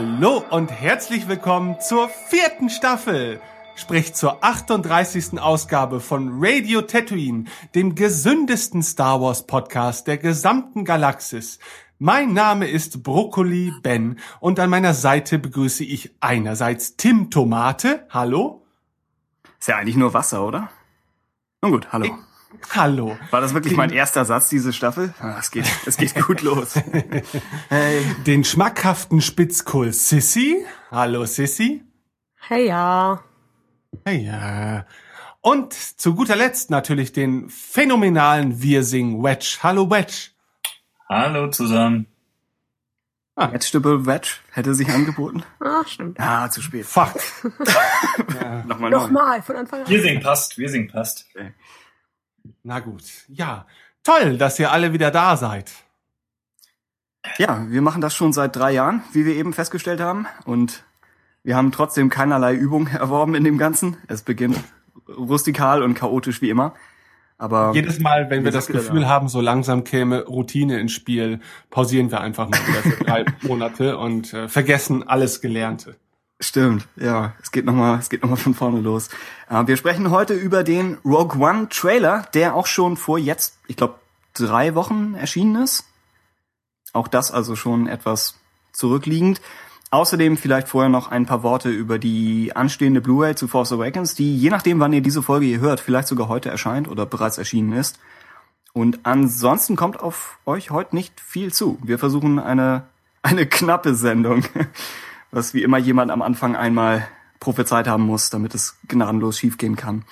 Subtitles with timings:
[0.00, 3.40] Hallo und herzlich willkommen zur vierten Staffel,
[3.74, 5.40] sprich zur 38.
[5.40, 11.58] Ausgabe von Radio Tatooine, dem gesündesten Star Wars Podcast der gesamten Galaxis.
[11.98, 18.06] Mein Name ist Brokkoli Ben und an meiner Seite begrüße ich einerseits Tim Tomate.
[18.08, 18.64] Hallo.
[19.58, 20.70] Ist ja eigentlich nur Wasser, oder?
[21.60, 22.04] Nun gut, hallo.
[22.04, 22.12] Ich,
[22.70, 23.18] hallo.
[23.30, 25.14] War das wirklich mein erster Satz, diese Staffel?
[25.20, 26.74] Ah, es geht, es geht gut los.
[27.68, 28.02] hey.
[28.26, 30.64] Den schmackhaften Spitzkohl Sissy.
[30.90, 31.82] Hallo Sissy.
[32.48, 33.22] Hey ja.
[34.04, 34.86] Hey ja.
[35.40, 39.58] Und zu guter Letzt natürlich den phänomenalen Wirsing Wedge.
[39.62, 40.30] Hallo Wedge.
[41.08, 42.06] Hallo zusammen.
[43.36, 43.52] Ah.
[43.52, 45.44] Vegetable Wedge hätte sich angeboten.
[45.60, 46.18] Ah, stimmt.
[46.18, 46.84] Ah, zu spät.
[46.84, 47.14] Fuck.
[48.40, 48.64] ja.
[48.64, 49.88] Nochmal Nochmal, von Anfang an.
[49.88, 51.26] Wirsing passt, Wirsing passt.
[51.32, 51.52] Okay.
[52.68, 53.02] Na gut.
[53.28, 53.64] Ja.
[54.04, 55.72] Toll, dass ihr alle wieder da seid.
[57.38, 60.26] Ja, wir machen das schon seit drei Jahren, wie wir eben festgestellt haben.
[60.44, 60.84] Und
[61.42, 63.96] wir haben trotzdem keinerlei Übung erworben in dem Ganzen.
[64.06, 64.62] Es beginnt
[65.08, 66.74] rustikal und chaotisch wie immer.
[67.38, 69.08] Aber jedes Mal, wenn wir das Gefühl da.
[69.08, 73.96] haben, so langsam käme Routine ins Spiel, pausieren wir einfach mal wieder für drei Monate
[73.96, 75.96] und äh, vergessen alles Gelernte.
[76.40, 79.08] Stimmt, ja, es geht nochmal, es geht noch mal von vorne los.
[79.50, 83.76] Äh, wir sprechen heute über den Rogue One Trailer, der auch schon vor jetzt, ich
[83.76, 83.96] glaube,
[84.34, 85.84] drei Wochen erschienen ist.
[86.92, 88.36] Auch das also schon etwas
[88.72, 89.40] zurückliegend.
[89.90, 94.36] Außerdem vielleicht vorher noch ein paar Worte über die anstehende Blu-ray zu Force Awakens, die
[94.36, 97.72] je nachdem, wann ihr diese Folge hier hört, vielleicht sogar heute erscheint oder bereits erschienen
[97.72, 97.98] ist.
[98.74, 101.78] Und ansonsten kommt auf euch heute nicht viel zu.
[101.82, 102.84] Wir versuchen eine,
[103.22, 104.44] eine knappe Sendung,
[105.30, 107.06] was wie immer jemand am Anfang einmal
[107.40, 110.04] prophezeit haben muss, damit es gnadenlos schiefgehen kann.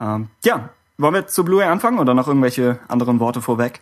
[0.00, 3.80] Ähm, ja, wollen wir zur Blu-ray anfangen oder noch irgendwelche anderen Worte vorweg?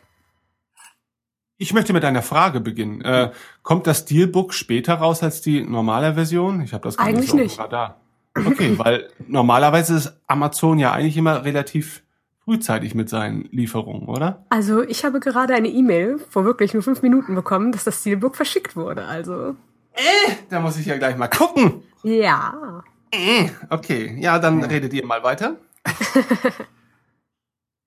[1.56, 3.02] Ich möchte mit einer Frage beginnen.
[3.02, 3.32] Äh,
[3.62, 6.62] kommt das Steelbook später raus als die normale Version?
[6.62, 7.56] Ich habe das gar eigentlich nicht.
[7.56, 7.96] So da.
[8.34, 12.02] Okay, weil normalerweise ist Amazon ja eigentlich immer relativ
[12.44, 14.46] frühzeitig mit seinen Lieferungen, oder?
[14.48, 18.36] Also ich habe gerade eine E-Mail vor wirklich nur fünf Minuten bekommen, dass das Steelbook
[18.36, 19.04] verschickt wurde.
[19.04, 19.54] Also.
[20.00, 21.82] Äh, da muss ich ja gleich mal gucken.
[22.02, 22.82] Ja.
[23.10, 25.56] Äh, okay, ja, dann redet ihr mal weiter.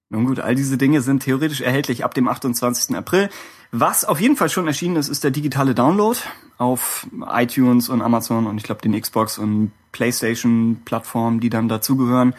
[0.09, 2.95] Nun gut, all diese Dinge sind theoretisch erhältlich ab dem 28.
[2.95, 3.29] April.
[3.71, 6.19] Was auf jeden Fall schon erschienen ist, ist der digitale Download
[6.59, 12.35] auf iTunes und Amazon und ich glaube den Xbox und PlayStation Plattformen, die dann dazugehören.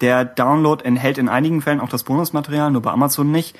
[0.00, 3.58] Der Download enthält in einigen Fällen auch das Bonusmaterial, nur bei Amazon nicht.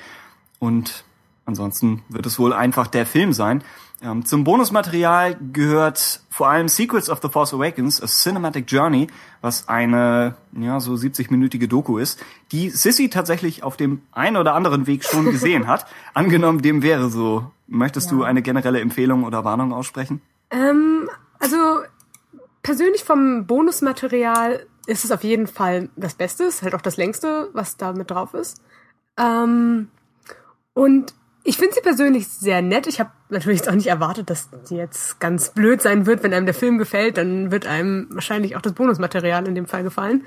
[0.59, 1.03] Und
[1.45, 3.63] ansonsten wird es wohl einfach der Film sein.
[4.01, 9.07] Ähm, zum Bonusmaterial gehört vor allem Secrets of the Force Awakens, A Cinematic Journey,
[9.41, 14.85] was eine ja so 70-minütige Doku ist, die Sissy tatsächlich auf dem einen oder anderen
[14.85, 15.87] Weg schon gesehen hat.
[16.13, 17.51] Angenommen, dem wäre so.
[17.65, 18.17] Möchtest ja.
[18.17, 20.21] du eine generelle Empfehlung oder Warnung aussprechen?
[20.51, 21.09] Ähm,
[21.39, 21.57] also
[22.61, 27.49] persönlich vom Bonusmaterial ist es auf jeden Fall das Beste, ist halt auch das längste,
[27.53, 28.61] was da mit drauf ist.
[29.17, 29.89] Ähm,
[30.73, 31.13] und
[31.47, 32.87] ich finde sie persönlich sehr nett.
[32.87, 36.21] Ich habe natürlich jetzt auch nicht erwartet, dass die jetzt ganz blöd sein wird.
[36.21, 39.83] Wenn einem der Film gefällt, dann wird einem wahrscheinlich auch das Bonusmaterial in dem Fall
[39.83, 40.25] gefallen.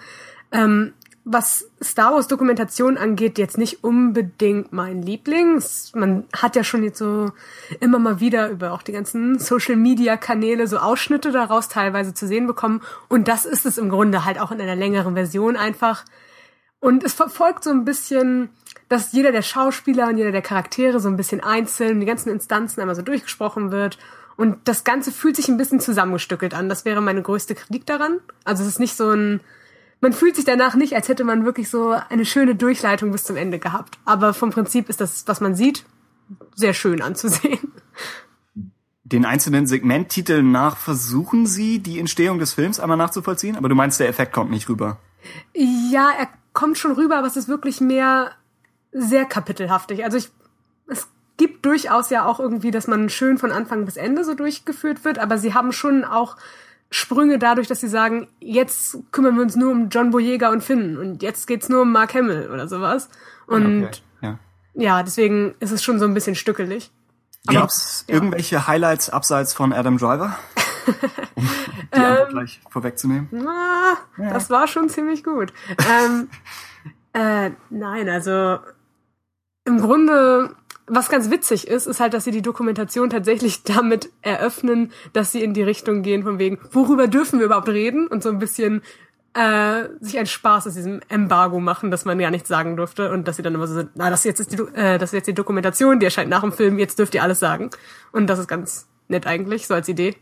[0.51, 0.95] Ähm,
[1.25, 5.63] was Star Wars Dokumentation angeht, jetzt nicht unbedingt mein Liebling.
[5.93, 7.33] Man hat ja schon jetzt so
[7.81, 12.27] immer mal wieder über auch die ganzen Social Media Kanäle so Ausschnitte daraus teilweise zu
[12.27, 12.81] sehen bekommen.
[13.09, 16.07] Und das ist es im Grunde halt auch in einer längeren Version einfach.
[16.81, 18.49] Und es verfolgt so ein bisschen,
[18.91, 22.81] dass jeder der Schauspieler und jeder der Charaktere so ein bisschen einzeln, die ganzen Instanzen
[22.81, 23.99] einmal so durchgesprochen wird.
[24.37, 26.69] Und das Ganze fühlt sich ein bisschen zusammengestückelt an.
[26.69, 28.19] Das wäre meine größte Kritik daran.
[28.45, 29.41] Also es ist nicht so ein,
[30.01, 33.37] man fühlt sich danach nicht, als hätte man wirklich so eine schöne Durchleitung bis zum
[33.37, 33.97] Ende gehabt.
[34.05, 35.85] Aber vom Prinzip ist das, was man sieht,
[36.57, 37.73] sehr schön anzusehen.
[39.05, 44.01] Den einzelnen Segmenttiteln nach versuchen Sie, die Entstehung des Films einmal nachzuvollziehen, aber du meinst,
[44.01, 44.99] der Effekt kommt nicht rüber.
[45.55, 48.33] Ja, er kommt schon rüber, aber es ist wirklich mehr
[48.93, 50.05] sehr kapitelhaftig.
[50.05, 50.31] Also ich,
[50.89, 55.05] es gibt durchaus ja auch irgendwie, dass man schön von Anfang bis Ende so durchgeführt
[55.05, 56.37] wird, aber sie haben schon auch
[56.91, 60.99] Sprünge dadurch, dass sie sagen, jetzt kümmern wir uns nur um John Boyega und Finn
[60.99, 63.09] und jetzt geht's nur um Mark Hamill oder sowas.
[63.47, 64.39] Und okay, ja.
[64.75, 66.91] ja, deswegen ist es schon so ein bisschen stückelig.
[67.47, 68.15] Gab's ja.
[68.15, 70.37] irgendwelche Highlights abseits von Adam Driver?
[71.37, 71.49] um
[71.95, 73.29] die Antwort ähm, gleich vorwegzunehmen.
[73.31, 74.33] Na, ja.
[74.33, 75.53] Das war schon ziemlich gut.
[75.89, 76.29] ähm,
[77.13, 78.59] äh, nein, also
[79.65, 80.55] im Grunde,
[80.87, 85.43] was ganz witzig ist, ist halt, dass sie die Dokumentation tatsächlich damit eröffnen, dass sie
[85.43, 88.83] in die Richtung gehen von wegen, worüber dürfen wir überhaupt reden und so ein bisschen
[89.35, 93.29] äh, sich ein Spaß aus diesem Embargo machen, dass man ja nichts sagen durfte und
[93.29, 95.27] dass sie dann immer so sind, na, das jetzt ist die, äh, das ist jetzt
[95.27, 97.71] die Dokumentation, die erscheint nach dem Film, jetzt dürft ihr alles sagen.
[98.13, 100.17] Und das ist ganz nett eigentlich, so als Idee.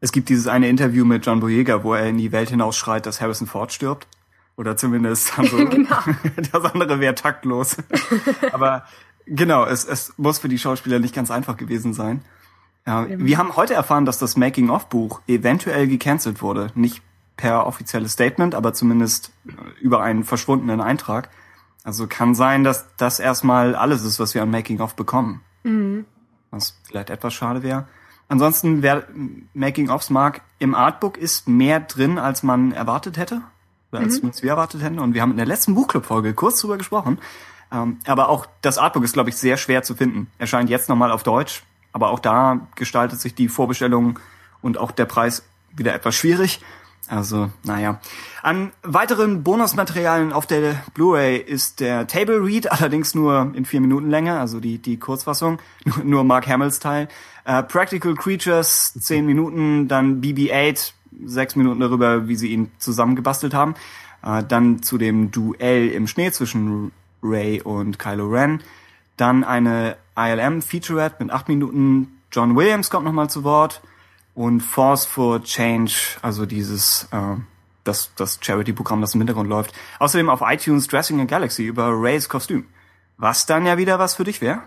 [0.00, 3.06] Es gibt dieses eine Interview mit John Boyega, wo er in die Welt hinaus schreit,
[3.06, 4.06] dass Harrison Ford stirbt.
[4.56, 5.68] Oder zumindest Han Solo.
[5.68, 5.96] Genau.
[6.52, 7.76] Das andere wäre taktlos.
[8.52, 8.84] Aber
[9.26, 12.22] genau, es, es muss für die Schauspieler nicht ganz einfach gewesen sein.
[12.86, 16.70] Ja, wir haben heute erfahren, dass das Making-of-Buch eventuell gecancelt wurde.
[16.74, 17.02] Nicht
[17.36, 19.32] per offizielles Statement, aber zumindest
[19.80, 21.30] über einen verschwundenen Eintrag.
[21.82, 25.40] Also kann sein, dass das erstmal alles ist, was wir an Making-of bekommen.
[26.50, 27.88] Was vielleicht etwas schade wäre.
[28.28, 29.06] Ansonsten, wer
[29.54, 33.42] Making-ofs mag, im Artbook ist mehr drin, als man erwartet hätte.
[34.00, 34.98] Als zumindest wir erwartet hätten.
[34.98, 37.18] Und wir haben in der letzten Buchclub-Folge kurz drüber gesprochen.
[37.72, 40.30] Ähm, aber auch das Artbook ist, glaube ich, sehr schwer zu finden.
[40.38, 41.62] Erscheint jetzt nochmal auf Deutsch.
[41.92, 44.18] Aber auch da gestaltet sich die Vorbestellung
[44.62, 45.44] und auch der Preis
[45.76, 46.60] wieder etwas schwierig.
[47.08, 48.00] Also, naja.
[48.42, 54.08] An weiteren Bonusmaterialien auf der Blu-ray ist der Table Read, allerdings nur in vier Minuten
[54.08, 57.08] Länge, also die, die Kurzfassung, nur, nur Mark Hamills Teil.
[57.44, 60.92] Äh, Practical Creatures, zehn Minuten, dann BB-8,
[61.24, 63.74] sechs Minuten darüber, wie sie ihn zusammengebastelt haben.
[64.22, 68.62] Äh, dann zu dem Duell im Schnee zwischen Ray und Kylo Ren.
[69.16, 72.20] Dann eine ILM Featurette mit acht Minuten.
[72.32, 73.82] John Williams kommt nochmal zu Wort.
[74.34, 77.36] Und Force for Change, also dieses, äh,
[77.84, 79.72] das, das Charity-Programm, das im Hintergrund läuft.
[80.00, 82.66] Außerdem auf iTunes Dressing a Galaxy über Rays Kostüm.
[83.16, 84.62] Was dann ja wieder was für dich wäre?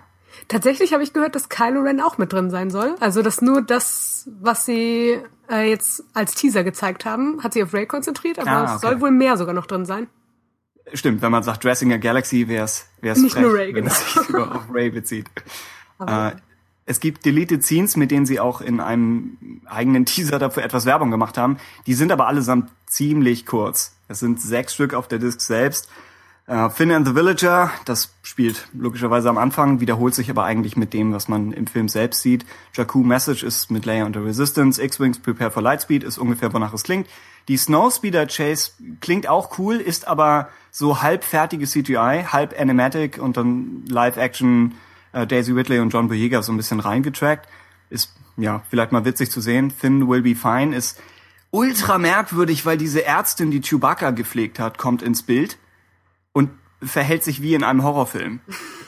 [0.48, 2.96] Tatsächlich habe ich gehört, dass Kylo Ren auch mit drin sein soll.
[3.02, 7.74] Also dass nur das, was sie äh, jetzt als Teaser gezeigt haben, hat sich auf
[7.74, 8.88] Ray konzentriert, aber Ah, es okay.
[8.94, 10.08] soll wohl mehr sogar noch drin sein.
[10.94, 13.88] Stimmt, wenn man sagt Dressing a Galaxy, wär's, wär's Nicht frech, nur Ray, wenn genau.
[13.92, 15.28] es sich über auf Ray bezieht.
[16.00, 16.36] Aber Äh,
[16.86, 21.12] es gibt Deleted Scenes, mit denen sie auch in einem eigenen Teaser dafür etwas Werbung
[21.12, 21.58] gemacht haben.
[21.86, 23.98] Die sind aber allesamt ziemlich kurz.
[24.08, 25.90] Es sind sechs Stück auf der Disc selbst.
[26.48, 30.94] Äh, Finn and the Villager, das spielt logischerweise am Anfang, wiederholt sich aber eigentlich mit
[30.94, 32.46] dem, was man im Film selbst sieht.
[32.74, 34.82] Jakku Message ist mit Leia und Resistance.
[34.82, 37.08] X-Wings Prepare for Lightspeed ist ungefähr, wonach es klingt.
[37.50, 38.72] Die Snowspeeder Chase
[39.02, 44.76] klingt auch cool, ist aber so halbfertige CGI, halb Animatic und dann Live-Action
[45.12, 47.50] äh, Daisy Ridley und John Boyega so ein bisschen reingetrackt.
[47.90, 49.70] Ist, ja, vielleicht mal witzig zu sehen.
[49.70, 50.98] Finn Will Be Fine ist
[51.52, 55.58] ultra merkwürdig, weil diese Ärztin, die Chewbacca gepflegt hat, kommt ins Bild
[56.38, 56.52] und
[56.84, 58.42] verhält sich wie in einem Horrorfilm.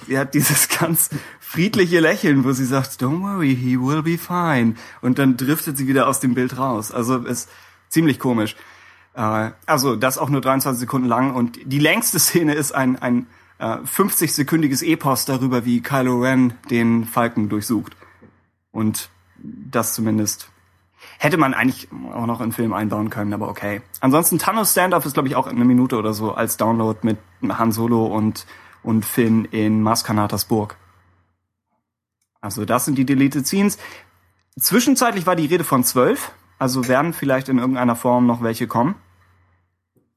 [0.08, 1.10] Sie hat dieses ganz
[1.40, 4.76] friedliche Lächeln, wo sie sagt, don't worry, he will be fine.
[5.02, 6.92] Und dann driftet sie wieder aus dem Bild raus.
[6.92, 7.50] Also ist
[7.88, 8.56] ziemlich komisch.
[9.16, 11.34] Äh, also das auch nur 23 Sekunden lang.
[11.34, 13.26] Und die längste Szene ist ein, ein
[13.58, 17.98] äh, 50-sekündiges Epos darüber, wie Kylo Ren den Falken durchsucht.
[18.72, 19.10] Und
[19.40, 20.52] das zumindest
[21.20, 23.82] hätte man eigentlich auch noch in Film einbauen können, aber okay.
[24.00, 27.18] Ansonsten Thanos Standoff ist, glaube ich, auch in einer Minute oder so als Download mit
[27.48, 28.48] Han Solo und,
[28.84, 30.78] und Finn in Maz Kanatas Burg.
[32.40, 33.78] Also das sind die Deleted Scenes.
[34.58, 38.96] Zwischenzeitlich war die Rede von zwölf, also werden vielleicht in irgendeiner Form noch welche kommen.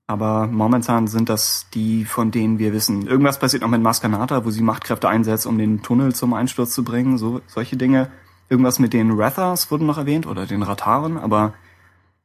[0.07, 3.09] Aber momentan sind das die, von denen wir wissen.
[3.09, 6.85] Irgendwas passiert noch mit Maskanata, wo sie Machtkräfte einsetzt, um den Tunnel zum Einsturz zu
[6.85, 8.11] bringen, so solche Dinge.
[8.53, 11.55] Irgendwas mit den Rathars wurden noch erwähnt oder den Rataren, aber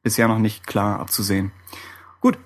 [0.04, 1.54] bisher noch nicht klar abzusehen.
[2.20, 2.38] Gut,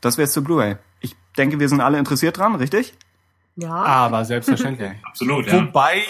[0.00, 0.74] das wäre jetzt zur Blu-ray.
[0.98, 2.94] Ich denke, wir sind alle interessiert dran, richtig?
[3.54, 4.90] ja, Aber selbstverständlich.
[5.04, 5.64] Absolut, ja.
[5.64, 6.02] Wobei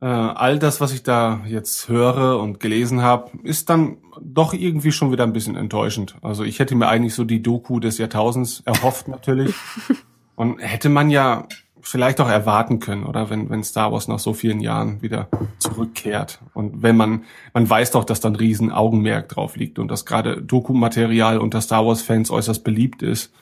[0.00, 4.92] äh, all das, was ich da jetzt höre und gelesen habe, ist dann doch irgendwie
[4.92, 6.16] schon wieder ein bisschen enttäuschend.
[6.22, 9.54] Also ich hätte mir eigentlich so die Doku des Jahrtausends erhofft natürlich.
[10.34, 11.46] und hätte man ja
[11.82, 16.40] vielleicht auch erwarten können, oder wenn, wenn Star Wars nach so vielen Jahren wieder zurückkehrt.
[16.54, 20.06] Und wenn man, man weiß doch, dass da ein riesen Augenmerk drauf liegt und dass
[20.06, 23.32] gerade Dokumaterial unter Star Wars-Fans äußerst beliebt ist.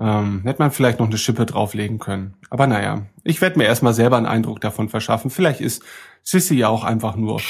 [0.00, 2.34] Ähm, hätte man vielleicht noch eine Schippe drauflegen können.
[2.50, 5.30] Aber naja, ich werde mir erstmal selber einen Eindruck davon verschaffen.
[5.30, 5.82] Vielleicht ist
[6.22, 7.40] Sissy ja auch einfach nur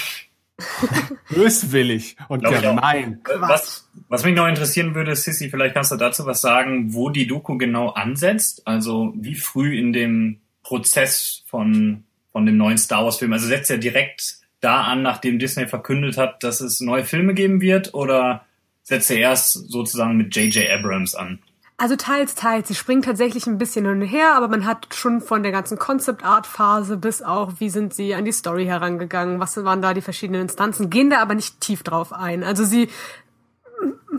[1.31, 3.21] böswillig und Glaub gemein.
[3.39, 7.27] Was, was mich noch interessieren würde, Sissy, vielleicht kannst du dazu was sagen, wo die
[7.27, 8.67] Doku genau ansetzt.
[8.67, 13.33] Also wie früh in dem Prozess von, von dem neuen Star Wars-Film.
[13.33, 17.61] Also setzt er direkt da an, nachdem Disney verkündet hat, dass es neue Filme geben
[17.61, 18.45] wird, oder
[18.83, 20.71] setzt er erst sozusagen mit J.J.
[20.71, 21.39] Abrams an?
[21.81, 22.67] Also teils, teils.
[22.67, 25.79] Sie springen tatsächlich ein bisschen hin und her, aber man hat schon von der ganzen
[25.79, 30.43] Concept-Art-Phase bis auch, wie sind sie an die Story herangegangen, was waren da die verschiedenen
[30.43, 32.43] Instanzen, gehen da aber nicht tief drauf ein.
[32.43, 32.91] Also sie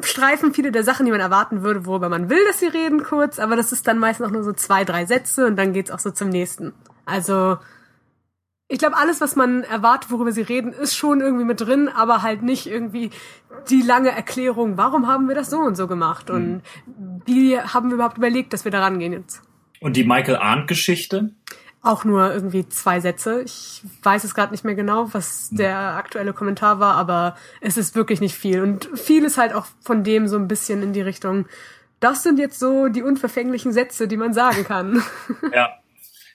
[0.02, 3.40] streifen viele der Sachen, die man erwarten würde, worüber man will, dass sie reden kurz,
[3.40, 6.00] aber das ist dann meistens auch nur so zwei, drei Sätze und dann geht's auch
[6.00, 6.74] so zum nächsten.
[7.06, 7.58] Also
[8.70, 12.22] ich glaube, alles, was man erwartet, worüber sie reden, ist schon irgendwie mit drin, aber
[12.22, 13.10] halt nicht irgendwie
[13.70, 17.22] die lange Erklärung, warum haben wir das so und so gemacht und Mhm.
[17.26, 19.42] wie haben wir überhaupt überlegt, dass wir da rangehen jetzt.
[19.82, 21.32] Und die Michael Arndt-Geschichte?
[21.82, 23.42] auch nur irgendwie zwei Sätze.
[23.42, 27.96] Ich weiß es gerade nicht mehr genau, was der aktuelle Kommentar war, aber es ist
[27.96, 28.62] wirklich nicht viel.
[28.62, 31.46] Und viel ist halt auch von dem so ein bisschen in die Richtung,
[32.02, 35.02] das sind jetzt so die unverfänglichen Sätze, die man sagen kann.
[35.54, 35.70] Ja.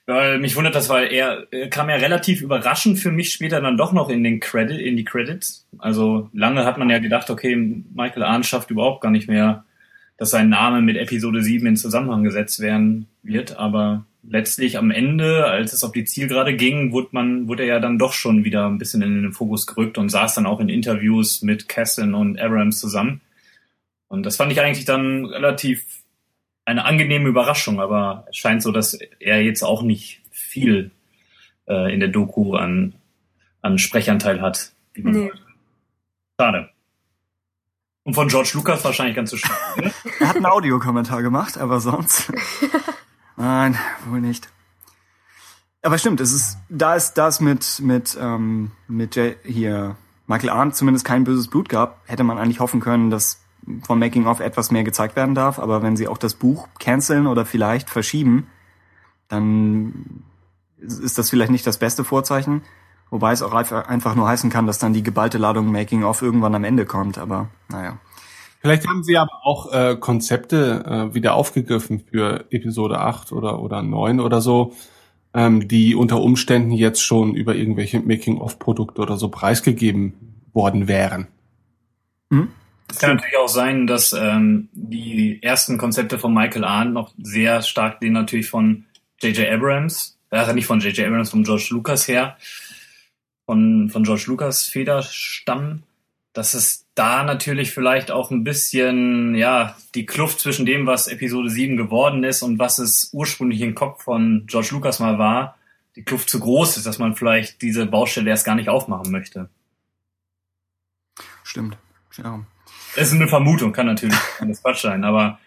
[0.07, 3.79] Weil mich wundert das, weil er äh, kam ja relativ überraschend für mich später dann
[3.79, 5.67] doch noch in den Credit, in die Credits.
[5.79, 9.65] Also lange hat man ja gedacht, okay, Michael Arndt schafft überhaupt gar nicht mehr,
[10.19, 15.47] dass sein Name mit Episode 7 in Zusammenhang gesetzt werden wird, aber letztlich am Ende,
[15.47, 18.67] als es auf die Zielgerade ging, wurde man, wurde er ja dann doch schon wieder
[18.67, 22.39] ein bisschen in den Fokus gerückt und saß dann auch in Interviews mit Kessin und
[22.39, 23.21] Abrams zusammen.
[24.09, 25.85] Und das fand ich eigentlich dann relativ
[26.65, 30.91] eine angenehme Überraschung, aber es scheint so, dass er jetzt auch nicht viel
[31.69, 32.95] äh, in der Doku an,
[33.63, 34.73] an Sprechanteil hat.
[34.95, 35.33] Wie man nee.
[36.41, 36.71] Schade.
[38.05, 39.83] Und von George Lucas wahrscheinlich ganz so schade.
[39.83, 39.93] Ne?
[40.21, 42.33] er hat einen Audiokommentar gemacht, aber sonst.
[43.37, 44.49] Nein, wohl nicht.
[45.83, 50.77] Aber stimmt, es ist, da ist das mit, mit, ähm, mit Jay, hier Michael Arndt
[50.77, 53.44] zumindest kein böses Blut gab, hätte man eigentlich hoffen können, dass
[53.83, 55.59] vom Making of etwas mehr gezeigt werden darf.
[55.59, 58.47] Aber wenn sie auch das Buch canceln oder vielleicht verschieben,
[59.29, 60.25] dann
[60.79, 62.63] ist das vielleicht nicht das beste Vorzeichen.
[63.11, 66.55] Wobei es auch einfach nur heißen kann, dass dann die geballte Ladung Making of irgendwann
[66.55, 67.19] am Ende kommt.
[67.19, 67.99] Aber naja.
[68.61, 73.83] Vielleicht haben sie aber auch äh, Konzepte äh, wieder aufgegriffen für Episode 8 oder, oder
[73.83, 74.73] 9 oder so,
[75.35, 80.15] ähm, die unter Umständen jetzt schon über irgendwelche Making-of-Produkte oder so preisgegeben
[80.55, 81.29] worden wären.
[82.31, 82.49] Hm?
[82.95, 87.63] Es kann natürlich auch sein, dass ähm, die ersten Konzepte von Michael Arndt noch sehr
[87.63, 88.85] stark den natürlich von
[89.21, 89.49] J.J.
[89.49, 91.07] Abrams, äh, nicht von J.J.
[91.07, 92.37] Abrams, von George Lucas her,
[93.47, 95.83] von, von George Lucas Feder stammen
[96.35, 101.49] dass es da natürlich vielleicht auch ein bisschen, ja, die Kluft zwischen dem, was Episode
[101.49, 105.57] 7 geworden ist und was es ursprünglich im Kopf von George Lucas mal war,
[105.95, 109.49] die Kluft zu groß ist, dass man vielleicht diese Baustelle erst gar nicht aufmachen möchte.
[111.45, 111.79] Stimmt,
[112.17, 112.45] ja.
[112.97, 115.39] Es ist eine Vermutung, kann natürlich alles Quatsch sein, aber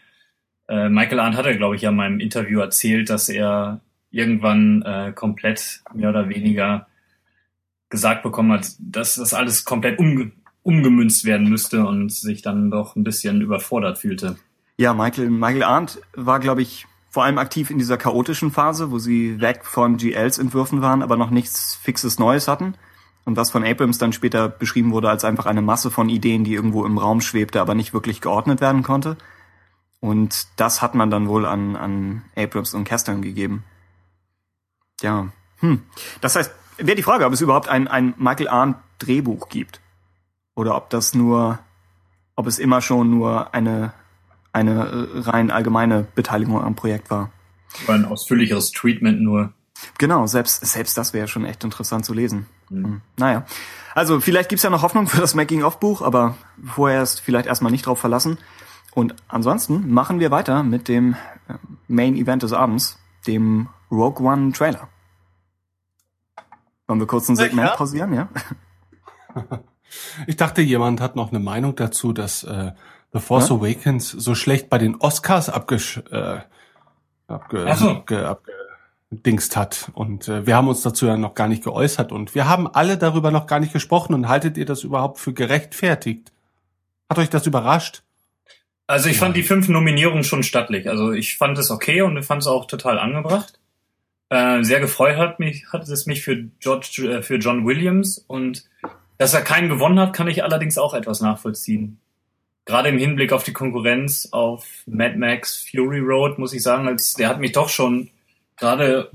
[0.67, 4.81] äh, Michael Arndt hat ja, glaube ich, ja in meinem Interview erzählt, dass er irgendwann
[4.83, 6.87] äh, komplett mehr oder weniger
[7.89, 12.95] gesagt bekommen hat, dass das alles komplett um, umgemünzt werden müsste und sich dann doch
[12.95, 14.37] ein bisschen überfordert fühlte.
[14.77, 18.99] Ja, Michael, Michael Arndt war, glaube ich, vor allem aktiv in dieser chaotischen Phase, wo
[18.99, 22.75] sie weg von GLs Entwürfen waren, aber noch nichts fixes Neues hatten.
[23.27, 26.53] Und was von Abrams dann später beschrieben wurde als einfach eine Masse von Ideen, die
[26.53, 29.17] irgendwo im Raum schwebte, aber nicht wirklich geordnet werden konnte.
[29.99, 33.65] Und das hat man dann wohl an, an Abrams und Castan gegeben.
[35.01, 35.81] Ja, hm.
[36.21, 39.81] Das heißt, wäre die Frage, ob es überhaupt ein, ein Michael Arndt Drehbuch gibt
[40.55, 41.59] oder ob das nur,
[42.37, 43.91] ob es immer schon nur eine,
[44.53, 47.29] eine rein allgemeine Beteiligung am Projekt war.
[47.87, 49.51] War ein ausführlicheres Treatment nur.
[49.97, 52.47] Genau, selbst, selbst das wäre schon echt interessant zu lesen.
[52.69, 53.01] Mhm.
[53.17, 53.45] Naja.
[53.95, 57.85] Also vielleicht gibt's ja noch Hoffnung für das Making-of-Buch, aber vorher ist vielleicht erstmal nicht
[57.85, 58.37] drauf verlassen.
[58.93, 61.13] Und ansonsten machen wir weiter mit dem
[61.47, 61.53] äh,
[61.87, 64.89] Main Event des Abends, dem Rogue One Trailer.
[66.87, 68.29] Wollen wir kurz ein Segment pausieren, ja?
[70.27, 72.71] Ich dachte, jemand hat noch eine Meinung dazu, dass äh,
[73.13, 73.55] The Force ja?
[73.55, 76.39] Awakens so schlecht bei den Oscars abgesch äh,
[77.27, 77.89] abge, so.
[77.91, 78.27] abge,
[79.11, 79.91] abgedingst hat.
[79.93, 82.97] Und äh, wir haben uns dazu ja noch gar nicht geäußert und wir haben alle
[82.97, 84.13] darüber noch gar nicht gesprochen.
[84.13, 86.31] Und haltet ihr das überhaupt für gerechtfertigt?
[87.09, 88.03] Hat euch das überrascht?
[88.85, 90.89] Also ich fand die fünf Nominierungen schon stattlich.
[90.89, 93.59] Also ich fand es okay und ich fand es auch total angebracht.
[94.29, 98.65] Äh, sehr gefreut hat mich hat es mich für George äh, für John Williams und
[99.17, 101.99] dass er keinen gewonnen hat, kann ich allerdings auch etwas nachvollziehen.
[102.65, 107.13] Gerade im Hinblick auf die Konkurrenz auf Mad Max Fury Road, muss ich sagen, als,
[107.13, 108.09] der hat mich doch schon
[108.57, 109.11] gerade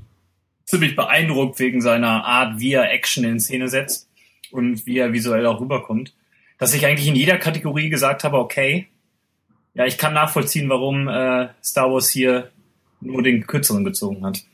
[0.65, 4.09] ziemlich beeindruckt wegen seiner Art, wie er Action in Szene setzt
[4.51, 6.15] und wie er visuell auch rüberkommt.
[6.59, 8.89] Dass ich eigentlich in jeder Kategorie gesagt habe, okay,
[9.75, 12.51] ja, ich kann nachvollziehen, warum äh, Star Wars hier
[13.01, 14.45] nur den kürzeren gezogen hat.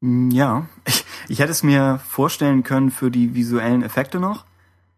[0.00, 4.44] Mm, ja, ich, ich hätte es mir vorstellen können für die visuellen Effekte noch.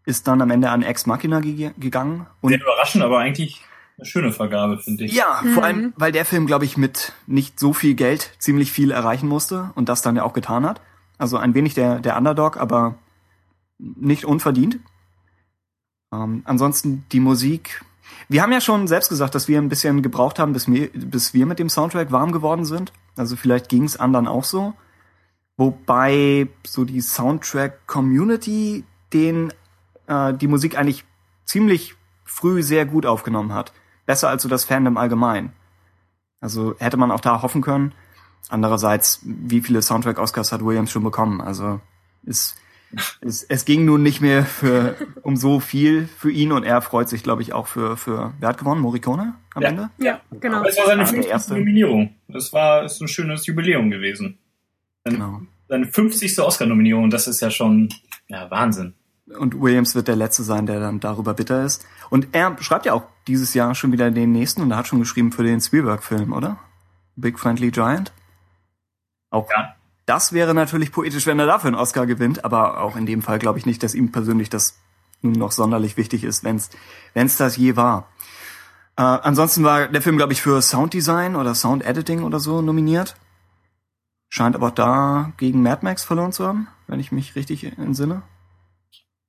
[0.05, 2.25] Ist dann am Ende an Ex Machina ge gegangen.
[2.41, 3.61] Und Sehr überraschend, aber eigentlich
[4.01, 5.13] eine schöne Vergabe, finde ich.
[5.13, 5.53] Ja, mhm.
[5.53, 9.27] vor allem, weil der Film, glaube ich, mit nicht so viel Geld ziemlich viel erreichen
[9.27, 10.81] musste und das dann ja auch getan hat.
[11.19, 12.95] Also ein wenig der, der Underdog, aber
[13.77, 14.79] nicht unverdient.
[16.11, 17.85] Ähm, ansonsten die Musik.
[18.27, 21.33] Wir haben ja schon selbst gesagt, dass wir ein bisschen gebraucht haben, bis wir, bis
[21.35, 22.91] wir mit dem Soundtrack warm geworden sind.
[23.15, 24.73] Also vielleicht ging es anderen auch so.
[25.57, 29.53] Wobei so die Soundtrack-Community den
[30.07, 31.05] äh, die Musik eigentlich
[31.45, 33.73] ziemlich früh sehr gut aufgenommen hat.
[34.05, 35.53] Besser als so das Fandom allgemein.
[36.39, 37.93] Also hätte man auch da hoffen können.
[38.49, 41.39] Andererseits, wie viele Soundtrack-Oscars hat Williams schon bekommen?
[41.41, 41.79] Also
[42.23, 42.55] ist
[43.21, 47.07] es, es ging nun nicht mehr für um so viel für ihn und er freut
[47.07, 48.81] sich, glaube ich, auch für für wer hat gewonnen?
[48.81, 49.69] Morricone am Ja.
[49.69, 49.89] Ende?
[49.99, 50.61] Ja, genau.
[50.63, 51.31] Das war seine Ah, 50.
[51.31, 51.53] erste.
[51.53, 52.15] Nominierung.
[52.27, 54.39] Das war ist ein schönes Jubiläum gewesen.
[55.05, 55.41] Seine, Genau.
[55.69, 56.37] seine 50.
[56.39, 57.89] Oscar-Nominierung, das ist ja schon
[58.27, 58.93] ja, Wahnsinn.
[59.37, 61.85] Und Williams wird der Letzte sein, der dann darüber bitter ist.
[62.09, 64.99] Und er schreibt ja auch dieses Jahr schon wieder den nächsten und er hat schon
[64.99, 66.57] geschrieben für den Spielberg-Film, oder?
[67.15, 68.11] Big Friendly Giant.
[69.29, 69.75] Auch Ja.
[70.05, 73.39] das wäre natürlich poetisch, wenn er dafür einen Oscar gewinnt, aber auch in dem Fall
[73.39, 74.77] glaube ich nicht, dass ihm persönlich das
[75.21, 76.57] nun noch sonderlich wichtig ist, wenn
[77.13, 78.09] es das je war.
[78.97, 83.15] Äh, ansonsten war der Film, glaube ich, für Sounddesign oder Sound Editing oder so nominiert.
[84.29, 88.23] Scheint aber da gegen Mad Max verloren zu haben, wenn ich mich richtig entsinne.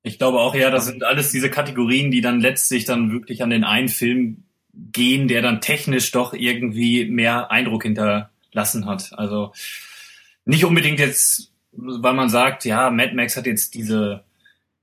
[0.02, 3.50] Ich glaube auch, ja, das sind alles diese Kategorien, die dann letztlich dann wirklich an
[3.50, 4.44] den einen Film
[4.74, 9.12] gehen, der dann technisch doch irgendwie mehr Eindruck hinterlassen hat.
[9.16, 9.52] Also
[10.44, 14.24] nicht unbedingt jetzt, weil man sagt, ja, Mad Max hat jetzt diese,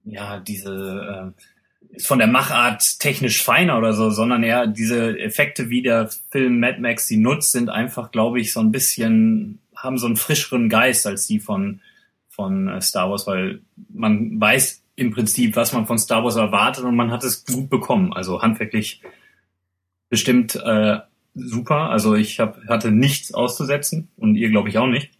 [0.05, 5.69] ja, diese, äh, ist von der Machart technisch feiner oder so, sondern eher diese Effekte,
[5.69, 9.97] wie der Film Mad Max sie nutzt, sind einfach, glaube ich, so ein bisschen, haben
[9.97, 11.81] so einen frischeren Geist als die von,
[12.29, 16.84] von äh, Star Wars, weil man weiß im Prinzip, was man von Star Wars erwartet
[16.84, 18.13] und man hat es gut bekommen.
[18.13, 19.01] Also handwerklich
[20.10, 21.00] bestimmt äh,
[21.34, 21.89] super.
[21.89, 25.12] Also ich hab, hatte nichts auszusetzen und ihr glaube ich auch nicht.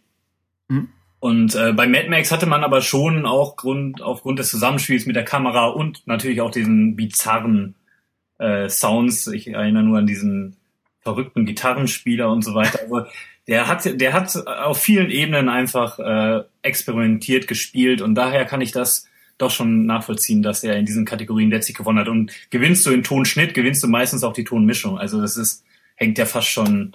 [0.68, 0.88] Mhm.
[1.20, 5.16] Und äh, bei Mad Max hatte man aber schon auch Grund, aufgrund des Zusammenspiels mit
[5.16, 7.74] der Kamera und natürlich auch diesen bizarren
[8.38, 9.26] äh, Sounds.
[9.26, 10.56] Ich erinnere nur an diesen
[11.00, 12.80] verrückten Gitarrenspieler und so weiter.
[12.82, 13.04] Also
[13.46, 18.72] der hat, der hat auf vielen Ebenen einfach äh, experimentiert, gespielt und daher kann ich
[18.72, 19.09] das
[19.40, 22.08] doch schon nachvollziehen, dass er in diesen Kategorien letztlich gewonnen hat.
[22.08, 24.98] Und gewinnst du in Tonschnitt, gewinnst du meistens auch die Tonmischung.
[24.98, 25.64] Also das ist,
[25.96, 26.94] hängt ja fast schon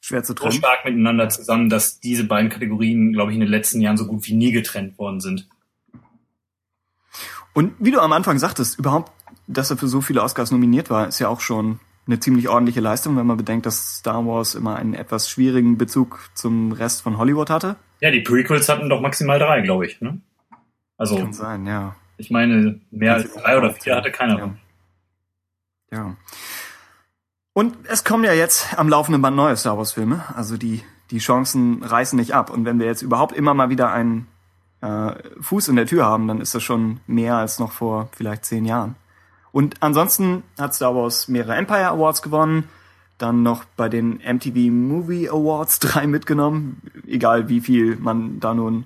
[0.00, 0.52] Schwer zu so trennen.
[0.52, 4.26] stark miteinander zusammen, dass diese beiden Kategorien, glaube ich, in den letzten Jahren so gut
[4.26, 5.48] wie nie getrennt worden sind.
[7.52, 9.12] Und wie du am Anfang sagtest, überhaupt,
[9.46, 12.80] dass er für so viele Oscars nominiert war, ist ja auch schon eine ziemlich ordentliche
[12.80, 17.18] Leistung, wenn man bedenkt, dass Star Wars immer einen etwas schwierigen Bezug zum Rest von
[17.18, 17.76] Hollywood hatte.
[18.00, 20.00] Ja, die Prequels hatten doch maximal drei, glaube ich.
[20.00, 20.20] Ne?
[21.02, 21.96] Also Kann sein, ja.
[22.16, 24.38] ich meine, mehr als drei oder vier hatte keiner.
[24.38, 24.54] Ja.
[25.90, 26.16] ja.
[27.54, 30.22] Und es kommen ja jetzt am laufenden Band neue Star Wars Filme.
[30.36, 32.50] Also die, die Chancen reißen nicht ab.
[32.50, 34.28] Und wenn wir jetzt überhaupt immer mal wieder einen
[34.80, 38.44] äh, Fuß in der Tür haben, dann ist das schon mehr als noch vor vielleicht
[38.44, 38.94] zehn Jahren.
[39.50, 42.68] Und ansonsten hat Star Wars mehrere Empire Awards gewonnen,
[43.18, 48.84] dann noch bei den MTV Movie Awards drei mitgenommen, egal wie viel man da nun,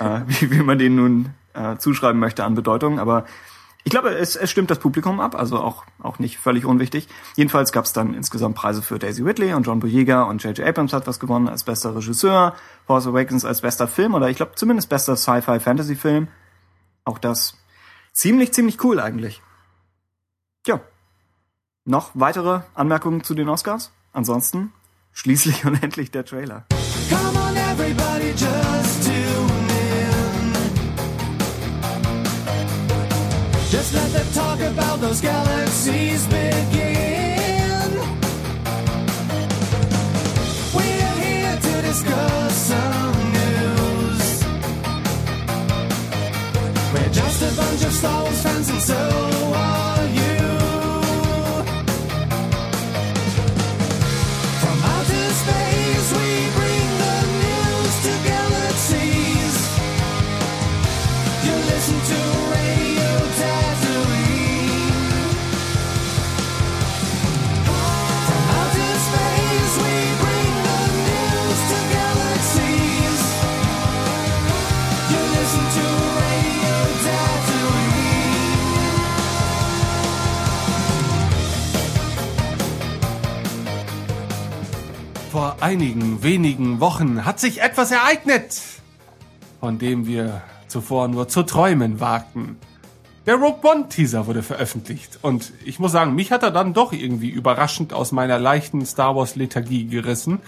[0.00, 3.24] äh, wie viel man denen nun äh, zuschreiben möchte an Bedeutung, aber
[3.84, 7.08] ich glaube, es, es stimmt das Publikum ab, also auch, auch nicht völlig unwichtig.
[7.34, 10.66] Jedenfalls gab es dann insgesamt Preise für Daisy Ridley und John Boyega und J.J.
[10.66, 12.54] Abrams hat was gewonnen als bester Regisseur,
[12.86, 16.28] Force Awakens als bester Film oder ich glaube zumindest bester Sci-Fi-Fantasy-Film.
[17.04, 17.58] Auch das
[18.12, 19.42] ziemlich, ziemlich cool eigentlich.
[20.62, 20.80] Tja,
[21.84, 23.92] noch weitere Anmerkungen zu den Oscars?
[24.12, 24.72] Ansonsten
[25.12, 26.66] schließlich und endlich der Trailer.
[27.10, 29.61] Come on, everybody, just tune
[33.72, 37.90] Just let the talk about those galaxies begin.
[40.74, 44.44] We're here to discuss some news.
[46.92, 48.94] We're just a bunch of Star Wars fans, and so
[49.54, 49.91] are
[85.72, 88.60] einigen wenigen Wochen hat sich etwas ereignet,
[89.58, 92.58] von dem wir zuvor nur zu träumen wagten.
[93.24, 96.92] Der Rogue One Teaser wurde veröffentlicht und ich muss sagen, mich hat er dann doch
[96.92, 100.40] irgendwie überraschend aus meiner leichten Star Wars Lethargie gerissen.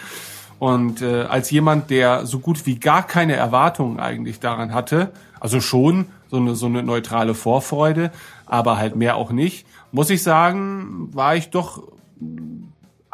[0.58, 5.10] Und äh, als jemand, der so gut wie gar keine Erwartungen eigentlich daran hatte,
[5.40, 8.10] also schon so eine, so eine neutrale Vorfreude,
[8.44, 11.82] aber halt mehr auch nicht, muss ich sagen, war ich doch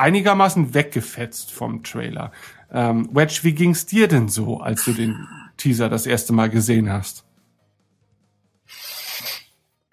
[0.00, 2.32] einigermaßen weggefetzt vom Trailer.
[2.72, 6.90] Ähm, Wedge, wie ging's dir denn so, als du den Teaser das erste Mal gesehen
[6.90, 7.24] hast?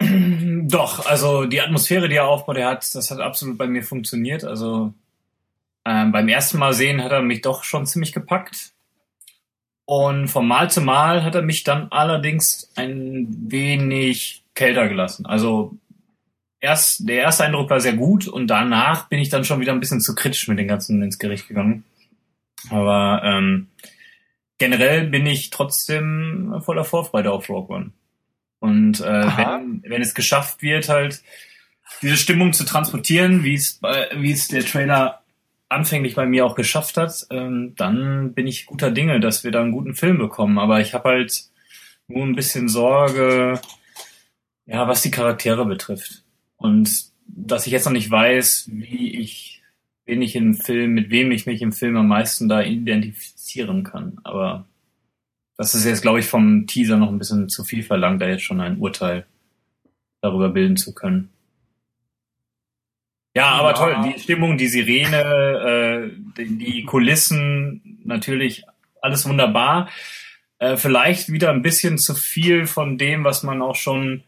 [0.00, 4.44] Doch, also die Atmosphäre, die er aufbaut, der hat, das hat absolut bei mir funktioniert.
[4.44, 4.94] Also
[5.84, 8.72] Ähm, beim ersten Mal sehen hat er mich doch schon ziemlich gepackt.
[9.86, 15.24] Und von Mal zu Mal hat er mich dann allerdings ein wenig kälter gelassen.
[15.24, 15.78] Also
[16.60, 19.80] erst, der erste Eindruck war sehr gut und danach bin ich dann schon wieder ein
[19.80, 21.84] bisschen zu kritisch mit den ganzen ins Gericht gegangen.
[22.70, 23.68] Aber ähm,
[24.58, 27.90] generell bin ich trotzdem voller Vorfreude auf Rogue One.
[28.60, 29.04] Und äh,
[29.36, 31.22] wenn, wenn es geschafft wird, halt
[32.02, 33.80] diese Stimmung zu transportieren, wie es
[34.16, 35.22] wie es der Trailer
[35.68, 39.60] anfänglich bei mir auch geschafft hat, ähm, dann bin ich guter Dinge, dass wir da
[39.60, 40.58] einen guten Film bekommen.
[40.58, 41.44] Aber ich habe halt
[42.08, 43.60] nur ein bisschen Sorge,
[44.66, 46.24] ja, was die Charaktere betrifft.
[46.58, 49.62] Und dass ich jetzt noch nicht weiß, wie ich,
[50.04, 54.18] wen ich im Film, mit wem ich mich im Film am meisten da identifizieren kann.
[54.24, 54.66] Aber
[55.56, 58.44] das ist jetzt, glaube ich, vom Teaser noch ein bisschen zu viel verlangt, da jetzt
[58.44, 59.26] schon ein Urteil
[60.20, 61.30] darüber bilden zu können.
[63.36, 63.74] Ja, aber Ja.
[63.74, 68.64] toll, die Stimmung, die Sirene, äh, die, die Kulissen, natürlich
[69.00, 69.88] alles wunderbar.
[70.58, 74.24] Äh, vielleicht wieder ein bisschen zu viel von dem, was man auch schon,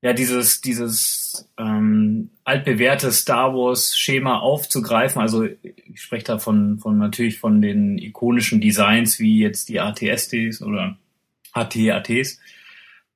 [0.00, 5.20] ja, dieses, dieses ähm, altbewährte Star Wars Schema aufzugreifen.
[5.20, 10.62] Also ich spreche da von, von natürlich von den ikonischen Designs wie jetzt die ATSTs
[10.62, 10.96] oder
[11.52, 12.38] AT-ATs.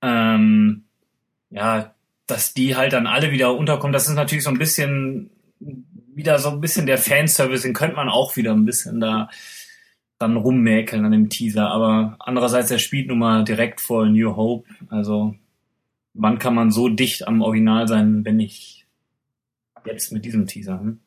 [0.02, 0.84] Ähm,
[1.50, 1.94] ja,
[2.26, 5.30] dass die halt dann alle wieder unterkommen, das ist natürlich so ein bisschen
[6.14, 9.30] wieder so ein bisschen der Fanservice, den könnte man auch wieder ein bisschen da
[10.18, 11.68] dann rummäkeln an dem Teaser.
[11.68, 14.68] Aber andererseits, er spielt nun mal direkt vor New Hope.
[14.88, 15.34] Also
[16.14, 18.86] wann kann man so dicht am Original sein, wenn nicht
[19.84, 20.80] jetzt mit diesem Teaser?
[20.80, 21.00] Hm?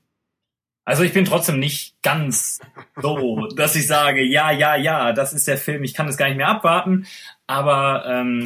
[0.83, 2.59] Also ich bin trotzdem nicht ganz
[3.01, 6.27] so, dass ich sage, ja, ja, ja, das ist der Film, ich kann es gar
[6.27, 7.07] nicht mehr abwarten.
[7.47, 8.45] Aber ähm,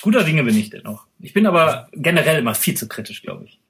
[0.00, 1.06] guter Dinge bin ich dennoch.
[1.20, 3.60] Ich bin aber generell immer viel zu kritisch, glaube ich.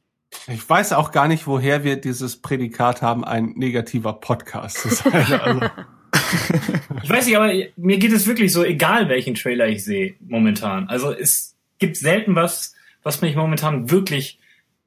[0.49, 5.71] Ich weiß auch gar nicht, woher wir dieses Prädikat haben, ein negativer Podcast zu sein.
[6.13, 10.15] Also, Ich weiß nicht, aber mir geht es wirklich so, egal welchen Trailer ich sehe
[10.21, 10.89] momentan.
[10.89, 11.52] Also es
[11.83, 14.39] gibt selten was, was mich momentan wirklich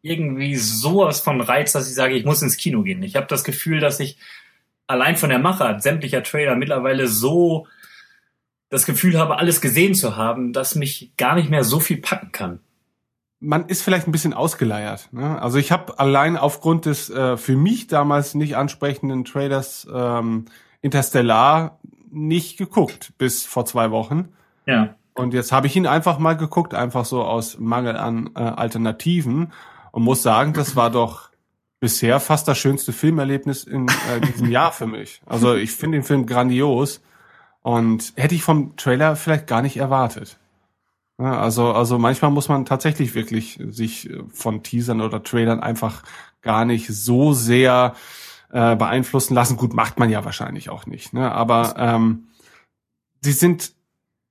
[0.02, 3.04] irgendwie sowas von reizt, dass ich sage, ich muss ins Kino gehen.
[3.04, 4.18] Ich habe das Gefühl, dass ich
[4.88, 7.68] allein von der Machart sämtlicher Trailer mittlerweile so
[8.70, 12.32] das Gefühl habe, alles gesehen zu haben, dass mich gar nicht mehr so viel packen
[12.32, 12.60] kann.
[13.42, 15.10] man ist vielleicht ein bisschen ausgeleiert.
[15.12, 15.42] Ne?
[15.42, 20.46] Also ich habe allein aufgrund des äh, für mich damals nicht ansprechenden Trailers ähm,
[20.82, 21.80] Interstellar
[22.10, 24.30] nicht geguckt bis vor zwei Wochen.
[24.66, 24.96] Ja.
[25.16, 29.54] Und jetzt habe ich ihn einfach mal geguckt, einfach so aus Mangel an äh, Alternativen
[29.92, 31.30] und muss sagen, das war doch
[31.80, 35.22] bisher fast das schönste Filmerlebnis in äh, diesem Jahr für mich.
[35.26, 37.02] Also ich finde den Film grandios
[37.62, 40.38] und hätte ich vom Trailer vielleicht gar nicht erwartet.
[41.18, 46.04] Ja, also, also manchmal muss man tatsächlich wirklich sich äh, von Teasern oder Trailern einfach
[46.42, 47.96] gar nicht so sehr
[48.52, 49.56] äh, beeinflussen lassen.
[49.56, 51.14] Gut, macht man ja wahrscheinlich auch nicht.
[51.14, 51.32] Ne?
[51.32, 52.28] Aber ähm,
[53.22, 53.75] sie sind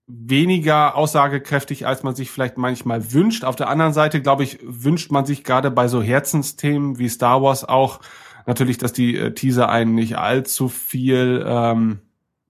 [0.07, 3.45] weniger aussagekräftig, als man sich vielleicht manchmal wünscht.
[3.45, 7.43] Auf der anderen Seite, glaube ich, wünscht man sich gerade bei so Herzensthemen wie Star
[7.43, 8.01] Wars auch
[8.47, 12.01] natürlich, dass die äh, Teaser einen nicht allzu viel ähm,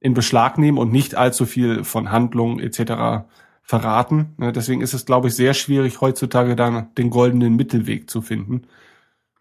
[0.01, 3.25] in Beschlag nehmen und nicht allzu viel von Handlungen etc.
[3.63, 4.35] verraten.
[4.37, 8.63] Ne, Deswegen ist es, glaube ich, sehr schwierig, heutzutage dann den goldenen Mittelweg zu finden.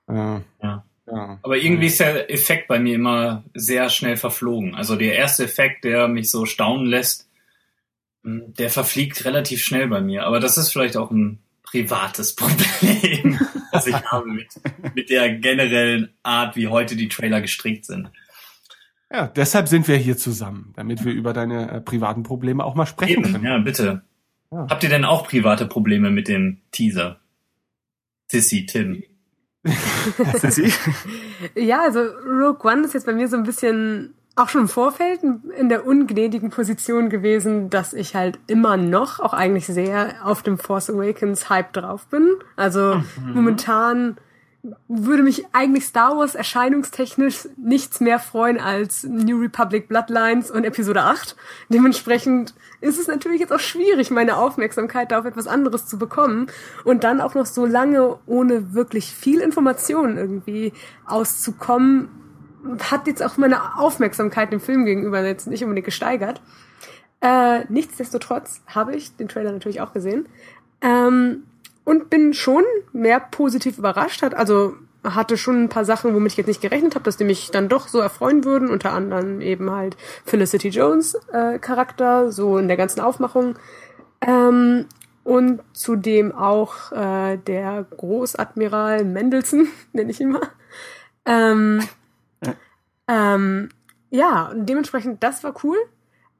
[0.08, 0.42] Äh, Ja.
[0.62, 1.40] ja.
[1.42, 4.74] Aber irgendwie ist der Effekt bei mir immer sehr schnell verflogen.
[4.74, 7.28] Also der erste Effekt, der mich so staunen lässt,
[8.24, 10.26] der verfliegt relativ schnell bei mir.
[10.26, 13.40] Aber das ist vielleicht auch ein privates Problem,
[13.72, 14.48] das ich habe mit,
[14.96, 18.12] mit der generellen Art, wie heute die Trailer gestrickt sind.
[19.12, 22.88] Ja, deshalb sind wir hier zusammen, damit wir über deine äh, privaten Probleme auch mal
[22.88, 23.46] sprechen Eben, können.
[23.46, 24.02] ja, bitte.
[24.52, 24.68] Ja.
[24.70, 27.20] Habt ihr denn auch private Probleme mit dem Teaser?
[28.28, 29.04] Sissy, Tim.
[30.40, 30.72] Sissi?
[31.56, 35.22] Ja, also Rogue One ist jetzt bei mir so ein bisschen auch schon im Vorfeld
[35.24, 40.58] in der ungnädigen Position gewesen, dass ich halt immer noch auch eigentlich sehr auf dem
[40.58, 42.28] Force Awakens Hype drauf bin.
[42.56, 44.18] Also momentan
[44.88, 51.04] würde mich eigentlich Star Wars erscheinungstechnisch nichts mehr freuen als New Republic Bloodlines und Episode
[51.04, 51.36] 8.
[51.68, 56.48] Dementsprechend ist es natürlich jetzt auch schwierig, meine Aufmerksamkeit da auf etwas anderes zu bekommen
[56.86, 60.72] und dann auch noch so lange ohne wirklich viel Informationen irgendwie
[61.06, 62.08] auszukommen,
[62.92, 66.42] hat jetzt auch meine Aufmerksamkeit dem Film gegenüber jetzt nicht unbedingt gesteigert.
[67.22, 70.28] Äh, nichtsdestotrotz habe ich den Trailer natürlich auch gesehen.
[70.82, 71.44] Ähm,
[71.86, 74.34] und bin schon mehr positiv überrascht hat.
[74.34, 77.52] Also hatte schon ein paar Sachen, womit ich jetzt nicht gerechnet habe, dass die mich
[77.52, 78.70] dann doch so erfreuen würden.
[78.70, 83.56] Unter anderem eben halt Felicity Jones äh, Charakter, so in der ganzen Aufmachung.
[84.22, 84.86] Ähm,
[85.24, 90.50] und zudem auch äh, der Großadmiral Mendelssohn, nenne ich ihn mal.
[91.26, 91.82] Ähm,
[93.08, 93.70] Ähm,
[94.10, 95.78] ja, und dementsprechend, das war cool.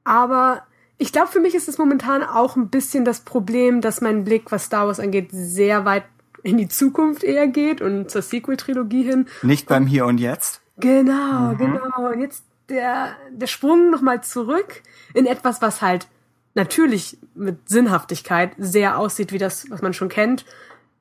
[0.04, 0.62] Aber
[0.98, 4.52] ich glaube, für mich ist es momentan auch ein bisschen das Problem, dass mein Blick,
[4.52, 6.04] was Star Wars angeht, sehr weit
[6.42, 9.26] in die Zukunft eher geht und zur Sequel-Trilogie hin.
[9.42, 10.60] Nicht beim Hier und Jetzt.
[10.76, 12.12] Genau, genau.
[12.12, 14.82] Und jetzt der, der Sprung nochmal zurück
[15.14, 16.08] in etwas, was halt
[16.54, 20.44] natürlich mit Sinnhaftigkeit sehr aussieht wie das, was man schon kennt,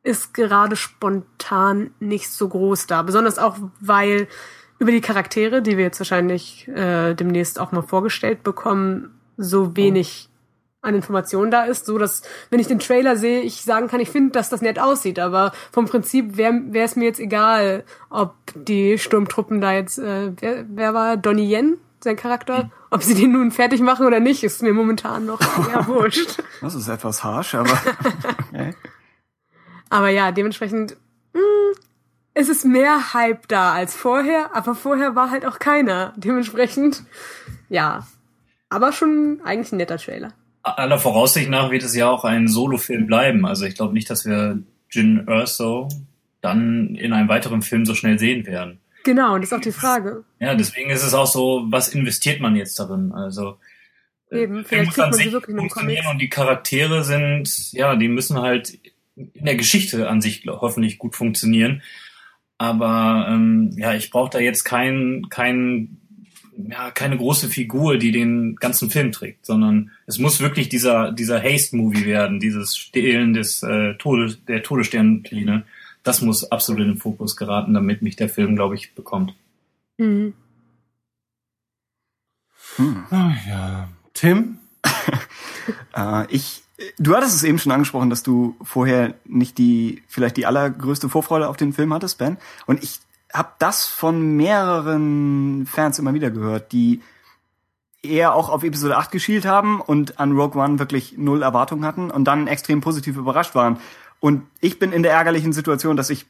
[0.04, 3.02] ist gerade spontan nicht so groß da.
[3.04, 4.28] Besonders auch, weil
[4.84, 10.30] über die Charaktere, die wir jetzt wahrscheinlich äh, demnächst auch mal vorgestellt bekommen, so wenig
[10.82, 14.10] an Informationen da ist, so dass, wenn ich den Trailer sehe, ich sagen kann, ich
[14.10, 18.98] finde, dass das nett aussieht, aber vom Prinzip wäre es mir jetzt egal, ob die
[18.98, 23.52] Sturmtruppen da jetzt, äh, wer, wer war Donnie Yen, sein Charakter, ob sie den nun
[23.52, 26.44] fertig machen oder nicht, ist mir momentan noch eher wurscht.
[26.60, 27.72] Das ist etwas harsch, aber
[28.52, 28.76] okay.
[29.90, 30.98] Aber ja, dementsprechend
[31.34, 31.42] mh,
[32.34, 36.14] es ist mehr Hype da als vorher, aber vorher war halt auch keiner.
[36.18, 37.04] Dementsprechend,
[37.70, 38.08] ja.
[38.70, 40.34] Aber schon eigentlich ein netter Trailer.
[40.64, 43.46] Aller Voraussicht nach wird es ja auch ein Solo-Film bleiben.
[43.46, 45.90] Also ich glaube nicht, dass wir Jin Erso
[46.42, 48.80] dann in einem weiteren Film so schnell sehen werden.
[49.04, 50.24] Genau, und das ist auch die Frage.
[50.40, 53.12] Ja, deswegen ist es auch so, was investiert man jetzt darin?
[53.12, 53.58] Also
[54.32, 58.08] äh, Eben, vielleicht muss man sie sich wirklich funktionieren und die Charaktere sind, ja, die
[58.08, 58.80] müssen halt
[59.16, 61.82] in der Geschichte an sich hoffentlich gut funktionieren.
[62.58, 65.98] Aber ähm, ja, ich brauche da jetzt kein, kein,
[66.58, 71.42] ja, keine große Figur, die den ganzen Film trägt, sondern es muss wirklich dieser, dieser
[71.42, 75.64] Haste-Movie werden, dieses Stehlen des äh, Tode, der Todessternpläne.
[76.04, 79.34] Das muss absolut in den Fokus geraten, damit mich der Film, glaube ich, bekommt.
[79.98, 80.34] Mhm.
[83.10, 83.90] Ah, ja.
[84.14, 84.60] Tim?
[85.96, 86.63] Äh, ich,
[86.98, 91.48] du hattest es eben schon angesprochen, dass du vorher nicht die, vielleicht die allergrößte Vorfreude
[91.48, 92.38] auf den Film hattest, Ben.
[92.66, 93.00] Und ich
[93.34, 97.02] habe das von mehreren Fans immer wieder gehört, die
[98.04, 102.12] eher auch auf Episode 8 geschielt haben und an Rogue One wirklich null Erwartungen hatten
[102.12, 103.80] und dann extrem positiv überrascht waren.
[104.20, 106.26] Und ich bin in der ärgerlichen Situation, dass ich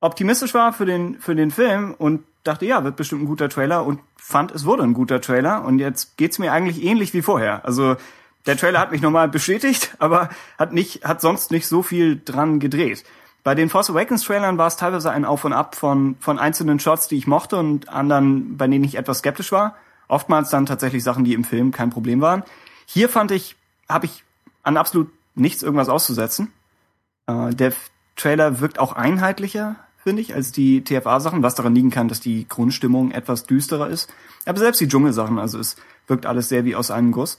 [0.00, 3.84] optimistisch war für den, für den Film und dachte, ja, wird bestimmt ein guter Trailer
[3.84, 7.64] und fand, es wurde ein guter Trailer und jetzt geht's mir eigentlich ähnlich wie vorher.
[7.66, 7.96] Also
[8.46, 12.60] der Trailer hat mich nochmal bestätigt, aber hat nicht, hat sonst nicht so viel dran
[12.60, 13.04] gedreht.
[13.42, 16.78] Bei den Force Awakens Trailern war es teilweise ein Auf und Ab von, von einzelnen
[16.78, 19.76] Shots, die ich mochte und anderen, bei denen ich etwas skeptisch war.
[20.08, 22.42] Oftmals dann tatsächlich Sachen, die im Film kein Problem waren.
[22.84, 23.56] Hier fand ich,
[23.88, 24.24] habe ich
[24.62, 26.52] an absolut nichts irgendwas auszusetzen.
[27.26, 27.72] Äh, der
[28.16, 32.46] Trailer wirkt auch einheitlicher, finde ich, als die TFA-Sachen, was daran liegen kann, dass die
[32.48, 34.12] Grundstimmung etwas düsterer ist.
[34.44, 35.76] Aber selbst die Dschungelsachen, also es
[36.06, 37.38] wirkt alles sehr wie aus einem Guss.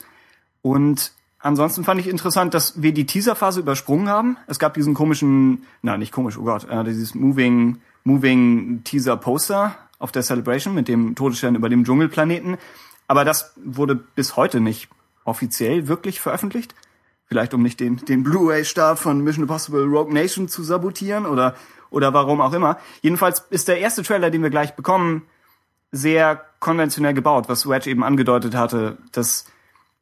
[0.62, 4.38] Und ansonsten fand ich interessant, dass wir die Teaserphase übersprungen haben.
[4.47, 9.76] Es gab diesen komischen, na nicht komisch, oh Gott, äh, dieses Moving, Moving Teaser Poster
[10.00, 12.58] auf der Celebration mit dem Todesstern über dem Dschungelplaneten.
[13.08, 14.89] Aber das wurde bis heute nicht
[15.26, 16.74] offiziell wirklich veröffentlicht.
[17.26, 21.56] Vielleicht um nicht den, den Blu-ray-Start von Mission Impossible Rogue Nation zu sabotieren oder,
[21.89, 22.78] oder warum auch immer.
[23.02, 25.24] Jedenfalls ist der erste Trailer, den wir gleich bekommen,
[25.91, 29.45] sehr konventionell gebaut, was Wedge eben angedeutet hatte, dass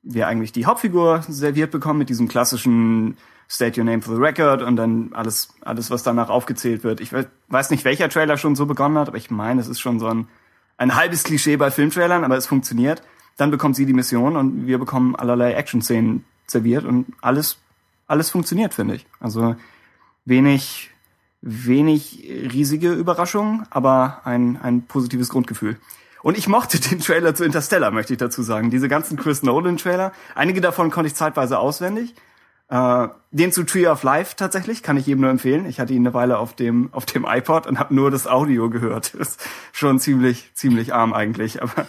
[0.04, 3.18] wir eigentlich die Hauptfigur serviert bekommen mit diesem klassischen
[3.50, 7.02] State Your Name for the Record und dann alles, alles, was danach aufgezählt wird.
[7.02, 9.80] Ich we- weiß nicht, welcher Trailer schon so begonnen hat, aber ich meine, es ist
[9.80, 10.28] schon so ein,
[10.78, 13.02] ein halbes Klischee bei Filmtrailern, aber es funktioniert.
[13.38, 17.58] Dann bekommt sie die Mission und wir bekommen allerlei Action-Szenen serviert und alles,
[18.08, 19.06] alles funktioniert, finde ich.
[19.20, 19.56] Also
[20.26, 20.92] wenig,
[21.42, 25.78] wenig riesige Überraschungen, aber ein, ein positives Grundgefühl.
[26.22, 28.70] Und ich mochte den Trailer zu Interstellar, möchte ich dazu sagen.
[28.70, 30.12] Diese ganzen Chris Nolan-Trailer.
[30.36, 32.16] Einige davon konnte ich zeitweise auswendig.
[32.70, 35.66] Äh, den zu Tree of Life tatsächlich kann ich jedem nur empfehlen.
[35.66, 38.70] Ich hatte ihn eine Weile auf dem auf dem iPod und habe nur das Audio
[38.70, 39.14] gehört.
[39.16, 41.64] ist schon ziemlich ziemlich arm eigentlich.
[41.64, 41.88] Aber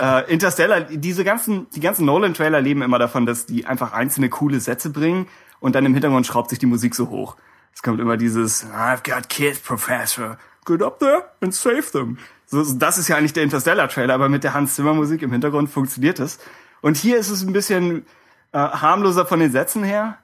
[0.00, 4.60] äh, Interstellar, diese ganzen die ganzen Nolan-Trailer leben immer davon, dass die einfach einzelne coole
[4.60, 5.26] Sätze bringen
[5.60, 7.36] und dann im Hintergrund schraubt sich die Musik so hoch.
[7.74, 10.38] Es kommt immer dieses I've got kids, Professor.
[10.64, 12.18] Get up there and save them.
[12.46, 15.70] So, das ist ja eigentlich der Interstellar-Trailer, aber mit der Hans Zimmer Musik im Hintergrund
[15.70, 16.38] funktioniert es.
[16.80, 18.06] Und hier ist es ein bisschen
[18.52, 20.18] äh, harmloser von den Sätzen her.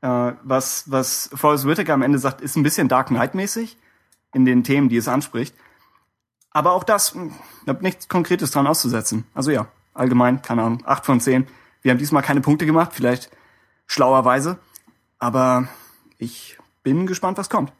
[0.00, 3.76] Äh, was, was Forrest Whitaker am Ende sagt, ist ein bisschen Dark Knight-mäßig
[4.32, 5.54] in den Themen, die es anspricht.
[6.50, 7.32] Aber auch das, mh,
[7.62, 9.24] ich habe nichts Konkretes dran auszusetzen.
[9.34, 11.46] Also ja, allgemein, keine Ahnung, acht von zehn.
[11.82, 13.30] Wir haben diesmal keine Punkte gemacht, vielleicht
[13.86, 14.58] schlauerweise.
[15.18, 15.68] Aber
[16.18, 17.72] ich bin gespannt, was kommt.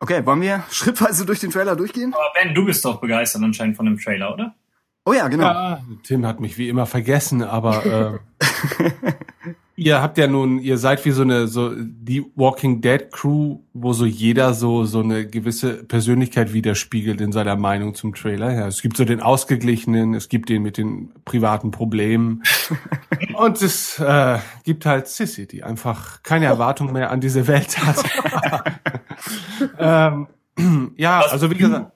[0.00, 2.12] Okay, wollen wir schrittweise durch den Trailer durchgehen?
[2.14, 4.54] Aber Ben, du bist doch begeistert anscheinend von dem Trailer, oder?
[5.04, 5.44] Oh ja, genau.
[5.44, 8.44] Ja, Tim hat mich wie immer vergessen, aber äh,
[9.80, 13.94] Ihr habt ja nun, ihr seid wie so eine so die Walking Dead Crew, wo
[13.94, 18.52] so jeder so so eine gewisse Persönlichkeit widerspiegelt in seiner Meinung zum Trailer.
[18.52, 22.42] Ja, es gibt so den ausgeglichenen, es gibt den mit den privaten Problemen
[23.36, 28.04] und es äh, gibt halt Sissy, die einfach keine Erwartung mehr an diese Welt hat.
[29.78, 30.28] Ähm,
[30.96, 31.92] ja, also wie gesagt,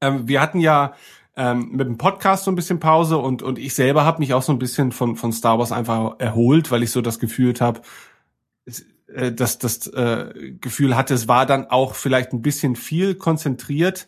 [0.00, 0.94] ähm, wir hatten ja
[1.36, 4.42] ähm, mit dem Podcast so ein bisschen Pause und und ich selber habe mich auch
[4.42, 7.80] so ein bisschen von von Star Wars einfach erholt, weil ich so das Gefühl habe,
[9.14, 14.06] äh, dass das äh, Gefühl hatte, es war dann auch vielleicht ein bisschen viel konzentriert,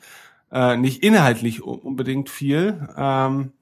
[0.53, 2.89] äh, nicht inhaltlich unbedingt viel.
[2.97, 3.53] Ähm,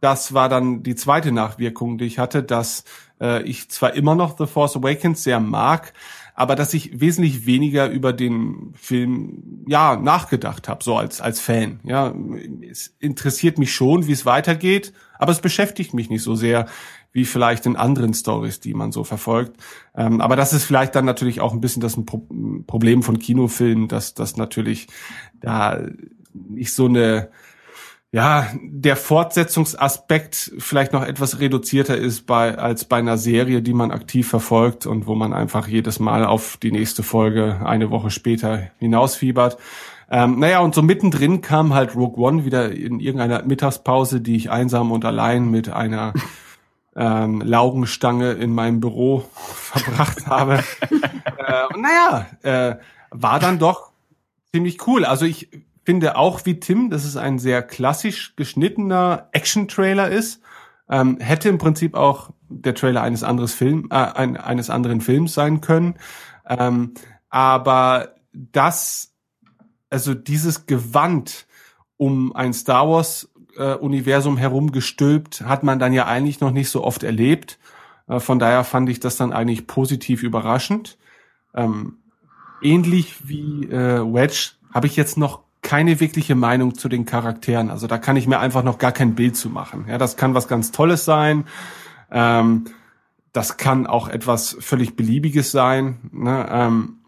[0.00, 2.84] das war dann die zweite Nachwirkung, die ich hatte, dass
[3.20, 5.92] äh, ich zwar immer noch The Force Awakens sehr mag,
[6.38, 11.80] aber dass ich wesentlich weniger über den Film ja nachgedacht habe, so als als Fan.
[11.82, 12.14] Ja,
[12.70, 16.66] es interessiert mich schon, wie es weitergeht, aber es beschäftigt mich nicht so sehr
[17.10, 19.56] wie vielleicht in anderen Stories, die man so verfolgt.
[19.96, 22.24] Ähm, aber das ist vielleicht dann natürlich auch ein bisschen das Pro
[22.68, 24.86] Problem von Kinofilmen, dass das natürlich
[25.40, 25.80] da
[26.32, 27.30] nicht so eine
[28.10, 33.90] ja, der Fortsetzungsaspekt vielleicht noch etwas reduzierter ist bei, als bei einer Serie, die man
[33.90, 38.70] aktiv verfolgt und wo man einfach jedes Mal auf die nächste Folge eine Woche später
[38.78, 39.58] hinausfiebert.
[40.10, 44.50] Ähm, naja, und so mittendrin kam halt Rogue One wieder in irgendeiner Mittagspause, die ich
[44.50, 46.14] einsam und allein mit einer
[46.96, 50.64] ähm, Laugenstange in meinem Büro verbracht habe.
[50.90, 52.76] äh, und naja, äh,
[53.10, 53.90] war dann doch
[54.50, 55.04] ziemlich cool.
[55.04, 55.50] Also ich
[55.88, 60.42] finde auch wie Tim, dass es ein sehr klassisch geschnittener Action-Trailer ist.
[60.90, 65.32] Ähm, hätte im Prinzip auch der Trailer eines anderes Film, äh, ein, eines anderen Films
[65.32, 65.94] sein können.
[66.46, 66.92] Ähm,
[67.30, 69.14] aber das,
[69.88, 71.46] also dieses Gewand
[71.96, 76.84] um ein Star Wars äh, Universum herumgestülpt, hat man dann ja eigentlich noch nicht so
[76.84, 77.58] oft erlebt.
[78.08, 80.98] Äh, von daher fand ich das dann eigentlich positiv überraschend.
[81.54, 81.96] Ähm,
[82.60, 87.68] ähnlich wie äh, Wedge habe ich jetzt noch keine wirkliche Meinung zu den Charakteren.
[87.68, 89.84] Also da kann ich mir einfach noch gar kein Bild zu machen.
[89.86, 91.44] Ja, das kann was ganz Tolles sein.
[92.10, 92.64] Ähm,
[93.34, 95.98] das kann auch etwas völlig Beliebiges sein.
[96.10, 96.48] Ne?
[96.50, 97.00] Ähm,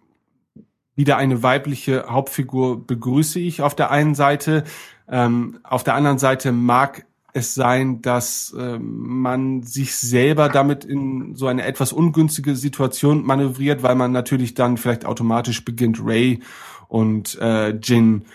[0.94, 4.64] wieder eine weibliche Hauptfigur begrüße ich auf der einen Seite.
[5.08, 11.34] Ähm, auf der anderen Seite mag es sein, dass äh, man sich selber damit in
[11.34, 16.40] so eine etwas ungünstige Situation manövriert, weil man natürlich dann vielleicht automatisch beginnt, Ray
[16.88, 18.26] und äh, Jin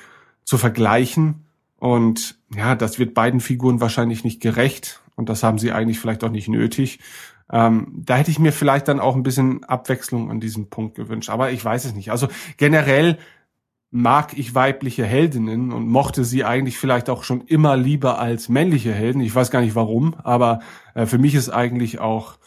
[0.45, 1.45] zu vergleichen.
[1.77, 6.23] Und ja, das wird beiden Figuren wahrscheinlich nicht gerecht und das haben sie eigentlich vielleicht
[6.23, 6.99] auch nicht nötig.
[7.51, 11.29] Ähm, da hätte ich mir vielleicht dann auch ein bisschen Abwechslung an diesem Punkt gewünscht,
[11.29, 12.11] aber ich weiß es nicht.
[12.11, 12.27] Also
[12.57, 13.17] generell
[13.91, 18.93] mag ich weibliche Heldinnen und mochte sie eigentlich vielleicht auch schon immer lieber als männliche
[18.93, 19.21] Helden.
[19.21, 20.59] Ich weiß gar nicht warum, aber
[20.95, 22.37] äh, für mich ist eigentlich auch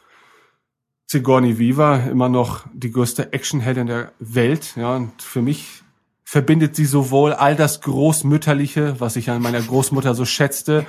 [1.06, 4.74] Sigourney Weaver immer noch die größte Actionheldin der Welt.
[4.76, 5.82] Ja, und für mich
[6.30, 10.84] verbindet sie sowohl all das Großmütterliche, was ich an meiner Großmutter so schätzte,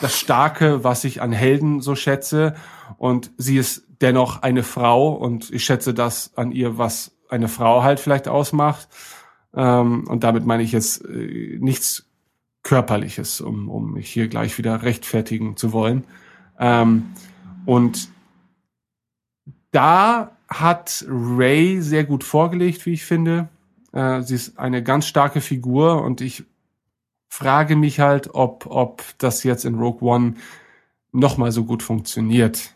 [0.00, 2.54] das Starke, was ich an Helden so schätze.
[2.96, 7.82] Und sie ist dennoch eine Frau und ich schätze das an ihr, was eine Frau
[7.82, 8.88] halt vielleicht ausmacht.
[9.54, 12.06] Ähm, und damit meine ich jetzt äh, nichts
[12.62, 16.04] Körperliches, um, um mich hier gleich wieder rechtfertigen zu wollen.
[16.58, 17.10] Ähm,
[17.66, 18.08] und
[19.70, 23.50] da hat Ray sehr gut vorgelegt, wie ich finde.
[23.92, 26.44] Äh, sie ist eine ganz starke Figur und ich
[27.28, 30.34] frage mich halt, ob, ob das jetzt in Rogue One
[31.12, 32.74] nochmal so gut funktioniert.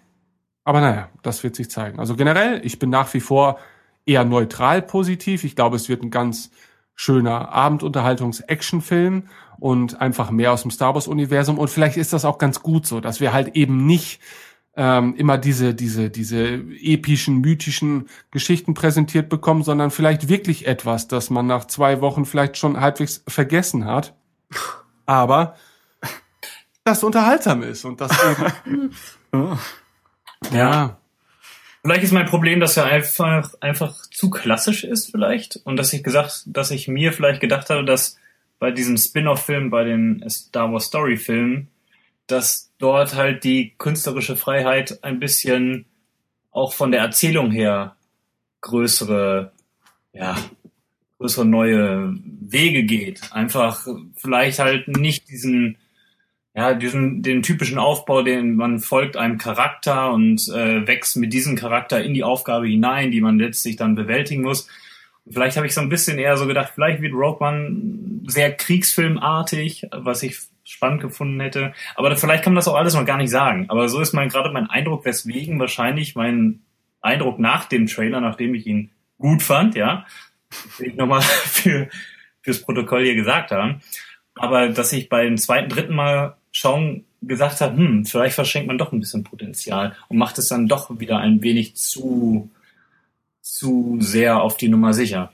[0.64, 1.98] Aber naja, das wird sich zeigen.
[2.00, 3.58] Also generell, ich bin nach wie vor
[4.04, 5.44] eher neutral positiv.
[5.44, 6.50] Ich glaube, es wird ein ganz
[6.94, 9.28] schöner Abendunterhaltungs-Action-Film
[9.58, 11.58] und einfach mehr aus dem Star Wars-Universum.
[11.58, 14.20] Und vielleicht ist das auch ganz gut so, dass wir halt eben nicht
[14.76, 21.30] ähm, immer diese, diese, diese epischen, mythischen Geschichten präsentiert bekommen, sondern vielleicht wirklich etwas, das
[21.30, 24.14] man nach zwei Wochen vielleicht schon halbwegs vergessen hat.
[25.06, 25.56] Aber
[26.84, 28.92] das unterhaltsam ist und das eben,
[30.52, 30.98] ja.
[31.82, 36.02] Vielleicht ist mein Problem, dass er einfach, einfach zu klassisch ist vielleicht und dass ich
[36.02, 38.18] gesagt, dass ich mir vielleicht gedacht habe, dass
[38.58, 41.68] bei diesem Spin-off-Film, bei den Star Wars Story-Filmen,
[42.26, 45.86] dass dort halt die künstlerische Freiheit ein bisschen
[46.50, 47.96] auch von der Erzählung her
[48.62, 49.52] größere,
[50.12, 50.36] ja,
[51.18, 53.32] größere neue Wege geht.
[53.32, 55.76] Einfach vielleicht halt nicht diesen,
[56.54, 61.56] ja, diesen, den typischen Aufbau, den man folgt einem Charakter und äh, wächst mit diesem
[61.56, 64.66] Charakter in die Aufgabe hinein, die man letztlich dann bewältigen muss.
[65.28, 69.88] Vielleicht habe ich so ein bisschen eher so gedacht, vielleicht wird Rogue One sehr kriegsfilmartig,
[69.92, 71.72] was ich spannend gefunden hätte.
[71.94, 73.66] Aber vielleicht kann man das auch alles noch gar nicht sagen.
[73.68, 76.60] Aber so ist mein gerade mein Eindruck, weswegen wahrscheinlich mein
[77.00, 80.04] Eindruck nach dem Trailer, nachdem ich ihn gut fand, ja,
[80.78, 81.88] will ich nochmal für,
[82.42, 83.80] fürs Protokoll hier gesagt haben.
[84.34, 88.92] Aber dass ich beim zweiten, dritten Mal schauen gesagt habe, hm, vielleicht verschenkt man doch
[88.92, 92.50] ein bisschen Potenzial und macht es dann doch wieder ein wenig zu,
[93.40, 95.32] zu sehr auf die Nummer sicher.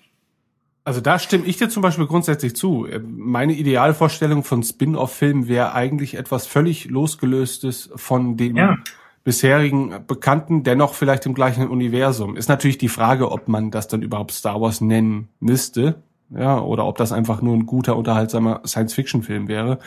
[0.85, 2.89] Also da stimme ich dir zum Beispiel grundsätzlich zu.
[3.07, 8.77] Meine Idealvorstellung von Spin-off-Filmen wäre eigentlich etwas völlig losgelöstes von dem Ja.
[9.23, 12.37] bisherigen Bekannten, dennoch vielleicht im gleichen Universum.
[12.37, 16.87] Ist natürlich die Frage, ob man das dann überhaupt Star Wars nennen müsste, ja, oder
[16.87, 19.79] ob das einfach nur ein guter, unterhaltsamer Science-Fiction-Film wäre.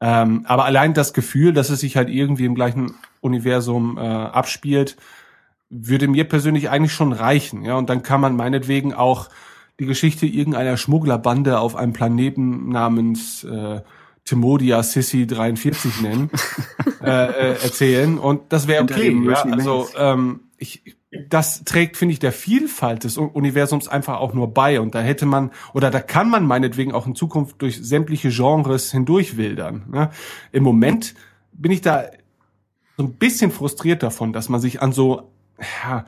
[0.00, 4.96] Ähm, aber allein das Gefühl, dass es sich halt irgendwie im gleichen Universum äh, abspielt,
[5.70, 7.64] würde mir persönlich eigentlich schon reichen.
[7.64, 9.28] Ja, und dann kann man meinetwegen auch
[9.82, 13.80] die Geschichte irgendeiner Schmugglerbande auf einem Planeten namens äh,
[14.24, 16.30] Timodia Sissy 43 nennen,
[17.02, 18.16] äh, äh, erzählen.
[18.18, 19.16] Und das wäre okay.
[19.26, 20.96] Ja, also ähm, ich,
[21.28, 24.80] das trägt, finde ich, der Vielfalt des Universums einfach auch nur bei.
[24.80, 28.92] Und da hätte man, oder da kann man meinetwegen auch in Zukunft durch sämtliche Genres
[28.92, 29.86] hindurchwildern.
[29.90, 30.10] Ne?
[30.52, 31.14] Im Moment
[31.52, 32.04] bin ich da
[32.96, 35.32] so ein bisschen frustriert davon, dass man sich an so
[35.84, 36.06] ja,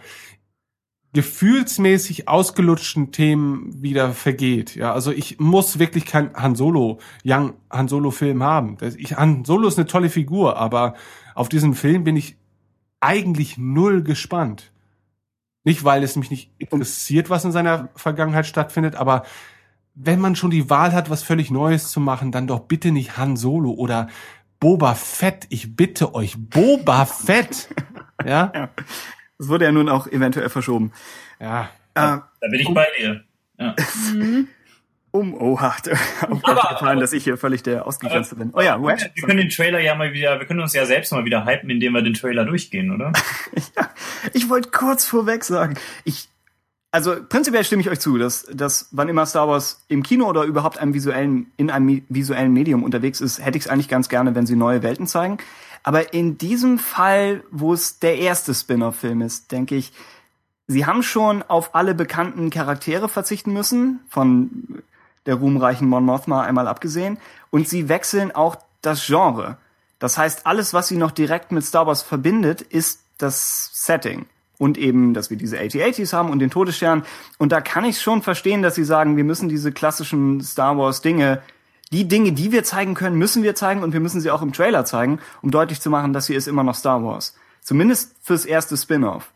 [1.14, 4.74] gefühlsmäßig ausgelutschten Themen wieder vergeht.
[4.74, 8.76] Ja, also ich muss wirklich kein Han Solo, Young Han Solo Film haben.
[8.98, 10.94] Ich, Han Solo ist eine tolle Figur, aber
[11.34, 12.36] auf diesen Film bin ich
[13.00, 14.72] eigentlich null gespannt.
[15.62, 19.22] Nicht, weil es mich nicht interessiert, was in seiner Vergangenheit stattfindet, aber
[19.94, 23.16] wenn man schon die Wahl hat, was völlig Neues zu machen, dann doch bitte nicht
[23.16, 24.08] Han Solo oder
[24.58, 25.46] Boba Fett.
[25.50, 27.68] Ich bitte euch, Boba Fett.
[28.24, 28.70] Ja?
[29.38, 30.92] Das wurde ja nun auch eventuell verschoben.
[31.40, 31.70] Ja.
[31.94, 33.24] Äh, Da bin ich bei dir.
[33.58, 33.74] Ja.
[35.10, 35.90] um, oh, hart.
[36.30, 38.50] Aufgefallen, dass ich hier völlig der Ausgegrenzte bin.
[38.52, 39.10] Oh ja, Wedge.
[39.14, 41.70] Wir können den Trailer ja mal wieder, wir können uns ja selbst mal wieder hypen,
[41.70, 43.12] indem wir den Trailer durchgehen, oder?
[44.32, 45.74] Ich wollte kurz vorweg sagen,
[46.04, 46.28] ich,
[46.90, 50.44] also prinzipiell stimme ich euch zu, dass, dass wann immer Star Wars im Kino oder
[50.44, 54.34] überhaupt einem visuellen, in einem visuellen Medium unterwegs ist, hätte ich es eigentlich ganz gerne,
[54.34, 55.38] wenn sie neue Welten zeigen.
[55.84, 59.92] Aber in diesem Fall, wo es der erste Spin-off-Film ist, denke ich,
[60.66, 64.82] sie haben schon auf alle bekannten Charaktere verzichten müssen, von
[65.26, 67.18] der ruhmreichen Mon Mothma einmal abgesehen,
[67.50, 69.58] und sie wechseln auch das Genre.
[69.98, 74.26] Das heißt, alles, was sie noch direkt mit Star Wars verbindet, ist das Setting.
[74.58, 77.04] Und eben, dass wir diese AT-ATs haben und den Todesstern.
[77.38, 81.02] Und da kann ich schon verstehen, dass sie sagen, wir müssen diese klassischen Star Wars
[81.02, 81.42] Dinge,
[81.92, 84.52] die Dinge, die wir zeigen können, müssen wir zeigen und wir müssen sie auch im
[84.52, 87.34] Trailer zeigen, um deutlich zu machen, dass hier ist immer noch Star Wars.
[87.60, 89.32] Zumindest fürs erste Spin-off.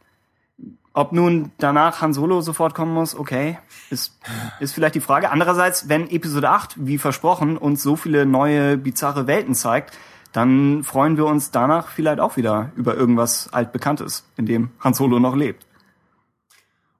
[0.93, 3.59] Ob nun danach Han Solo sofort kommen muss, okay,
[3.91, 4.19] ist,
[4.59, 5.31] ist vielleicht die Frage.
[5.31, 9.97] Andererseits, wenn Episode 8, wie versprochen, uns so viele neue, bizarre Welten zeigt,
[10.33, 15.21] dann freuen wir uns danach vielleicht auch wieder über irgendwas altbekanntes, in dem Han Solo
[15.21, 15.67] noch lebt.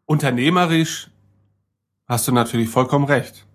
[0.07, 1.11] Unternehmerisch
[2.07, 3.48] hast du natürlich vollkommen recht.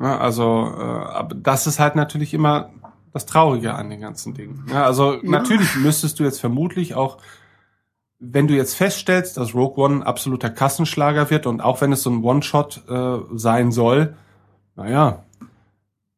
[0.00, 2.70] Ja, also, äh, aber das ist halt natürlich immer
[3.12, 4.64] das Traurige an den ganzen Dingen.
[4.70, 7.18] Ja, also natürlich müsstest du jetzt vermutlich auch,
[8.18, 12.02] wenn du jetzt feststellst, dass Rogue One ein absoluter Kassenschlager wird und auch wenn es
[12.02, 14.14] so ein One-Shot äh, sein soll,
[14.76, 15.24] naja,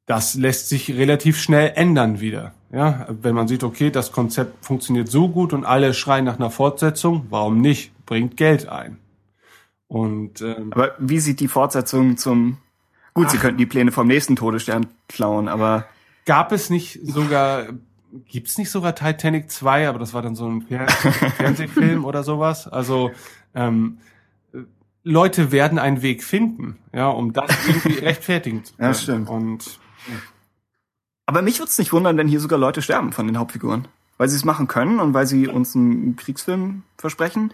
[0.07, 2.53] das lässt sich relativ schnell ändern wieder.
[2.72, 6.51] Ja, wenn man sieht, okay, das Konzept funktioniert so gut und alle schreien nach einer
[6.51, 7.93] Fortsetzung, warum nicht?
[8.07, 8.99] Bringt Geld ein.
[9.89, 12.59] Und ähm, Aber wie sieht die Fortsetzung zum...
[13.14, 15.86] Gut, sie könnten die Pläne vom nächsten Todesstern klauen, aber
[16.24, 17.66] gab es nicht sogar,
[18.26, 20.88] gibt's nicht sogar Titanic 2, aber das war dann so ein Fer
[21.36, 22.68] Fernsehfilm oder sowas.
[22.68, 23.10] Also
[23.54, 23.98] ähm,
[25.04, 28.88] Leute werden einen Weg finden, ja, um das irgendwie rechtfertigen zu können.
[28.88, 29.28] Ja, stimmt.
[29.28, 29.78] Und
[31.26, 33.88] Aber mich würde es nicht wundern, wenn hier sogar Leute sterben von den Hauptfiguren.
[34.18, 37.52] Weil sie es machen können und weil sie uns einen Kriegsfilm versprechen.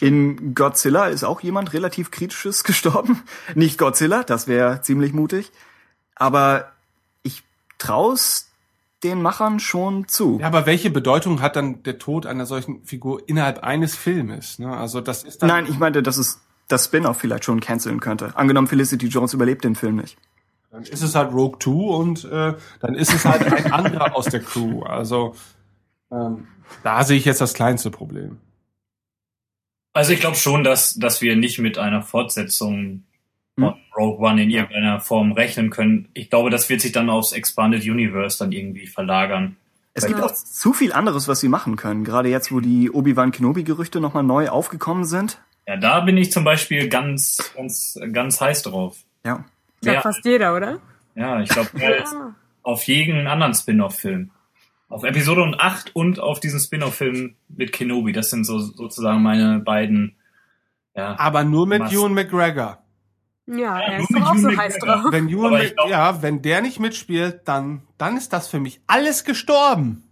[0.00, 3.22] In Godzilla ist auch jemand relativ kritisches gestorben.
[3.54, 5.52] Nicht Godzilla, das wäre ziemlich mutig.
[6.14, 6.72] Aber
[7.22, 7.42] ich
[7.78, 8.50] trau's
[9.02, 10.38] den Machern schon zu.
[10.40, 14.58] ja, aber welche Bedeutung hat dann der Tod einer solchen Figur innerhalb eines Filmes?
[14.58, 14.74] Ne?
[14.74, 18.34] Also das ist dann Nein, ich meinte, dass es das Spin-off vielleicht schon canceln könnte.
[18.36, 20.16] Angenommen, Felicity Jones überlebt den Film nicht.
[20.70, 24.24] Dann ist es halt Rogue 2 und äh, dann ist es halt ein anderer aus
[24.24, 24.82] der Crew.
[24.82, 25.36] Also
[26.10, 26.48] ähm,
[26.82, 28.38] da sehe ich jetzt das kleinste Problem.
[29.94, 33.04] Also ich glaube schon, dass, dass wir nicht mit einer Fortsetzung
[33.58, 36.08] von Rogue One in irgendeiner Form rechnen können.
[36.14, 39.56] Ich glaube, das wird sich dann aufs Expanded Universe dann irgendwie verlagern.
[39.94, 42.02] Es gibt auch zu viel anderes, was sie machen können.
[42.02, 45.40] Gerade jetzt, wo die Obi-Wan Kenobi-Gerüchte nochmal neu aufgekommen sind.
[45.68, 48.96] Ja, da bin ich zum Beispiel ganz, ganz, ganz heiß drauf.
[49.24, 49.44] Ja.
[49.76, 50.02] Ich glaube Ja.
[50.02, 50.80] fast jeder, oder?
[51.14, 52.12] Ja, ich glaube, als,
[52.64, 54.30] auf jeden anderen Spin-off-Film.
[54.88, 58.12] Auf Episode und 8 und auf diesen Spin-off-Film mit Kenobi.
[58.12, 60.16] Das sind so sozusagen meine beiden.
[60.94, 61.82] Ja, Aber nur mit?
[61.92, 62.78] Ewan McGregor.
[63.46, 65.02] Ja, er nur ist mit doch auch so Ewan heiß McGregor.
[65.02, 65.12] drauf.
[65.12, 69.24] Wenn Ewan, glaub- ja, wenn der nicht mitspielt, dann, dann ist das für mich alles
[69.24, 70.04] gestorben.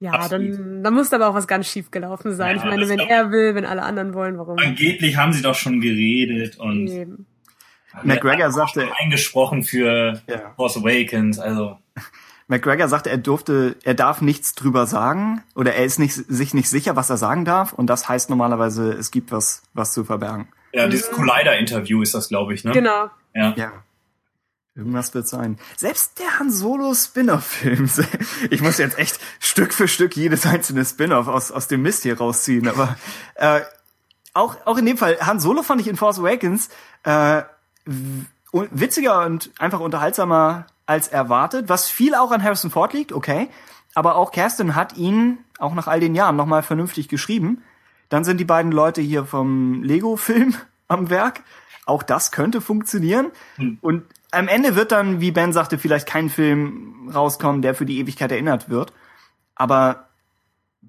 [0.00, 0.58] Ja, Absolut.
[0.58, 2.56] dann, dann muss da aber auch was ganz schief gelaufen sein.
[2.56, 4.58] Ja, ich meine, wenn er will, wenn alle anderen wollen, warum?
[4.58, 7.26] angeblich haben sie doch schon geredet und Eben.
[8.02, 10.52] McGregor sagte, eingesprochen für Ja.
[10.56, 11.38] Force Awakens.
[11.38, 11.76] Also
[12.50, 16.68] McGregor sagte, er durfte, er darf nichts drüber sagen oder er ist nicht, sich nicht
[16.68, 20.48] sicher, was er sagen darf und das heißt normalerweise, es gibt was, was zu verbergen.
[20.72, 22.64] ja, dieses Collider-Interview ist das, glaube ich.
[22.64, 22.72] Ne?
[22.72, 23.08] Genau.
[23.34, 23.54] Ja.
[23.56, 23.72] Ja.
[24.74, 25.58] Irgendwas wird sein.
[25.76, 27.88] Selbst der Han Solo Spin-off-Film.
[28.50, 32.18] Ich muss jetzt echt Stück für Stück jedes einzelne Spin-off aus, aus dem Mist hier
[32.18, 32.68] rausziehen.
[32.68, 32.96] Aber
[33.34, 33.60] äh,
[34.32, 36.68] auch, auch in dem Fall, Han Solo fand ich in Force Awakens
[37.04, 37.42] äh,
[38.52, 43.48] witziger und einfach unterhaltsamer als erwartet, was viel auch an Harrison Ford liegt, okay.
[43.94, 47.62] Aber auch Kerstin hat ihn, auch nach all den Jahren, nochmal vernünftig geschrieben.
[48.08, 50.56] Dann sind die beiden Leute hier vom Lego-Film
[50.88, 51.44] am Werk.
[51.86, 53.30] Auch das könnte funktionieren.
[53.80, 58.00] Und am Ende wird dann, wie Ben sagte, vielleicht kein Film rauskommen, der für die
[58.00, 58.92] Ewigkeit erinnert wird.
[59.54, 60.08] Aber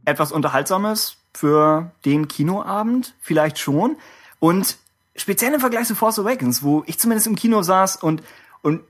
[0.05, 3.97] etwas Unterhaltsames für den Kinoabend vielleicht schon.
[4.39, 4.77] Und
[5.15, 8.23] speziell im Vergleich zu Force Awakens, wo ich zumindest im Kino saß und,
[8.63, 8.81] und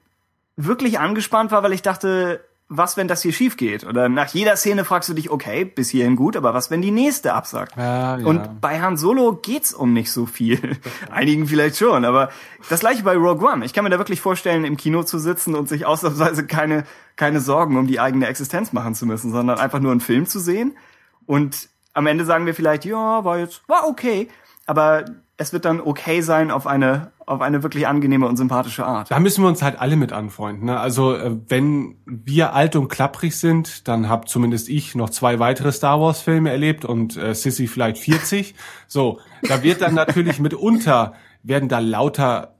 [0.66, 2.42] wirklich angespannt war, weil ich dachte,
[2.74, 3.86] was, wenn das hier schief geht?
[3.86, 6.92] Oder nach jeder Szene fragst du dich, okay, bis hierhin gut, aber was, wenn die
[6.92, 7.76] nächste absagt?
[7.76, 8.26] Ja, ja.
[8.26, 10.78] Und bei Han Solo geht's um nicht so viel.
[11.12, 12.30] Einigen vielleicht schon, aber
[12.70, 13.66] das gleiche bei Rogue One.
[13.66, 16.86] Ich kann mir da wirklich vorstellen, im Kino zu sitzen und sich ausnahmsweise keine,
[17.18, 20.40] keine Sorgen um die eigene Existenz machen zu müssen, sondern einfach nur einen Film zu
[20.40, 20.78] sehen.
[21.26, 24.30] Und am Ende sagen wir vielleicht, ja, war jetzt, war okay,
[24.66, 25.04] aber
[25.42, 29.10] es wird dann okay sein auf eine, auf eine wirklich angenehme und sympathische Art.
[29.10, 30.66] Da müssen wir uns halt alle mit anfreunden.
[30.66, 30.80] Ne?
[30.80, 35.72] Also äh, wenn wir alt und klapprig sind, dann hab zumindest ich noch zwei weitere
[35.72, 38.54] Star Wars Filme erlebt und äh, Sissy vielleicht 40.
[38.88, 41.14] So, da wird dann natürlich mitunter
[41.44, 42.54] werden da lauter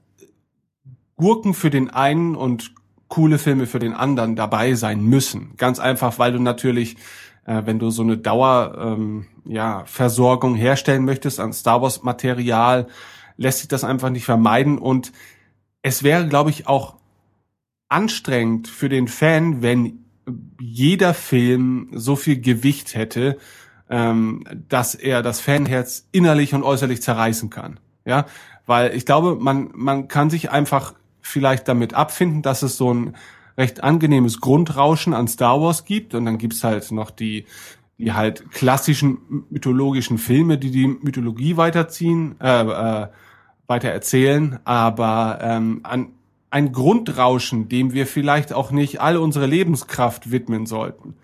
[1.14, 2.72] Gurken für den einen und
[3.06, 5.52] coole Filme für den anderen dabei sein müssen.
[5.56, 6.96] Ganz einfach, weil du natürlich,
[7.44, 12.86] äh, wenn du so eine Dauer ähm, ja, Versorgung herstellen möchtest an Star Wars Material,
[13.36, 15.12] lässt sich das einfach nicht vermeiden und
[15.82, 16.96] es wäre, glaube ich, auch
[17.88, 20.04] anstrengend für den Fan, wenn
[20.60, 23.38] jeder Film so viel Gewicht hätte,
[23.90, 27.80] ähm, dass er das Fanherz innerlich und äußerlich zerreißen kann.
[28.04, 28.26] Ja,
[28.66, 33.16] weil ich glaube, man man kann sich einfach vielleicht damit abfinden, dass es so ein
[33.56, 37.46] recht angenehmes Grundrauschen an Star Wars gibt und dann gibt's halt noch die
[37.98, 43.06] die halt klassischen mythologischen Filme, die die Mythologie weiterziehen, äh, äh,
[43.68, 46.08] weiter erzählen, aber ähm, an
[46.50, 51.14] ein Grundrauschen, dem wir vielleicht auch nicht all unsere Lebenskraft widmen sollten.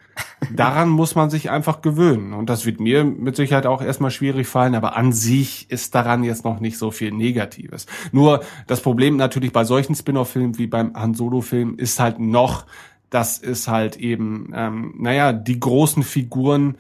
[0.51, 2.33] Daran muss man sich einfach gewöhnen.
[2.33, 6.25] Und das wird mir mit Sicherheit auch erstmal schwierig fallen, aber an sich ist daran
[6.25, 7.87] jetzt noch nicht so viel Negatives.
[8.13, 12.67] Nur das Problem natürlich bei solchen Spin-off-Filmen wie beim Han Solo-Film ist halt noch,
[13.11, 16.77] dass es halt eben, ähm, naja, die großen Figuren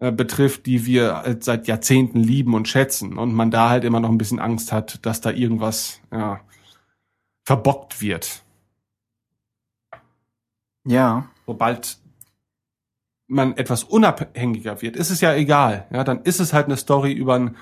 [0.00, 3.18] äh, betrifft, die wir halt seit Jahrzehnten lieben und schätzen.
[3.18, 6.40] Und man da halt immer noch ein bisschen Angst hat, dass da irgendwas ja,
[7.44, 8.42] verbockt wird.
[10.86, 11.28] Ja.
[11.46, 11.98] Sobald
[13.28, 15.86] man etwas unabhängiger wird, ist es ja egal.
[15.90, 17.56] Ja, dann ist es halt eine Story über einen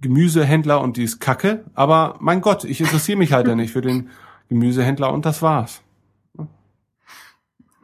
[0.00, 1.64] Gemüsehändler und die ist kacke.
[1.74, 4.10] Aber mein Gott, ich interessiere mich halt ja nicht für den
[4.48, 5.82] Gemüsehändler und das war's.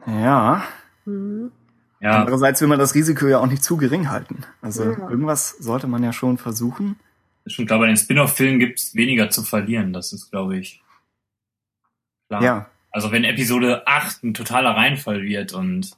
[0.05, 0.63] Ja.
[1.05, 1.51] Mhm.
[1.99, 4.43] Ja, Andererseits will man das Risiko ja auch nicht zu gering halten.
[4.61, 5.09] Also Ja.
[5.09, 6.97] irgendwas sollte man ja schon versuchen.
[7.47, 9.93] schon klar, bei den Spin-off-Filmen gibt's weniger zu verlieren.
[9.93, 10.83] Das ist, glaube ich,
[12.27, 12.43] klar.
[12.43, 12.65] Ja.
[12.91, 15.95] Also wenn Episode 8 ein totaler Reinfall wird und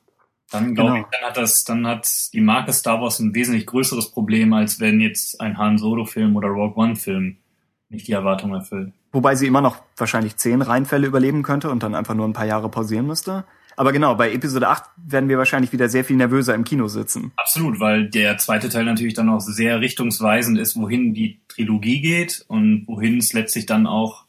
[0.50, 1.02] dann glaube Genau.
[1.02, 4.80] ich, dann hat das, dann hat die Marke Star Wars ein wesentlich größeres Problem, als
[4.80, 7.38] wenn jetzt ein Han Solo-Film oder Rogue One-Film
[7.90, 8.94] nicht die Erwartung erfüllt.
[9.12, 12.46] Wobei sie immer noch wahrscheinlich zehn Reinfälle überleben könnte und dann einfach nur ein paar
[12.46, 13.46] Jahre pausieren müsste.
[13.76, 17.32] Aber genau, bei Episode 8 werden wir wahrscheinlich wieder sehr viel nervöser im Kino sitzen.
[17.38, 22.44] Absolut, weil der zweite Teil natürlich dann auch sehr richtungsweisend ist, wohin die Trilogie geht
[22.50, 24.26] und wohin es letztlich dann auch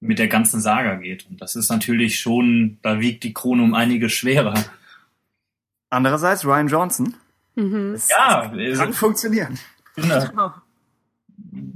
[0.00, 1.26] mit der ganzen Saga geht.
[1.30, 4.54] Und das ist natürlich schon, da wiegt die Krone um einiges schwerer.
[5.92, 7.14] Andererseits Ryan Johnson.
[7.54, 7.92] Mhm.
[7.94, 9.58] Es, Ja, es also kann funktionieren.
[9.96, 10.50] da Oh.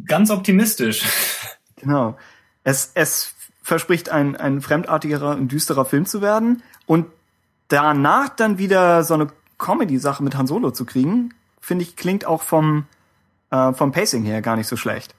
[0.06, 1.04] ganz optimistisch.
[1.78, 2.16] Genau.
[2.64, 7.04] Es, es verspricht ein, ein fremdartigerer und düsterer Film zu werden und
[7.68, 9.26] danach dann wieder so eine
[9.58, 12.86] Comedy-Sache mit Han Solo zu kriegen, finde ich, klingt auch vom,
[13.50, 15.14] äh, vom Pacing her gar nicht so schlecht.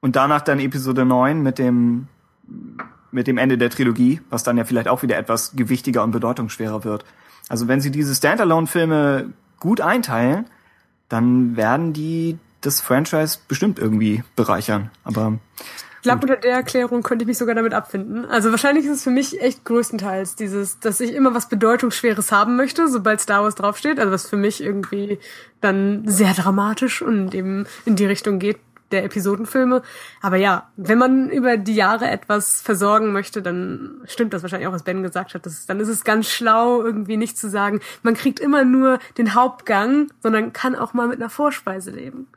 [0.00, 2.06] Und danach dann Episode 9 mit dem,
[3.10, 6.84] mit dem Ende der Trilogie, was dann ja vielleicht auch wieder etwas gewichtiger und bedeutungsschwerer
[6.84, 7.06] wird.
[7.48, 10.46] Also wenn sie diese Standalone-Filme gut einteilen,
[11.08, 14.90] dann werden die das Franchise bestimmt irgendwie bereichern.
[15.04, 15.38] Aber
[15.96, 18.24] Ich glaube, unter der Erklärung könnte ich mich sogar damit abfinden.
[18.24, 22.56] Also wahrscheinlich ist es für mich echt größtenteils dieses, dass ich immer was Bedeutungsschweres haben
[22.56, 23.98] möchte, sobald Star Wars draufsteht.
[23.98, 25.18] Also was für mich irgendwie
[25.60, 28.58] dann sehr dramatisch und eben in die Richtung geht
[28.90, 29.82] der Episodenfilme.
[30.20, 34.72] Aber ja, wenn man über die Jahre etwas versorgen möchte, dann stimmt das wahrscheinlich auch,
[34.72, 35.46] was Ben gesagt hat.
[35.46, 39.34] Das dann ist es ganz schlau, irgendwie nicht zu sagen, man kriegt immer nur den
[39.34, 42.28] Hauptgang, sondern kann auch mal mit einer Vorspeise leben.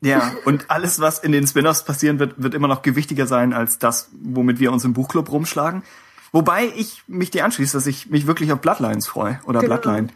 [0.00, 3.78] Ja, und alles, was in den Spin-offs passieren wird, wird immer noch gewichtiger sein als
[3.78, 5.82] das, womit wir uns im Buchclub rumschlagen.
[6.30, 9.76] Wobei ich mich dir anschließe, dass ich mich wirklich auf Bloodlines freue oder Genau.
[9.76, 10.08] Bloodline.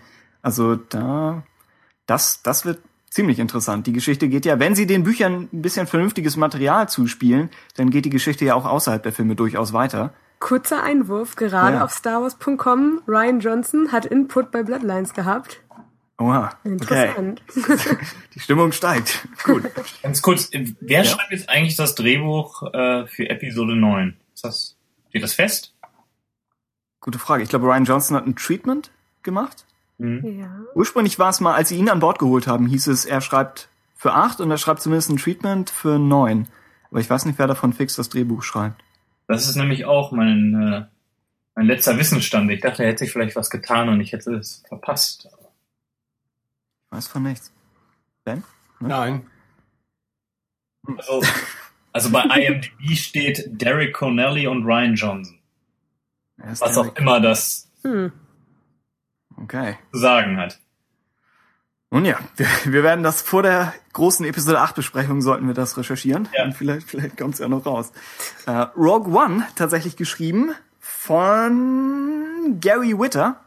[0.43, 1.43] Also da,
[2.07, 2.79] das, das wird
[3.13, 3.87] ziemlich interessant.
[3.87, 8.05] Die Geschichte geht ja, wenn sie den Büchern ein bisschen vernünftiges Material zuspielen, dann geht
[8.05, 10.13] die Geschichte ja auch außerhalb der Filme durchaus weiter.
[10.41, 11.85] Kurzer Einwurf, gerade Ja.
[11.85, 15.61] auf StarWars.com, Ryan Johnson hat Input bei Bloodlines gehabt.
[16.19, 16.69] Oha, okay.
[16.69, 17.43] Interessant.
[18.35, 19.27] Die Stimmung steigt.
[19.45, 19.63] Gut.
[20.03, 20.51] Ganz kurz,
[20.81, 24.17] wer schreibt jetzt eigentlich das Drehbuch äh, für Episode 9?
[24.35, 24.77] Ist das,
[25.11, 25.75] steht das fest?
[27.01, 27.43] Gute Frage.
[27.43, 28.91] Ich glaube, Ryan Johnson hat ein Treatment
[29.23, 29.65] gemacht.
[30.03, 30.41] Hm.
[30.41, 30.61] Ja.
[30.75, 33.69] Ursprünglich war es mal, als sie ihn an Bord geholt haben, hieß es, er schreibt
[33.95, 36.49] für acht und er schreibt zumindest ein Treatment für neun.
[36.91, 38.83] Aber ich weiß nicht, wer davon fix das Drehbuch schreibt.
[39.29, 40.85] Das ist nämlich auch mein, äh,
[41.55, 42.51] mein letzter Wissensstand.
[42.51, 45.29] Ich dachte, er hätte sich vielleicht was getan und ich hätte es verpasst.
[45.31, 47.53] Ich weiß von nichts.
[48.25, 48.43] Ben?
[48.81, 49.27] Nein.
[50.99, 51.23] Also,
[51.93, 55.39] also bei IMDb steht Derek Connelly und Ryan Johnson.
[56.51, 56.91] Ist Was Derek.
[56.91, 58.13] auch immer das Hm.
[59.37, 59.77] Okay.
[59.93, 60.59] sagen hat.
[61.91, 65.77] Nun ja, wir, wir werden das vor der großen Episode 8 Besprechung sollten wir das
[65.77, 66.27] recherchieren.
[66.35, 66.45] Ja.
[66.45, 67.93] Und vielleicht, vielleicht kommt es ja noch raus.
[68.47, 73.41] Äh, Rogue One, tatsächlich geschrieben von Gary Witter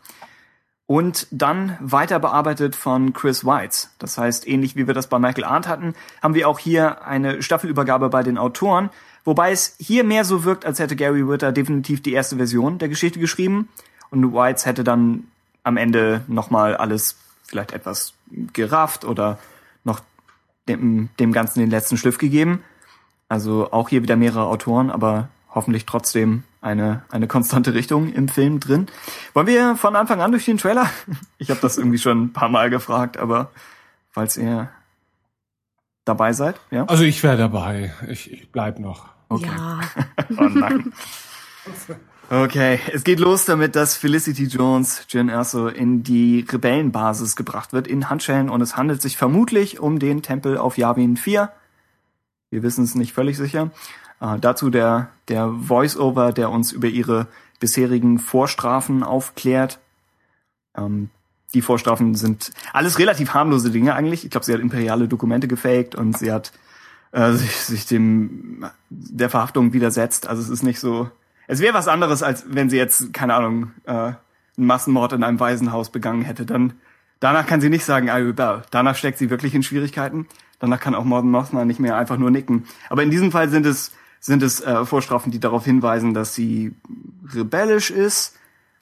[0.86, 3.90] und dann weiter bearbeitet von Chris Weitz.
[3.98, 7.42] Das heißt, ähnlich wie wir das bei Michael Arndt hatten, haben wir auch hier eine
[7.42, 8.92] Staffelübergabe bei den Autoren,
[9.24, 12.90] wobei es hier mehr so wirkt, als hätte Gary Witter definitiv die erste Version der
[12.90, 13.70] Geschichte geschrieben
[14.12, 15.26] und Weitz hätte dann
[15.66, 18.14] am Ende nochmal alles vielleicht etwas
[18.54, 19.40] gerafft oder
[19.84, 20.00] noch
[20.68, 22.64] dem, dem Ganzen den letzten Schliff gegeben.
[23.28, 28.60] Also auch hier wieder mehrere Autoren, aber hoffentlich trotzdem eine, eine konstante Richtung im Film
[28.60, 28.88] drin.
[29.34, 30.90] Wollen wir von Anfang an durch den Trailer?
[31.38, 33.52] Ich habe das irgendwie schon ein paar Mal gefragt, aber
[34.12, 34.70] falls ihr
[36.06, 36.86] dabei seid, ja?
[36.86, 37.94] Also ich wäre dabei.
[38.08, 39.10] Ich, ich bleib noch.
[39.30, 39.50] Okay.
[39.56, 39.80] Ja.
[40.38, 40.94] Oh nein.
[42.28, 47.88] Okay, es geht los damit, dass Felicity Jones, Jyn Erso, in die Rebellenbasis gebracht wird
[47.88, 51.52] in Handschellen und es handelt sich vermutlich um den Tempel auf Yavin 4.
[52.50, 53.70] Wir wissen es nicht völlig sicher.
[54.22, 57.28] Äh, dazu der, der Voice-Over, der uns über ihre
[57.60, 59.80] bisherigen Vorstrafen aufklärt.
[60.76, 61.12] Ähm,
[61.54, 64.24] die Vorstrafen sind alles relativ harmlose Dinge eigentlich.
[64.24, 66.54] Ich glaube, sie hat imperiale Dokumente gefaked und sie hat
[67.12, 70.26] äh, sich, sich dem der Verhaftung widersetzt.
[70.26, 71.12] Also es ist nicht so.
[71.48, 75.40] Es wäre was anderes, als wenn sie jetzt, keine Ahnung, äh, einen Massenmord in einem
[75.40, 76.46] Waisenhaus begangen hätte.
[76.46, 76.74] Dann
[77.20, 78.64] danach kann sie nicht sagen, I rebel.
[78.72, 80.28] Danach steckt sie wirklich in Schwierigkeiten.
[80.60, 82.66] Danach kann auch Morgan Mothma nicht mehr einfach nur nicken.
[82.90, 86.74] Aber in diesem Fall sind es sind es äh, Vorstrafen, die darauf hinweisen, dass sie
[87.36, 88.36] rebellisch ist,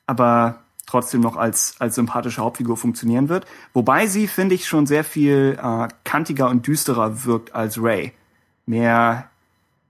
[0.08, 3.46] aber trotzdem noch als als sympathische Hauptfigur funktionieren wird.
[3.74, 8.14] Wobei sie, finde ich, schon sehr viel äh, kantiger und düsterer wirkt als Ray.
[8.66, 9.30] Mehr,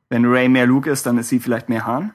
[0.09, 2.13] wenn Ray mehr Luke ist, dann ist sie vielleicht mehr Han.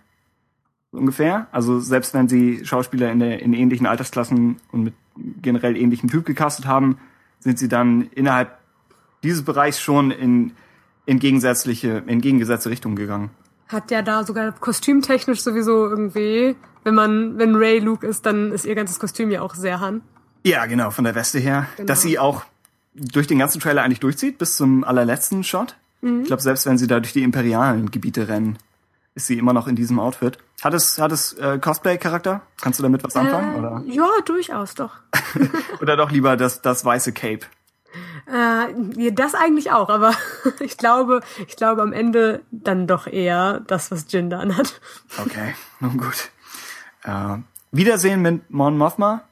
[0.91, 1.47] Ungefähr.
[1.53, 4.95] Also selbst wenn sie Schauspieler in, der, in ähnlichen Altersklassen und mit
[5.43, 6.99] generell ähnlichem Typ gecastet haben,
[7.41, 8.59] sind sie dann innerhalb
[9.23, 10.53] dieses Bereichs schon in,
[11.05, 13.31] in gegensätzliche, in gegengesetzte Richtungen gegangen.
[13.69, 18.65] Hat ja da sogar kostümtechnisch sowieso irgendwie, wenn man, wenn Ray Luke ist, dann ist
[18.65, 20.01] ihr ganzes Kostüm ja auch sehr Han.
[20.45, 21.67] Ja, genau, von der Weste her.
[21.77, 21.87] Genau.
[21.87, 22.45] Dass sie auch
[22.95, 25.77] durch den ganzen Trailer eigentlich durchzieht, bis zum allerletzten Shot.
[26.01, 28.57] Ich glaube, selbst wenn sie da durch die imperialen Gebiete rennen,
[29.19, 30.39] ist sie immer noch in diesem Outfit.
[30.63, 32.41] Hat es, hat es äh, Cosplay-Charakter?
[32.61, 33.57] Kannst du damit was anfangen?
[33.57, 34.93] Äh, Oder, ja, durchaus doch.
[35.81, 37.45] oder doch lieber das, das weiße Cape?
[38.27, 40.15] Äh, das eigentlich auch, aber
[40.61, 44.81] ich glaube, ich glaube am Ende dann doch eher das, was Jin da anhat.
[45.19, 46.31] Okay, nun gut.
[47.03, 47.39] Äh,
[47.73, 49.23] Wiedersehen mit Mon Mothma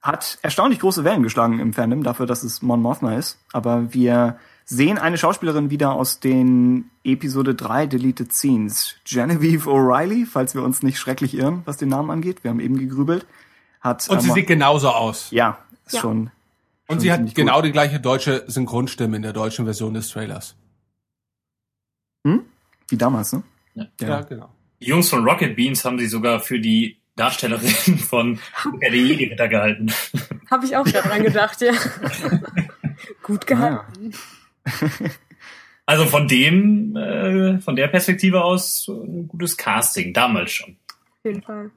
[0.00, 3.38] hat erstaunlich große Wellen geschlagen im Fandom, dafür, dass es Mon Mothma ist.
[3.52, 4.38] Aber wir
[4.70, 8.96] sehen eine Schauspielerin wieder aus den Episode 3 Deleted Scenes.
[9.04, 12.44] Genevieve O'Reilly, falls wir uns nicht schrecklich irren, was den Namen angeht.
[12.44, 13.26] Wir haben eben gegrübelt.
[13.80, 15.30] Hat, Und sie ähm, sieht genauso aus.
[15.30, 16.00] ja, ist Ja.
[16.02, 16.30] schon.
[16.86, 17.64] Und schon sie hat genau gut.
[17.66, 20.54] die gleiche deutsche Synchronstimme in der deutschen Version des Trailers.
[22.26, 22.42] Hm?
[22.88, 23.42] Wie damals, ne?
[23.74, 23.86] Ja.
[24.00, 24.50] Ja, genau.
[24.80, 28.38] Die Jungs von Rocket Beans haben sie sogar für die Darstellerin von
[28.82, 29.90] der die Ritter gehalten.
[30.50, 31.72] Habe ich auch daran gedacht, ja.
[33.22, 34.12] Gut gehalten.
[35.86, 40.76] Also von dem, äh, von der Perspektive aus ein gutes Casting, damals schon.
[40.90, 41.70] Auf jeden Fall.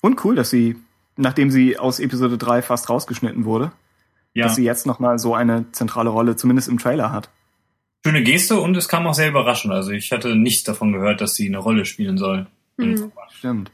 [0.00, 0.76] Und cool, dass sie,
[1.16, 3.70] nachdem sie aus Episode 3 fast rausgeschnitten wurde,
[4.34, 7.30] Ja, dass sie jetzt nochmal so eine zentrale Rolle, zumindest im Trailer hat.
[8.04, 9.72] schöne Geste und es kam auch sehr überraschend.
[9.72, 12.46] Also ich hatte nichts davon gehört, dass sie eine Rolle spielen soll.
[12.78, 13.12] Mhm.
[13.30, 13.70] Stimmt.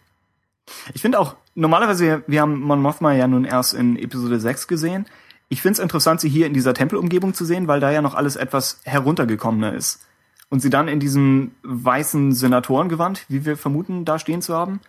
[0.94, 4.66] Ich finde auch, normalerweise, wir, wir haben Mon Mothma ja nun erst in Episode 6
[4.66, 5.06] gesehen.
[5.54, 8.14] Ich finde es interessant, sie hier in dieser Tempelumgebung zu sehen, weil da ja noch
[8.14, 10.04] alles etwas heruntergekommener ist.
[10.48, 14.80] Und sie dann in diesem weißen Senatorengewand, wie wir vermuten, da stehen zu haben,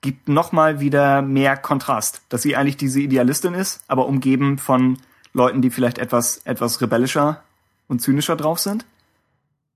[0.00, 2.22] gibt nochmal wieder mehr Kontrast.
[2.28, 4.96] Dass sie eigentlich diese Idealistin ist, aber umgeben von
[5.34, 7.42] Leuten, die vielleicht etwas, etwas rebellischer
[7.88, 8.86] und zynischer drauf sind.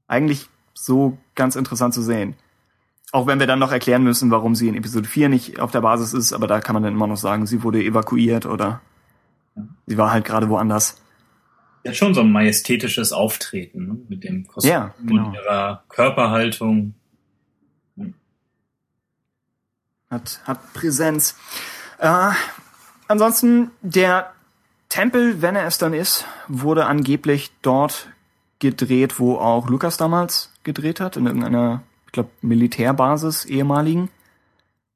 [0.07, 2.37] Eigentlich so ganz interessant zu sehen.
[3.11, 5.81] Auch wenn wir dann noch erklären müssen, warum sie in Episode 4 nicht auf der
[5.81, 8.81] Basis ist, aber da kann man dann immer noch sagen, sie wurde evakuiert oder
[9.87, 11.01] sie war halt gerade woanders.
[11.83, 13.99] Sie hat schon so ein majestätisches Auftreten ne?
[14.09, 15.29] mit dem Kostüm Ja, genau.
[15.29, 16.95] und ihrer Körperhaltung.
[20.11, 21.37] Hat, hat Präsenz.
[21.99, 22.31] Äh,
[23.09, 24.33] ansonsten, der
[24.89, 28.09] Tempel, wenn er es dann ist, wurde angeblich dort
[28.59, 34.11] gedreht, wo auch Lukas damals gedreht hat, in irgendeiner, ich glaube, Militärbasis ehemaligen.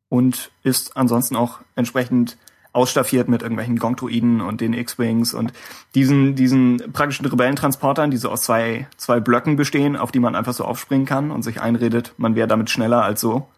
[0.09, 2.37] Und ist ansonsten auch entsprechend
[2.73, 5.53] ausstaffiert mit irgendwelchen Gong-Druiden und den X-Wings und
[5.95, 10.53] diesen, diesen praktischen Rebellentransportern, die so aus zwei, zwei Blöcken bestehen, auf die man einfach
[10.53, 13.49] so aufspringen kann und sich einredet, man wäre damit schneller als so.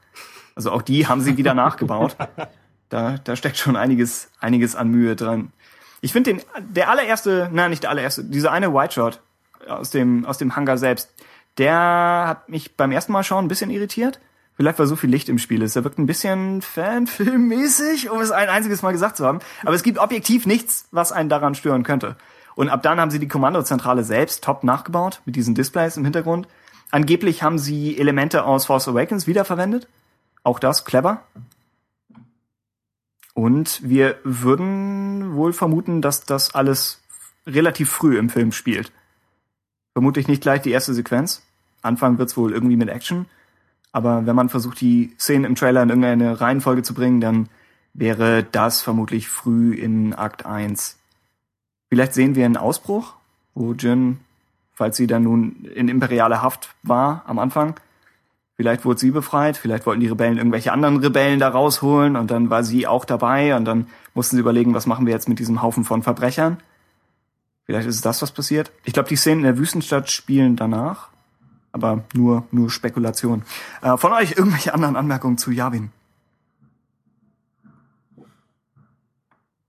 [0.55, 2.17] Also auch die haben sie wieder nachgebaut.
[2.89, 5.51] Da, da steckt schon einiges, einiges an Mühe dran.
[6.03, 9.21] Ich finde den, der allererste, nein, nicht der allererste, dieser eine White Shot
[9.67, 11.11] aus dem, aus dem Hangar selbst,
[11.57, 14.21] der hat mich beim ersten Mal schauen ein bisschen irritiert.
[14.55, 15.77] Vielleicht weil so viel Licht im Spiel ist.
[15.77, 19.41] Er wirkt ein bisschen fanfilmmäßig, um es ein einziges Mal gesagt zu haben.
[19.63, 22.17] Aber es gibt objektiv nichts, was einen daran stören könnte.
[22.55, 26.47] Und ab dann haben sie die Kommandozentrale selbst top nachgebaut, mit diesen Displays im Hintergrund.
[26.91, 29.89] Angeblich haben sie Elemente aus Force Awakens wiederverwendet.
[30.43, 31.23] Auch das clever.
[33.35, 37.01] Und wir würden wohl vermuten, dass das alles
[37.47, 38.93] relativ früh im Film spielt.
[39.95, 41.43] Vermutlich nicht gleich die erste Sequenz.
[41.81, 43.27] Anfang wird's wohl irgendwie mit Action.
[43.93, 47.49] Aber wenn man versucht, die Szenen im Trailer in irgendeine Reihenfolge zu bringen, dann
[47.95, 50.99] wäre das vermutlich früh in Akt 1.
[51.91, 53.15] Vielleicht sehen wir einen Ausbruch,
[53.55, 54.21] wo Jin,
[54.73, 57.75] falls sie dann nun in imperialer Haft war am Anfang,
[58.63, 62.51] Vielleicht wurde sie befreit, vielleicht wollten die Rebellen irgendwelche anderen Rebellen da rausholen und dann
[62.51, 65.63] war sie auch dabei und dann mussten sie überlegen, was machen wir jetzt mit diesem
[65.63, 66.59] Haufen von Verbrechern.
[67.65, 68.71] Vielleicht ist es das, was passiert.
[68.85, 71.09] Ich glaube, die Szenen in der Wüstenstadt spielen danach,
[71.73, 73.43] aber nur nur Spekulation.
[73.81, 75.91] Äh, von euch irgendwelche anderen Anmerkungen zu Yavin?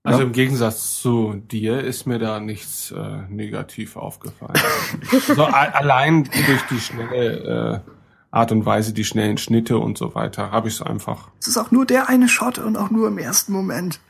[0.05, 0.25] Also Ja.
[0.25, 4.59] im Gegensatz zu dir ist mir da nichts äh, negativ aufgefallen.
[5.35, 7.91] so, allein durch die schnelle äh,
[8.31, 11.29] Art und Weise, die schnellen Schnitte und so weiter, habe ich es einfach.
[11.39, 14.01] Es ist auch nur der eine Shot und auch nur im ersten Moment.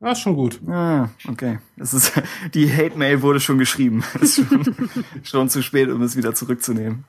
[0.00, 0.60] Ja, ist schon gut.
[0.68, 1.58] Ah, okay.
[1.76, 2.12] Das ist,
[2.54, 4.04] die Hate-Mail wurde schon geschrieben.
[4.20, 4.74] ist schon,
[5.22, 7.04] schon zu spät, um es wieder zurückzunehmen.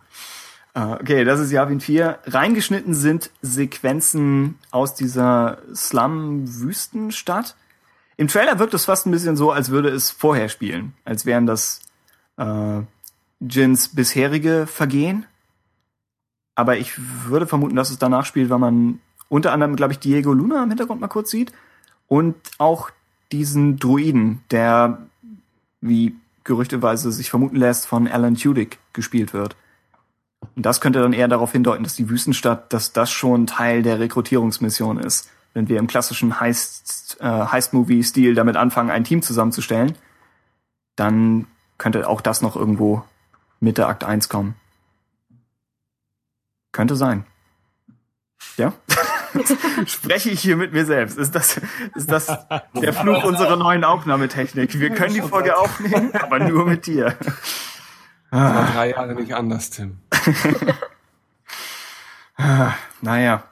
[0.74, 2.20] Ah, Okay, das ist Yavin 4.
[2.26, 7.56] Reingeschnitten sind Sequenzen aus dieser Slum-Wüstenstadt.
[8.16, 10.94] Im Trailer wirkt es fast ein bisschen so, als würde es vorher spielen.
[11.04, 11.82] Als wären das
[12.38, 12.82] äh,
[13.40, 15.26] Jins bisherige Vergehen.
[16.56, 16.94] Aber ich
[17.28, 20.70] würde vermuten, dass es danach spielt, weil man unter anderem, glaube ich, Diego Luna im
[20.70, 21.52] Hintergrund mal kurz sieht.
[22.08, 22.90] Und auch
[23.32, 25.00] diesen Druiden, der,
[25.82, 29.56] wie gerüchteweise sich vermuten lässt, von Alan Tudyk gespielt wird.
[30.56, 34.00] Und das könnte dann eher darauf hindeuten, dass die Wüstenstadt, dass das schon Teil der
[34.00, 35.30] Rekrutierungsmission ist.
[35.54, 39.98] Wenn wir im klassischen Heist, äh, Heist-Movie-Stil damit anfangen, ein Team zusammenzustellen,
[40.96, 41.48] dann
[41.78, 43.04] könnte auch das noch irgendwo
[43.60, 44.56] Mitte Akt 1 kommen.
[46.72, 47.26] Könnte sein.
[48.58, 48.74] Ja?
[49.86, 51.18] Spreche ich hier mit mir selbst?
[51.18, 51.60] Ist das,
[51.96, 52.28] ist das
[52.74, 54.80] der Fluch unserer neuen Aufnahmetechnik?
[54.80, 57.16] Wir können die Folge aufnehmen, aber nur mit dir.
[58.32, 60.00] Das war drei Jahre nicht anders, Tim.
[63.02, 63.44] Naja.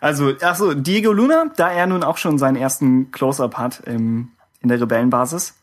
[0.00, 4.30] Also, ach so, Diego Luna, da er nun auch schon seinen ersten Close-Up hat im,
[4.60, 5.54] in der Rebellenbasis.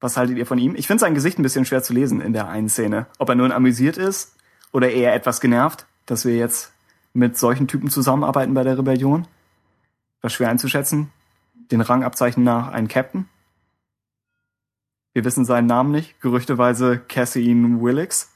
[0.00, 0.74] Was haltet ihr von ihm?
[0.76, 3.06] Ich finde sein Gesicht ein bisschen schwer zu lesen in der einen Szene.
[3.18, 4.36] Ob er nun amüsiert ist
[4.72, 6.72] oder eher etwas genervt, dass wir jetzt
[7.16, 9.26] mit solchen Typen zusammenarbeiten bei der Rebellion.
[10.20, 11.10] War schwer einzuschätzen.
[11.72, 13.28] Den Rangabzeichen nach ein Captain.
[15.14, 16.20] Wir wissen seinen Namen nicht.
[16.20, 18.30] Gerüchteweise Cassian Willix.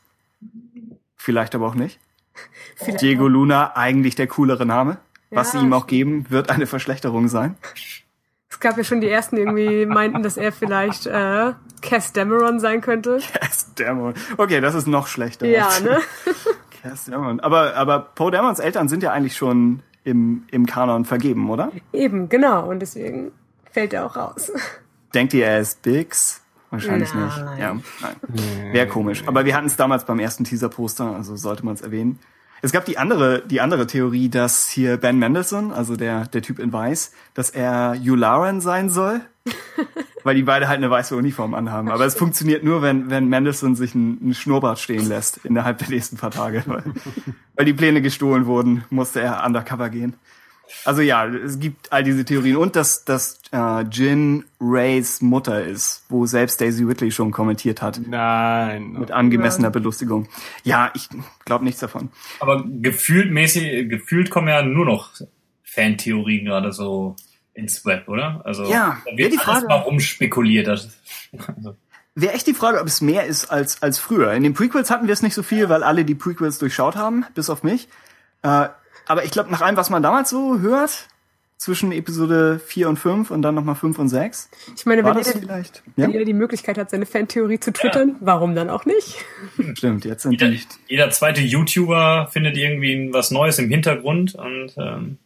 [1.14, 2.00] Vielleicht aber auch nicht.
[2.76, 4.96] Vielleicht Diego Luna, eigentlich der coolere Name.
[5.30, 7.56] Was Ja, sie ihm auch geben, wird eine Verschlechterung sein.
[8.48, 11.52] Es gab ja schon die ersten, die irgendwie meinten, dass er vielleicht äh,
[11.82, 13.20] Cass Dameron sein könnte.
[13.34, 14.14] Cass Damon.
[14.38, 15.46] Okay, das ist noch schlechter.
[15.46, 16.00] Ja, ne?
[16.82, 17.40] Cass Damon.
[17.40, 21.70] Aber, aber Poe Damons Eltern sind ja eigentlich schon im, im Kanon vergeben, oder?
[21.92, 22.68] Eben, genau.
[22.68, 23.32] Und deswegen
[23.70, 24.50] fällt er auch raus.
[25.14, 26.42] Denkt ihr, er ist Biggs?
[26.70, 27.24] Wahrscheinlich Nein.
[27.24, 27.58] nicht.
[27.58, 28.72] Ja, nein.
[28.72, 29.24] Wäre komisch.
[29.26, 32.20] Aber wir hatten es damals beim ersten Teaser-Poster, also sollte man es erwähnen.
[32.62, 36.58] Es gab die andere, die andere Theorie, dass hier Ben Mendelssohn, also der, der Typ
[36.58, 39.22] in Weiß, dass er Yularen sein soll.
[40.24, 41.90] weil die beide halt eine weiße Uniform anhaben.
[41.90, 45.88] Aber es funktioniert nur, wenn, wenn Mendelssohn sich einen, einen Schnurrbart stehen lässt innerhalb der
[45.88, 46.62] nächsten paar Tage.
[46.66, 46.84] Weil,
[47.54, 50.14] weil die Pläne gestohlen wurden, musste er undercover gehen.
[50.84, 56.04] Also ja, es gibt all diese Theorien und dass, dass äh, Jin Rays Mutter ist,
[56.08, 58.00] wo selbst Daisy Whitley schon kommentiert hat.
[58.06, 58.92] Nein.
[58.92, 60.28] Mit angemessener Belustigung.
[60.62, 61.08] Ja, ich
[61.44, 62.10] glaube nichts davon.
[62.38, 65.10] Aber gefühlt mäßig, gefühlt kommen ja nur noch
[65.64, 67.16] Fantheorien gerade so
[67.54, 68.42] ins Web, oder?
[68.44, 70.66] Also Ja, da ja, wird die Frage- mal rumspekuliert.
[70.66, 70.88] Das,
[71.56, 71.76] also,
[72.14, 74.32] Wäre echt die Frage, ob es mehr ist als, als früher.
[74.32, 77.24] In den Prequels hatten wir es nicht so viel, weil alle die Prequels durchschaut haben,
[77.34, 77.88] bis auf mich.
[78.42, 78.68] Äh,
[79.06, 81.08] aber ich glaube, nach allem, was man damals so hört,
[81.56, 85.30] zwischen Episode 4 und 5 und dann nochmal 5 und 6, Ich meine, wenn jeder,
[85.38, 85.82] vielleicht.
[85.96, 89.18] Ja, wenn jeder die Möglichkeit hat, seine Fantheorie zu twittern, warum dann auch nicht?
[89.74, 90.06] stimmt.
[90.06, 95.18] Jetzt sind jeder, die jeder zweite YouTuber findet irgendwie was Neues im Hintergrund und ähm,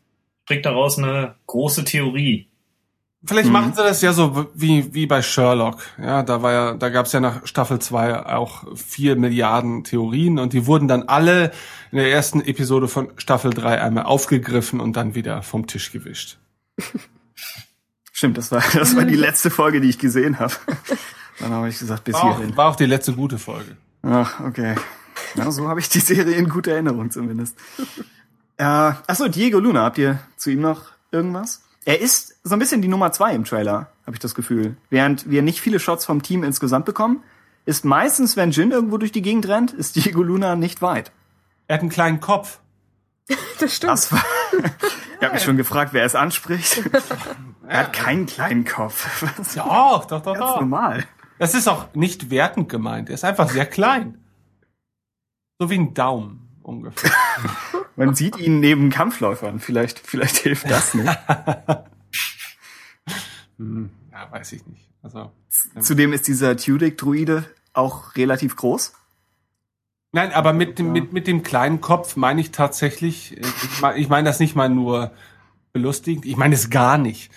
[0.46, 2.48] kriegt daraus eine große Theorie.
[3.26, 5.82] Vielleicht machen sie das ja so wie, wie bei Sherlock.
[5.98, 10.52] Ja, da war ja, da gab's ja nach Staffel 2 auch vier Milliarden Theorien und
[10.52, 11.50] die wurden dann alle
[11.90, 16.36] in der ersten Episode von Staffel 3 einmal aufgegriffen und dann wieder vom Tisch gewischt.
[18.12, 20.54] Stimmt, das war, das war die letzte Folge, die ich gesehen habe.
[21.40, 22.56] Dann habe ich gesagt, bis War auch, hierhin.
[22.56, 23.76] war auch die letzte gute Folge.
[24.02, 24.76] Ach, okay.
[25.34, 27.56] Na, so habe ich die Serie in guter Erinnerung zumindest.
[28.56, 31.62] Äh, achso, Diego Luna, habt ihr zu ihm noch irgendwas?
[31.84, 34.76] Er ist so ein bisschen die Nummer zwei im Trailer, habe ich das Gefühl.
[34.90, 37.22] Während wir nicht viele Shots vom Team insgesamt bekommen,
[37.66, 41.12] ist meistens, wenn Jin irgendwo durch die Gegend rennt, ist Diego Luna nicht weit.
[41.66, 42.58] Er hat einen kleinen Kopf.
[43.58, 43.92] Das stimmt.
[43.92, 46.82] Das war, ich habe mich schon gefragt, wer es anspricht.
[47.68, 49.22] er hat keinen kleinen Kopf.
[49.36, 50.60] Das ist Doch, doch, doch, ganz doch.
[50.60, 51.04] normal.
[51.38, 53.08] Das ist auch nicht wertend gemeint.
[53.08, 54.18] Er ist einfach sehr klein.
[55.58, 57.10] So wie ein Daumen ungefähr.
[57.96, 59.60] Man sieht ihn neben Kampfläufern.
[59.60, 61.18] Vielleicht, vielleicht hilft das nicht.
[63.56, 64.88] Hm, ja, weiß ich nicht.
[65.00, 65.30] Also
[65.80, 68.94] Zudem ist dieser Tudyk-Druide auch relativ groß.
[70.10, 73.98] Nein, aber mit dem, mit, mit dem kleinen Kopf meine ich tatsächlich, äh, ich meine
[73.98, 75.12] ich meine das nicht mal nur
[75.72, 77.30] belustigend, ich meine es gar nicht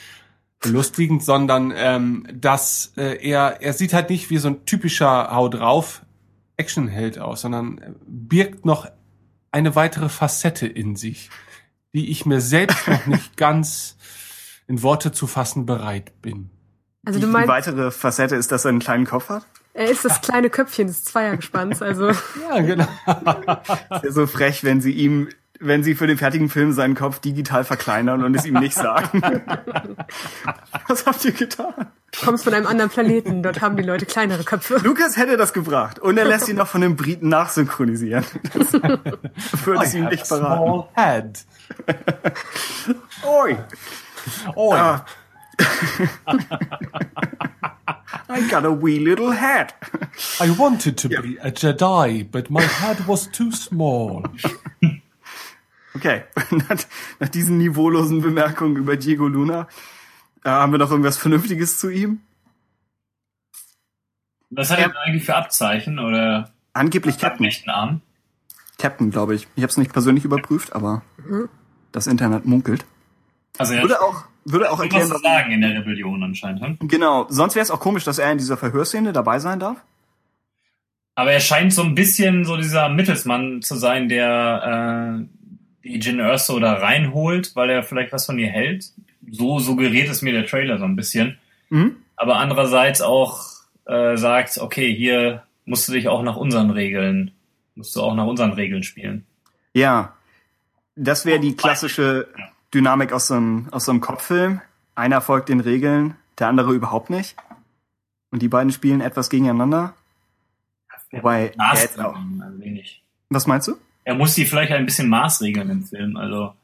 [0.59, 5.49] belustigend, sondern ähm, dass äh, er, er sieht halt nicht wie so ein typischer Hau
[5.49, 6.03] drauf
[6.55, 8.87] Actionheld aus, sondern äh, birgt noch
[9.57, 11.31] eine weitere Facette in sich,
[11.93, 13.97] die ich mir selbst noch nicht ganz
[14.67, 16.51] in Worte zu fassen bereit bin.
[17.05, 19.45] Also Die, du die meinst, weitere Facette ist, dass er einen kleinen Kopf hat.
[19.73, 21.81] er ist das kleine Köpfchen des Zweiergespanns.
[21.81, 22.09] Also
[22.49, 22.87] Ja, genau.
[23.07, 25.29] Ist ja so frech, wenn sie ihm,
[25.59, 29.21] wenn sie für den fertigen Film seinen Kopf digital verkleinern und es ihm nicht sagen.
[30.87, 31.73] Was habt ihr getan?
[32.11, 33.43] du kommst von einem anderen Planeten.
[33.43, 34.77] Dort haben die Leute kleinere Köpfe.
[34.83, 38.25] Lukas hätte das gebracht und er lässt ihn noch von den Briten nachsynchronisieren.
[38.53, 38.73] Das
[39.65, 40.63] würde es ihm nicht verraten.
[40.63, 41.45] Small head.
[43.23, 43.57] Oi!
[44.55, 45.05] Oh, Ah.
[48.29, 49.73] I got a wee little head.
[50.39, 54.23] I wanted to be a Jedi, but my head was too small.
[55.97, 56.23] Okay,
[57.19, 59.67] nach, diesen niveaulosen Bemerkungen über Diego Luna
[60.43, 62.21] äh, haben wir noch irgendwas Vernünftiges zu ihm?
[64.51, 67.49] Was hat er denn eigentlich für Abzeichen oder Angeblich Captain.
[67.65, 68.01] Arm?
[68.77, 69.47] Captain, glaube ich.
[69.55, 71.01] Ich habe es nicht persönlich überprüft, aber
[71.91, 72.85] das Internet munkelt.
[73.57, 75.23] Also er Würde auch, würde auch was erklären, warum.
[75.23, 76.79] sagen in der Rebellion anscheinend.
[76.79, 76.87] Hm?
[76.87, 77.25] Genau.
[77.29, 79.77] Sonst wäre es auch komisch, dass er in dieser Verhörszene dabei sein darf.
[81.15, 85.36] Aber er scheint so ein bisschen so dieser Mittelsmann zu sein, der äh,
[85.83, 88.91] die Jin Erso da reinholt, weil er vielleicht was von ihr hält.
[89.29, 91.37] So suggeriert es mir der Trailer so ein bisschen.
[91.69, 91.97] Mhm.
[92.15, 93.45] Aber andererseits auch
[93.85, 97.31] äh, sagt, okay, hier musst du dich auch nach unseren Regeln,
[97.75, 99.25] musst du auch nach unseren Regeln spielen.
[99.73, 100.13] Ja.
[100.95, 102.45] Das wäre die klassische Ja.
[102.73, 104.61] Dynamik aus so einem, aus so einem Kopffilm.
[104.95, 107.35] Einer folgt den Regeln, der andere überhaupt nicht.
[108.31, 109.93] Und die beiden spielen etwas gegeneinander.
[111.11, 112.17] Wobei, er jetzt auch.
[112.57, 113.03] Wenig.
[113.29, 113.77] Was meinst du?
[114.07, 116.55] Er muss sie vielleicht ein bisschen maßregeln im Film, also ein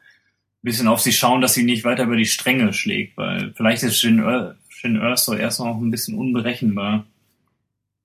[0.62, 4.00] bisschen auf sie schauen, dass sie nicht weiter über die Stränge schlägt, weil vielleicht ist
[4.00, 7.06] Shin, Ur Shin Erso erst noch ein bisschen unberechenbar.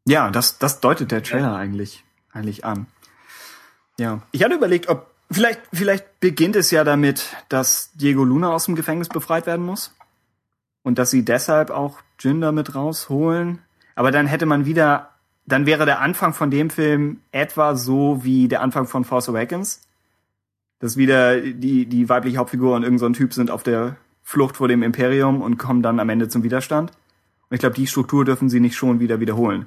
[0.09, 2.89] Ja, das, das deutet der Trailer eigentlich, eigentlich an.
[3.97, 4.23] Ja.
[4.33, 8.75] Ich hatte überlegt, ob vielleicht, vielleicht beginnt es ja damit, dass Diego Luna aus dem
[8.75, 9.95] Gefängnis befreit werden muss.
[10.83, 13.61] Und dass sie deshalb auch Jinder mit rausholen.
[13.95, 15.15] Aber dann hätte man wieder,
[15.49, 19.81] dann wäre der Anfang von dem Film etwa so wie der Anfang von Force Awakens.
[20.79, 24.69] Dass wieder die, die weibliche Hauptfigur und irgendein so Typ sind auf der Flucht vor
[24.69, 26.91] dem Imperium und kommen dann am Ende zum Widerstand.
[27.49, 29.67] Und ich glaube, die Struktur dürfen sie nicht schon wieder wiederholen.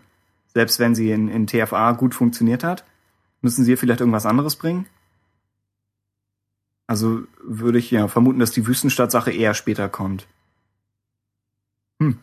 [0.53, 2.85] Selbst wenn sie in, in TFA gut funktioniert hat,
[3.41, 4.85] müssen sie vielleicht irgendwas anderes bringen.
[6.85, 10.27] Also würde ich ja vermuten, dass die Wüstenstadt-Sache eher später kommt.
[11.99, 12.19] Hm.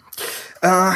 [0.61, 0.93] Äh,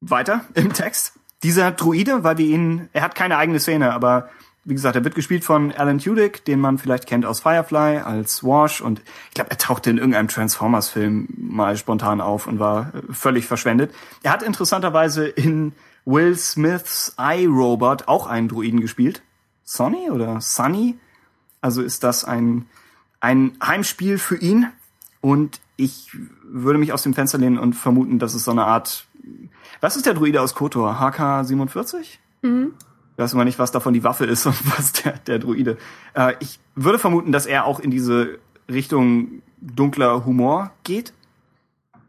[0.00, 1.14] weiter im Text.
[1.42, 4.28] Dieser Druide, weil wir ihn, er hat keine eigene Szene, aber
[4.64, 8.42] wie gesagt, er wird gespielt von Alan Tudyk, den man vielleicht kennt aus Firefly als
[8.42, 13.12] Wash und ich glaube, er tauchte in irgendeinem Transformers-Film mal spontan auf und war äh,
[13.12, 13.94] völlig verschwendet.
[14.24, 15.72] Er hat interessanterweise in
[16.04, 19.22] Will Smiths iRobot auch einen Druiden gespielt.
[19.62, 20.98] Sonny oder Sunny?
[21.60, 22.66] Also ist das ein,
[23.20, 24.66] ein Heimspiel für ihn
[25.20, 26.10] und ich
[26.42, 29.06] würde mich aus dem Fenster lehnen und vermuten, dass es so eine Art,
[29.80, 31.00] was ist der Druide aus Kotor?
[31.00, 32.18] HK47?
[33.12, 35.78] Ich weiß immer nicht, was davon die Waffe ist und was der, der Druide.
[36.14, 41.12] Äh, ich würde vermuten, dass er auch in diese Richtung dunkler Humor geht.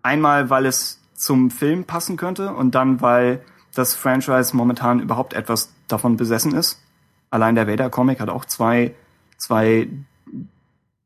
[0.03, 3.41] Einmal, weil es zum Film passen könnte und dann, weil
[3.73, 6.81] das Franchise momentan überhaupt etwas davon besessen ist.
[7.29, 8.93] Allein der Vader-Comic hat auch zwei,
[9.37, 9.89] zwei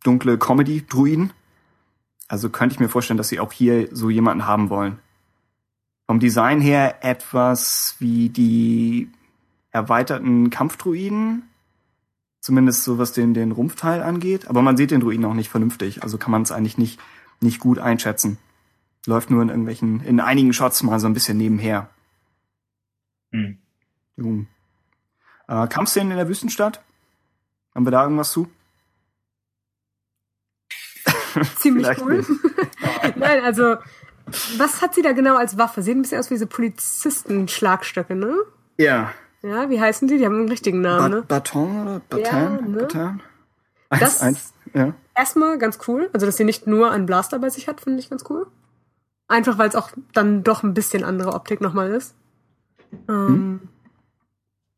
[0.04, 1.34] dunkle Comedy-Druiden.
[2.28, 5.00] Also könnte ich mir vorstellen, dass sie auch hier so jemanden haben wollen.
[6.12, 9.10] Vom Design her etwas wie die
[9.72, 11.44] erweiterten Kampfdruiden.
[12.42, 14.50] Zumindest so was den, den Rumpfteil angeht.
[14.50, 16.04] Aber man sieht den Druiden auch nicht vernünftig.
[16.04, 17.00] Also kann man es eigentlich nicht,
[17.40, 18.40] nicht gut einschätzen.
[19.06, 21.90] Läuft nur in irgendwelchen, in einigen Shots mal so ein bisschen nebenher.
[23.32, 23.60] Hm.
[24.18, 24.46] Jo.
[25.48, 26.84] Äh, Kampfszenen in der Wüstenstadt?
[27.74, 28.50] Haben wir da irgendwas zu?
[31.56, 32.26] Ziemlich cool.
[33.16, 33.78] Nein, also,
[34.58, 35.82] was hat sie da genau als Waffe?
[35.82, 38.36] Sehen ein bisschen aus wie diese Polizisten-Schlagstöcke, ne?
[38.78, 39.12] Ja.
[39.44, 40.18] Ja, wie heißen die?
[40.18, 41.22] Die haben einen richtigen Namen, Ba ne?
[41.24, 42.24] Baton oder Baton?
[42.26, 42.78] Ja, ne?
[42.82, 43.22] Baton?
[43.90, 44.94] Eins, Das- eins, ja.
[45.16, 46.10] Erstmal ganz cool.
[46.14, 48.48] Also, dass sie nicht nur einen Blaster bei sich hat, finde ich ganz cool.
[49.28, 52.16] Einfach, weil es auch dann doch ein bisschen andere Optik nochmal ist.
[53.10, 53.62] Ähm,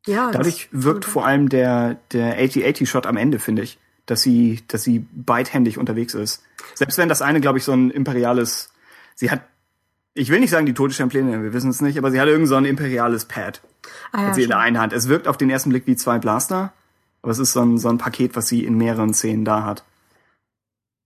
[0.05, 0.27] Ja.
[0.27, 4.83] das- Dadurch wirkt vor allem der, der 80-80-Shot am Ende, finde ich, dass sie, dass
[4.83, 6.43] sie beidhändig unterwegs ist.
[6.73, 8.72] Selbst wenn das eine, glaube ich, so ein imperiales,
[9.15, 9.41] sie hat,
[10.13, 12.55] ich will nicht sagen die Todessternpläne, wir wissen es nicht, aber sie hat irgend so
[12.55, 13.61] ein imperiales Pad.
[14.11, 14.93] ah, ja, hat sie in der einen Hand.
[14.93, 16.73] Es wirkt auf den ersten Blick wie zwei Blaster,
[17.21, 19.83] aber es ist so ein, so ein Paket, was sie in mehreren Szenen da hat.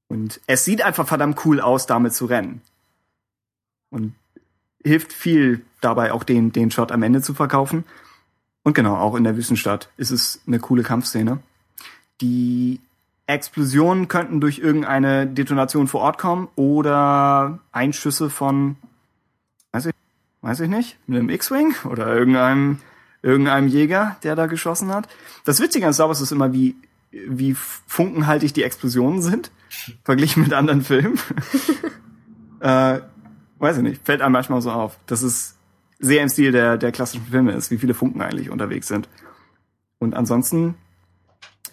[0.10, 2.62] Und es sieht einfach verdammt cool aus, damit zu rennen.
[3.89, 4.16] Und
[4.84, 7.84] hilft viel dabei, auch den, den Shot am Ende zu verkaufen.
[8.64, 11.39] Und genau, auch in der Wüstenstadt ist es eine coole Kampfszene.
[12.22, 12.82] Die
[13.28, 18.78] Explosionen könnten durch irgendeine Detonation vor Ort kommen oder Einschüsse von,
[19.73, 19.93] weiß ich,
[20.41, 22.80] weiß ich nicht, mit einem X-Wing oder irgendeinem,
[23.21, 25.09] irgendeinem Jäger, der da geschossen hat.
[25.43, 26.78] Das Witzige an Star Wars ist immer, wie,
[27.11, 29.51] wie funkenhaltig die Explosionen sind,
[30.05, 31.19] verglichen mit anderen Filmen.
[32.61, 32.99] äh,
[33.59, 35.57] weiß ich nicht, fällt einem manchmal so auf, dass es
[35.99, 39.09] sehr im Stil der, der klassischen Filme ist, wie viele Funken eigentlich unterwegs sind.
[39.99, 40.75] Und ansonsten,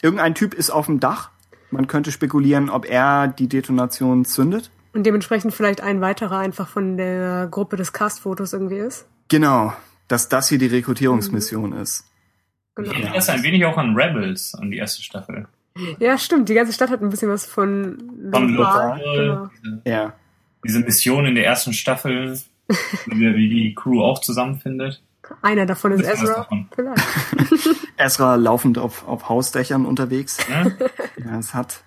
[0.02, 1.30] irgendein Typ ist auf dem Dach.
[1.74, 4.70] Man könnte spekulieren, ob er die Detonation zündet.
[4.92, 9.06] Und dementsprechend vielleicht ein weiterer einfach von der Gruppe des Castfotos irgendwie ist.
[9.28, 9.72] Genau,
[10.08, 12.04] dass das hier die Rekrutierungsmission ist.
[12.76, 12.88] Genau.
[12.90, 15.46] Ich erinnere das ein wenig auch an Rebels, an die erste Staffel.
[15.98, 16.48] Ja, stimmt.
[16.48, 17.98] Die ganze Stadt hat ein bisschen was von
[18.32, 19.48] Von Lokal, Genau.
[19.64, 20.12] diese, Ja.
[20.64, 22.38] diese Mission in der ersten Staffel,
[23.06, 25.02] wie die Crew auch zusammenfindet.
[25.42, 26.34] Einer davon ist Ezra.
[26.34, 26.68] davon.
[26.74, 27.02] Vielleicht.
[27.96, 30.38] Ezra laufend auf, auf Hausdächern unterwegs.
[30.48, 31.82] Ja, es hat,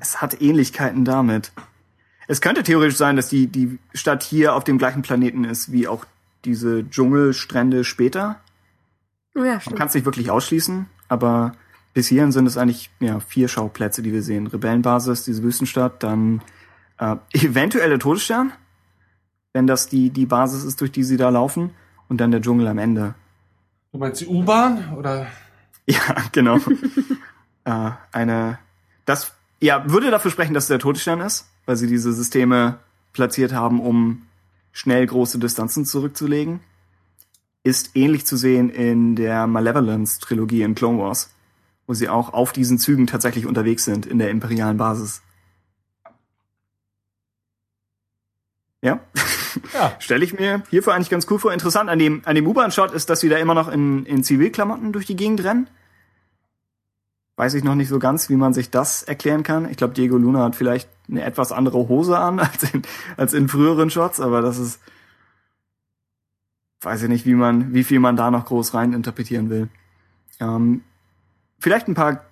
[0.00, 1.52] es hat Ähnlichkeiten damit.
[2.28, 5.86] Es könnte theoretisch sein, dass die, die Stadt hier auf dem gleichen Planeten ist, wie
[5.86, 6.04] auch
[6.44, 8.40] diese Dschungelstrände später.
[9.34, 9.76] Oh ja, Man stimmt.
[9.76, 11.52] kann es nicht wirklich ausschließen, aber
[11.94, 14.46] bis hierhin sind es eigentlich ja, vier Schauplätze, die wir sehen.
[14.46, 16.42] Rebellenbasis, diese Wüstenstadt, dann
[16.98, 18.52] äh, eventuell der Todesstern,
[19.52, 21.70] wenn das die, die Basis ist, durch die sie da laufen,
[22.08, 23.14] und dann der Dschungel am Ende.
[23.92, 25.26] Du meinst die U-Bahn oder?
[25.88, 26.56] Ja, genau.
[27.64, 28.58] äh, eine,
[29.04, 32.80] das, ja, würde dafür sprechen, dass es der Todesstern ist, weil sie diese Systeme
[33.12, 34.26] platziert haben, um
[34.72, 36.58] schnell große Distanzen zurückzulegen.
[37.62, 41.34] Ist ähnlich zu sehen in der Malevolence-Trilogie in Clone Wars,
[41.86, 45.22] wo sie auch auf diesen Zügen tatsächlich unterwegs sind in der imperialen Basis.
[48.82, 49.00] Ja,
[49.74, 49.94] Ja.
[49.98, 51.52] stelle ich mir hierfür eigentlich ganz cool vor.
[51.52, 54.92] Interessant an dem, an dem U-Bahn-Shot ist, dass sie da immer noch in, in Zivilklamotten
[54.92, 55.68] durch die Gegend rennen.
[57.36, 59.70] weiß ich noch nicht so ganz, wie man sich das erklären kann.
[59.70, 62.82] Ich glaube, Diego Luna hat vielleicht eine etwas andere Hose an als in,
[63.16, 64.80] als in früheren Shots, aber das ist,
[66.80, 69.68] weiß ich nicht, wie man, wie viel man da noch groß rein interpretieren will.
[70.40, 70.82] Ähm,
[71.58, 72.24] vielleicht ein paar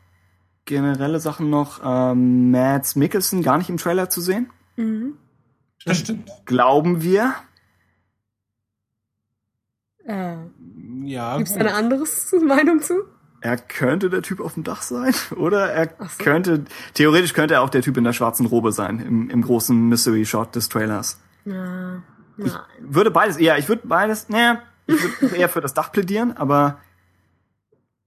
[0.64, 1.80] generelle Sachen noch.
[1.84, 4.50] Ähm, Mads Mikkelsen gar nicht im Trailer zu sehen.
[4.76, 5.14] Mhm.
[5.84, 6.30] Das stimmt.
[6.46, 7.34] Glauben wir.
[10.06, 10.36] Äh,
[11.04, 12.04] Ja, Gibt es eine andere
[12.44, 12.94] Meinung zu?
[13.40, 15.14] Er könnte der Typ auf dem Dach sein.
[15.36, 16.22] Oder er so.
[16.24, 16.64] könnte,
[16.94, 20.54] theoretisch könnte er auch der Typ in der schwarzen Robe sein, im, im großen Mystery-Shot
[20.54, 21.20] des Trailers.
[21.44, 22.02] Ja.
[22.36, 22.50] Nein.
[22.80, 26.78] Würde beides, ja, ich würde beides, naja, ich würde eher für das Dach plädieren, aber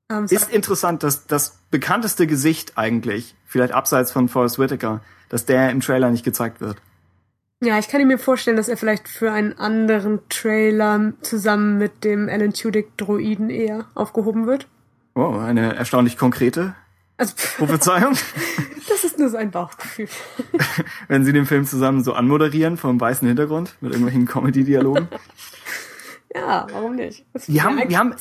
[0.10, 5.70] Ähm, ist interessant, dass das bekannteste Gesicht eigentlich, vielleicht abseits von Forrest Whitaker, dass der
[5.70, 6.78] im Trailer nicht gezeigt wird.
[7.62, 12.30] Ja, ich kann mir vorstellen, dass er vielleicht für einen anderen Trailer zusammen mit dem
[12.30, 14.68] Alan Tudyk-Droiden eher aufgehoben wird.
[15.16, 16.76] Oh, eine erstaunlich konkrete
[17.18, 18.16] Also, Prophezeiung.
[18.88, 20.08] das ist nur so ein Bauchgefühl.
[21.08, 25.08] Wenn sie den Film zusammen so anmoderieren vom weißen Hintergrund mit irgendwelchen Comedy-Dialogen.
[26.36, 27.26] Ja, warum nicht?
[27.34, 28.14] Das Wir haben- wir haben-.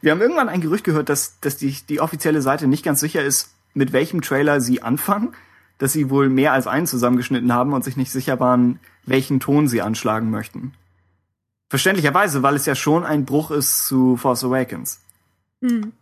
[0.00, 3.22] Wir haben irgendwann ein Gerücht gehört, dass, dass die, die offizielle Seite nicht ganz sicher
[3.22, 5.32] ist, mit welchem Trailer sie anfangen,
[5.78, 9.68] dass sie wohl mehr als einen zusammengeschnitten haben und sich nicht sicher waren, welchen Ton
[9.68, 10.72] sie anschlagen möchten.
[11.68, 15.00] Verständlicherweise, weil es ja schon ein Bruch ist zu Force Awakens.
[15.60, 15.92] Hm.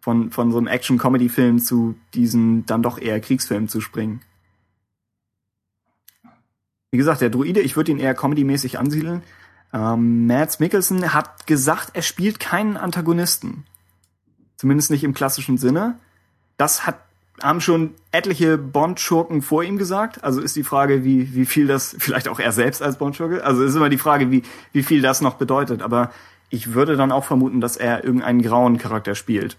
[0.00, 4.20] Von, von so einem Action-Comedy-Film zu diesen dann doch eher Kriegsfilm zu springen.
[6.90, 9.22] Wie gesagt, der Druide, ich würde ihn eher comedy-mäßig ansiedeln.
[9.72, 13.64] Ähm, Mads Mikkelsen hat gesagt, er spielt keinen Antagonisten.
[14.56, 15.98] Zumindest nicht im klassischen Sinne.
[16.56, 17.00] Das hat,
[17.42, 20.22] haben schon etliche Bond-Schurken vor ihm gesagt.
[20.22, 23.64] Also ist die Frage, wie, wie viel das, vielleicht auch er selbst als Bond-Schurke, also
[23.64, 25.82] ist immer die Frage, wie, wie viel das noch bedeutet.
[25.82, 26.10] Aber
[26.50, 29.56] ich würde dann auch vermuten, dass er irgendeinen grauen Charakter spielt.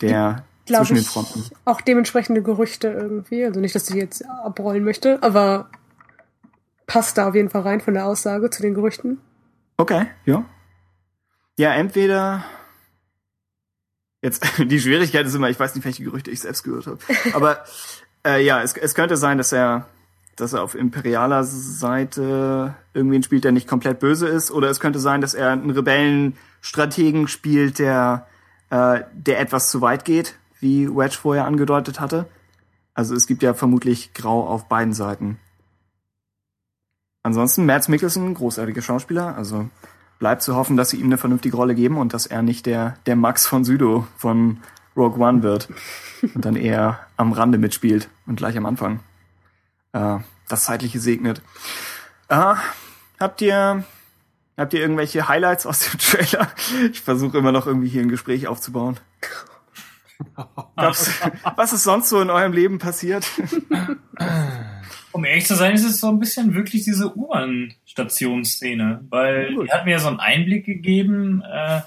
[0.00, 1.44] Der Glaube zwischen den ich Fronten.
[1.64, 3.44] auch dementsprechende Gerüchte irgendwie.
[3.44, 5.70] Also nicht, dass ich jetzt abrollen möchte, aber
[6.86, 9.18] passt da auf jeden Fall rein von der Aussage zu den Gerüchten.
[9.76, 10.44] Okay, ja.
[11.58, 12.44] Ja, entweder.
[14.22, 16.98] Jetzt, die Schwierigkeit ist immer, ich weiß nicht, welche Gerüchte ich selbst gehört habe.
[17.34, 17.64] Aber
[18.24, 19.86] äh, ja, es, es könnte sein, dass er,
[20.36, 24.50] dass er auf imperialer Seite irgendwen spielt, der nicht komplett böse ist.
[24.50, 28.26] Oder es könnte sein, dass er einen Rebellenstrategen spielt, der,
[28.70, 32.26] äh, der etwas zu weit geht, wie Wedge vorher angedeutet hatte.
[32.94, 35.38] Also es gibt ja vermutlich Grau auf beiden Seiten.
[37.24, 39.68] Ansonsten Mads Mikkelsen, großartiger Schauspieler, also
[40.22, 42.94] bleibt zu hoffen, dass sie ihm eine vernünftige Rolle geben und dass er nicht der,
[43.06, 44.58] der Max von Südo von
[44.96, 45.68] Rogue One wird
[46.34, 49.00] und dann eher am Rande mitspielt und gleich am Anfang
[49.92, 50.18] äh,
[50.48, 51.42] das Zeitliche segnet.
[52.28, 52.54] Äh,
[53.18, 53.82] habt ihr
[54.56, 56.46] habt ihr irgendwelche Highlights aus dem Trailer?
[56.92, 59.00] Ich versuche immer noch irgendwie hier ein Gespräch aufzubauen.
[60.76, 63.26] Was ist sonst so in eurem Leben passiert?
[65.12, 69.68] Um ehrlich zu sein, ist es so ein bisschen wirklich diese U-Bahn-Stationsszene, weil Gut.
[69.68, 71.82] die hat mir so einen Einblick gegeben äh,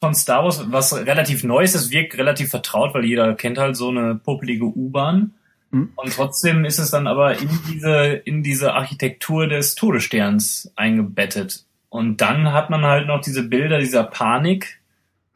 [0.00, 1.74] von Star Wars, was relativ neu ist.
[1.74, 5.34] Es wirkt relativ vertraut, weil jeder kennt halt so eine popelige U-Bahn.
[5.70, 5.92] Mhm.
[5.96, 11.64] Und trotzdem ist es dann aber in diese, in diese Architektur des Todessterns eingebettet.
[11.88, 14.80] Und dann hat man halt noch diese Bilder dieser Panik,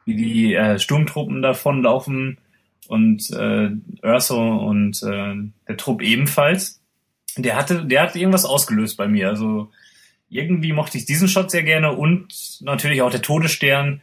[0.04, 2.38] wie die äh, Sturmtruppen davonlaufen
[2.88, 3.70] und äh,
[4.02, 5.34] Urso und äh,
[5.68, 6.80] der Trupp ebenfalls.
[7.36, 9.28] Der hatte, der hat irgendwas ausgelöst bei mir.
[9.28, 9.70] Also
[10.28, 12.28] irgendwie mochte ich diesen Shot sehr gerne und
[12.60, 14.00] natürlich auch der Todesstern.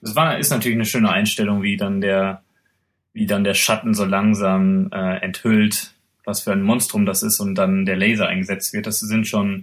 [0.00, 2.42] Das war, ist natürlich eine schöne Einstellung, wie dann der,
[3.12, 5.94] wie dann der Schatten so langsam äh, enthüllt,
[6.24, 8.86] was für ein Monstrum das ist und dann der Laser eingesetzt wird.
[8.86, 9.62] Das sind schon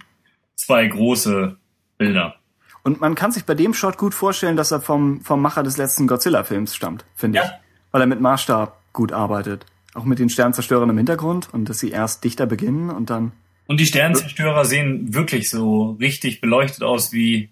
[0.56, 1.58] zwei große
[1.98, 2.36] Bilder.
[2.84, 5.78] Und man kann sich bei dem Shot gut vorstellen, dass er vom, vom Macher des
[5.78, 7.46] letzten Godzilla-Films stammt, finde Ja.
[7.46, 7.52] ich.
[7.92, 9.66] Weil er mit Maßstab gut arbeitet.
[9.94, 13.34] Auch mit den Sternzerstörern im Hintergrund und dass sie erst dichter beginnen und dann.
[13.68, 17.50] Und die Sternzerstörer sehen wirklich so richtig beleuchtet aus wie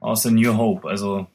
[0.00, 0.88] aus The New Hope.
[0.88, 1.26] Also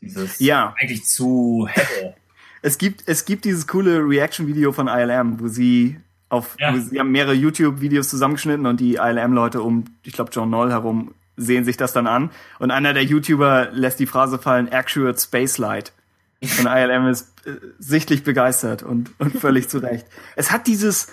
[0.00, 0.74] dieses Ja.
[0.80, 2.14] eigentlich zu helle.
[2.60, 5.96] Es gibt, es gibt dieses coole Reaction-Video von ILM, wo sie
[6.28, 6.74] auf, Ja.
[6.74, 11.14] wo sie haben mehrere YouTube-Videos zusammengeschnitten und die ILM-Leute um, ich glaube, John Knoll herum
[11.36, 12.30] sehen sich das dann an.
[12.58, 15.92] Und einer der YouTuber lässt die Phrase fallen, Accurate Spacelight.
[16.40, 20.06] Und ILM ist äh, sichtlich begeistert und, und völlig zu Recht.
[20.36, 21.08] Es hat dieses,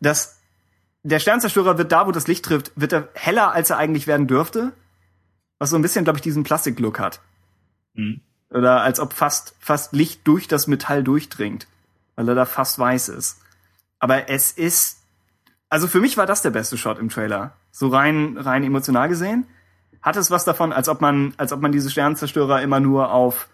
[0.00, 0.38] das,
[1.02, 4.26] der Sternzerstörer wird da, wo das Licht trifft, wird er heller, als er eigentlich werden
[4.26, 4.72] dürfte.
[5.58, 7.20] Was so ein bisschen, glaube ich, diesen Plastiklook hat.
[7.94, 8.20] Hm.
[8.50, 11.66] Oder als ob fast, fast Licht durch das Metall durchdringt.
[12.14, 13.40] Weil er da fast weiß ist.
[13.98, 14.98] Aber es ist,
[15.70, 17.54] also für mich war das der beste Shot im Trailer.
[17.70, 19.46] So rein, rein emotional gesehen.
[20.02, 23.48] Hat es was davon, als ob man, als ob man diese Sternzerstörer immer nur auf,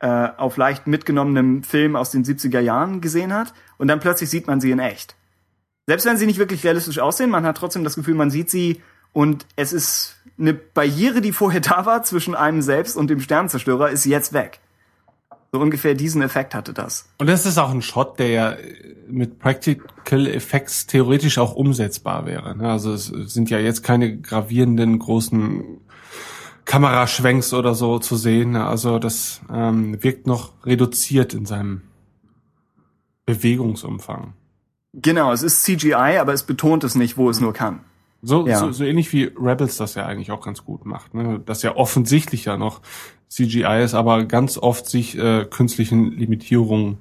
[0.00, 4.46] äh, auf leicht mitgenommenem Film aus den 70er Jahren gesehen hat und dann plötzlich sieht
[4.46, 5.16] man sie in echt.
[5.86, 8.82] Selbst wenn sie nicht wirklich realistisch aussehen, man hat trotzdem das Gefühl, man sieht sie
[9.12, 13.90] und es ist eine Barriere, die vorher da war zwischen einem selbst und dem Sternzerstörer,
[13.90, 14.60] ist jetzt weg.
[15.52, 17.08] So ungefähr diesen Effekt hatte das.
[17.18, 18.56] Und das ist auch ein Shot, der ja
[19.08, 22.56] mit Practical Effects theoretisch auch umsetzbar wäre.
[22.56, 22.68] ne?
[22.68, 25.80] Also es sind ja jetzt keine gravierenden großen
[26.66, 28.50] Kameraschwenks oder so zu sehen.
[28.50, 28.66] ne?
[28.66, 31.80] Also das ähm, wirkt noch reduziert in seinem
[33.24, 34.34] Bewegungsumfang.
[34.92, 37.80] Genau, es ist CGI, aber es betont es nicht, wo es nur kann.
[38.22, 38.58] So, Ja.
[38.58, 41.14] so, so ähnlich wie Rebels das ja eigentlich auch ganz gut macht.
[41.14, 41.40] Ne?
[41.44, 42.80] Das ja offensichtlich ja noch
[43.28, 46.98] CGI ist, aber ganz oft sich äh, künstlichen Limitierungen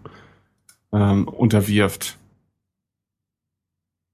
[0.92, 2.18] ähm, unterwirft.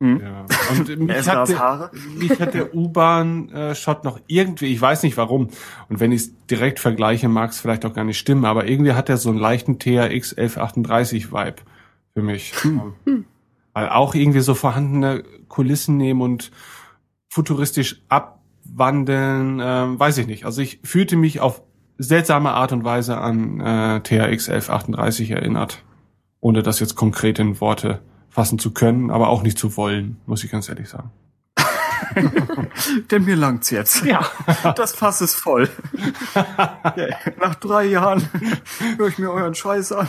[0.01, 0.19] Hm?
[0.19, 0.45] Ja.
[0.71, 1.91] Und mich hat, der, Haare.
[2.17, 5.49] mich hat der U-Bahn-Shot noch irgendwie, ich weiß nicht warum,
[5.89, 8.93] und wenn ich es direkt vergleiche, mag es vielleicht auch gar nicht stimmen, aber irgendwie
[8.93, 11.55] hat er so einen leichten THX 1138-Vibe
[12.15, 12.53] für mich.
[12.65, 13.25] Ähm,
[13.73, 16.51] Weil auch irgendwie so vorhandene Kulissen nehmen und
[17.29, 20.45] futuristisch abwandeln, ähm, weiß ich nicht.
[20.45, 21.61] Also ich fühlte mich auf
[21.99, 25.83] seltsame Art und Weise an äh, THX 1138 erinnert,
[26.39, 30.43] ohne das jetzt konkret in Worte fassen zu können, aber auch nicht zu wollen, muss
[30.43, 31.11] ich ganz ehrlich sagen.
[33.11, 34.03] Denn mir langt's jetzt.
[34.03, 34.25] Ja.
[34.75, 35.69] Das Fass ist voll.
[36.35, 37.07] Ja,
[37.39, 38.27] nach drei Jahren
[38.97, 40.07] höre ich mir euren Scheiß an.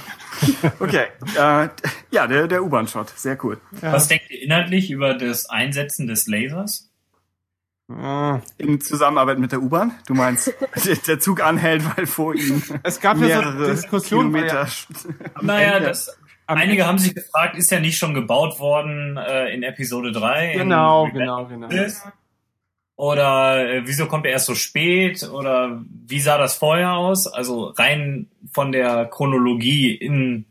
[0.80, 1.68] Okay, äh,
[2.10, 3.60] ja, der, der U-Bahn-Shot, sehr cool.
[3.80, 6.90] Was denkt ihr inhaltlich über das Einsetzen des Lasers?
[7.90, 9.92] Äh, In Zusammenarbeit mit der U-Bahn?
[10.06, 10.52] Du meinst,
[11.06, 14.66] der- Zug anhält, weil vor ihm Es gab ja so Diskussionen, Kilometer.
[15.40, 16.16] Naja, das,
[16.46, 20.54] einige haben sich gefragt, ist ja nicht schon gebaut worden äh, in Episode 3?
[20.54, 21.68] Genau, in genau, genau.
[22.96, 25.28] Oder äh, wieso kommt er erst so spät?
[25.28, 27.26] Oder wie sah das vorher aus?
[27.26, 30.44] Also rein von der Chronologie in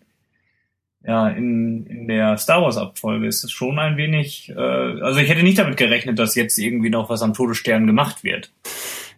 [1.03, 4.49] ja in, in der Star Wars Abfolge ist es schon ein wenig.
[4.49, 8.23] Äh, also ich hätte nicht damit gerechnet, dass jetzt irgendwie noch was am Todesstern gemacht
[8.23, 8.51] wird.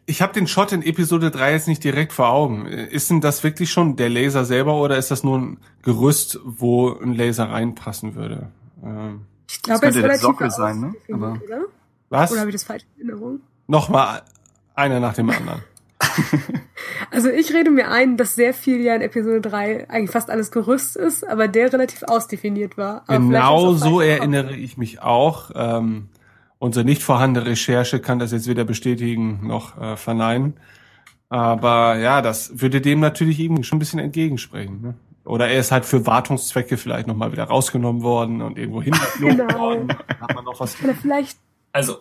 [0.05, 2.65] Ich habe den Shot in Episode 3 jetzt nicht direkt vor Augen.
[2.65, 6.91] Ist denn das wirklich schon der Laser selber oder ist das nur ein Gerüst, wo
[6.91, 8.49] ein Laser reinpassen würde?
[8.83, 10.93] Ähm, Ich glaube, könnte es ist der Sockel sein, ne?
[11.13, 11.61] Aber- oder?
[12.09, 12.31] was?
[12.31, 13.39] Oder habe ich das falsch in Erinnerung?
[13.67, 14.23] Nochmal
[14.75, 15.61] einer nach dem anderen.
[17.11, 20.51] Also ich rede mir ein, dass sehr viel ja in Episode 3 eigentlich fast alles
[20.51, 23.03] Gerüst ist, aber der relativ ausdefiniert war.
[23.07, 25.51] Aber Genau so erinnere ich mich auch.
[25.55, 26.09] Ähm,
[26.63, 30.53] unsere nicht vorhandene Recherche kann das jetzt weder bestätigen noch äh, verneinen.
[31.27, 34.81] Aber ja, das würde dem natürlich irgendwie schon ein bisschen entgegensprechen.
[34.81, 34.93] Ne?
[35.25, 39.59] Oder er ist halt für Wartungszwecke vielleicht nochmal wieder rausgenommen worden und irgendwo hingeflogen Genau.
[39.59, 39.89] worden.
[40.21, 41.35] Hat man noch was Oder vielleicht,
[41.73, 41.97] Also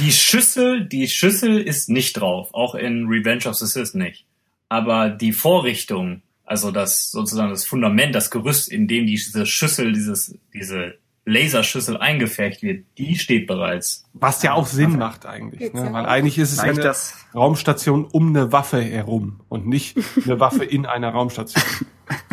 [0.00, 4.26] die Schüssel, die Schüssel ist nicht drauf, auch in Revenge of the Sith nicht.
[4.68, 10.36] Aber die Vorrichtung, also das sozusagen das Fundament, das Gerüst, in dem diese Schüssel, dieses,
[10.52, 10.94] diese
[11.26, 14.04] Laserschüssel eingefärbt wird, die steht bereits.
[14.12, 15.84] Was ja auch Sinn macht eigentlich, ne?
[15.86, 17.14] ja weil eigentlich ist es ja Reicht eine das?
[17.34, 21.64] Raumstation um eine Waffe herum und nicht eine Waffe in einer Raumstation.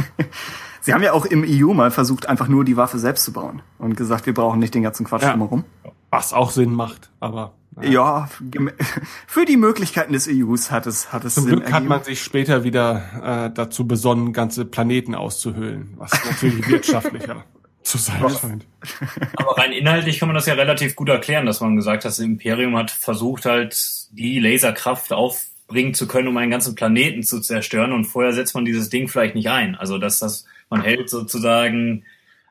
[0.81, 3.61] Sie haben ja auch im EU mal versucht, einfach nur die Waffe selbst zu bauen
[3.77, 5.31] und gesagt, wir brauchen nicht den ganzen Quatsch Ja.
[5.31, 5.63] drumherum.
[6.09, 7.53] Was auch Sinn macht, aber.
[7.81, 8.71] Ja, gem-
[9.27, 11.87] für die Möglichkeiten des EUs hat es, hat es zum Sinn Glück hat ergeben.
[11.89, 17.45] man sich später wieder äh, dazu besonnen, ganze Planeten auszuhöhlen, was natürlich wirtschaftlicher
[17.83, 18.65] zu sein scheint.
[19.35, 22.19] Aber rein inhaltlich kann man das ja relativ gut erklären, dass man gesagt hat, das
[22.19, 23.75] Imperium hat versucht halt
[24.11, 28.65] die Laserkraft aufbringen zu können, um einen ganzen Planeten zu zerstören und vorher setzt man
[28.65, 29.75] dieses Ding vielleicht nicht ein.
[29.75, 32.03] Also dass das, man hält sozusagen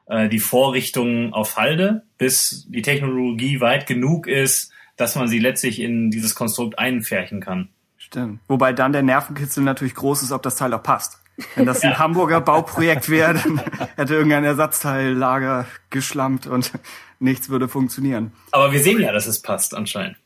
[0.07, 5.81] äh, die Vorrichtung auf Halde, bis die Technologie weit genug ist, dass man sie letztlich
[5.81, 7.69] in dieses Konstrukt einfärchen kann.
[7.97, 8.41] Stimmt.
[8.49, 11.20] Wobei dann der Nervenkitzel natürlich groß ist, ob das Teil auch passt.
[11.55, 13.61] Wenn das ein Hamburger Bauprojekt wäre, dann
[13.97, 16.73] hätte irgendein Ersatzteillager geschlampt und
[17.19, 18.33] nichts würde funktionieren.
[18.51, 20.17] Aber wir sehen ja, dass es passt anscheinend.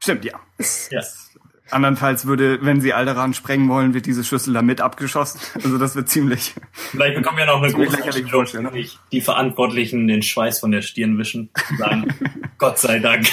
[0.00, 0.38] Stimmt, ja.
[0.90, 1.02] Ja.
[1.70, 5.40] Andernfalls würde, wenn sie Alderan sprengen wollen, wird diese Schüssel damit abgeschossen.
[5.54, 6.54] Also das wird ziemlich.
[6.72, 11.50] Vielleicht bekommen wir noch eine große sich die Verantwortlichen den Schweiß von der Stirn wischen.
[11.78, 12.14] Sagen,
[12.58, 13.26] Gott sei Dank.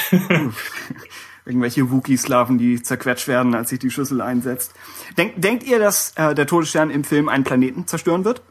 [1.46, 4.74] Irgendwelche Wookie-Slaven, die zerquetscht werden, als sich die Schüssel einsetzt.
[5.18, 8.42] Denk, denkt ihr, dass äh, der Todesstern im Film einen Planeten zerstören wird?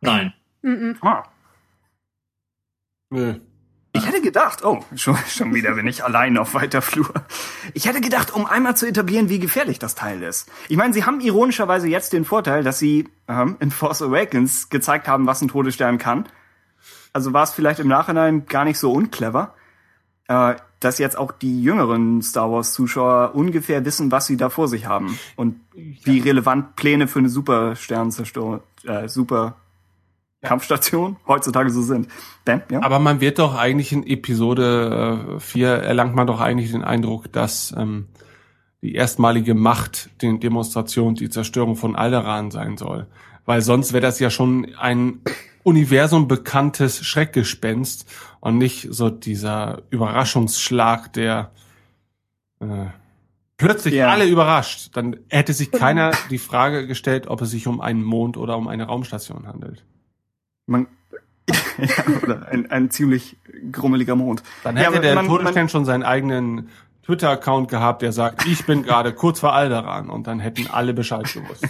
[0.00, 0.32] Nein.
[1.00, 1.24] Ah.
[3.10, 3.34] Nö.
[3.96, 7.12] Ich hätte gedacht, oh, schon, schon wieder bin ich allein auf weiter Flur.
[7.74, 10.50] Ich hätte gedacht, um einmal zu etablieren, wie gefährlich das Teil ist.
[10.68, 15.06] Ich meine, sie haben ironischerweise jetzt den Vorteil, dass sie ähm, in Force Awakens gezeigt
[15.06, 16.28] haben, was ein Todesstern kann.
[17.12, 19.54] Also war es vielleicht im Nachhinein gar nicht so unclever.
[20.26, 24.68] äh, dass jetzt auch die jüngeren Star Wars Zuschauer ungefähr wissen, was sie da vor
[24.68, 29.56] sich haben und wie relevant Pläne für eine Supersternzerstörung, äh, Super
[30.42, 32.08] Kampfstation heutzutage so sind.
[32.44, 32.82] Ben, ja?
[32.82, 37.32] Aber man wird doch eigentlich in Episode äh, 4 erlangt man doch eigentlich den Eindruck,
[37.32, 38.08] dass ähm,
[38.82, 43.06] die erstmalige Macht, die Demonstration, die Zerstörung von Alderaan sein soll.
[43.46, 45.20] Weil sonst wäre das ja schon ein
[45.64, 48.08] Universum bekanntes Schreckgespenst
[48.40, 51.50] und nicht so dieser Überraschungsschlag, der
[52.60, 52.86] äh,
[53.56, 54.08] plötzlich Ja.
[54.10, 54.90] alle überrascht.
[54.96, 58.68] Dann hätte sich keiner die Frage gestellt, ob es sich um einen Mond oder um
[58.68, 59.84] eine Raumstation handelt.
[60.66, 60.86] Man,
[61.78, 63.36] ja, oder ein, ein ziemlich
[63.72, 64.42] grummeliger Mond.
[64.62, 66.68] Dann Ja, hätte aber der man- Todesstern schon seinen eigenen
[67.04, 71.24] Twitter-Account gehabt, der sagt, ich bin gerade kurz vor Alderan und dann hätten alle Bescheid
[71.32, 71.66] gewusst.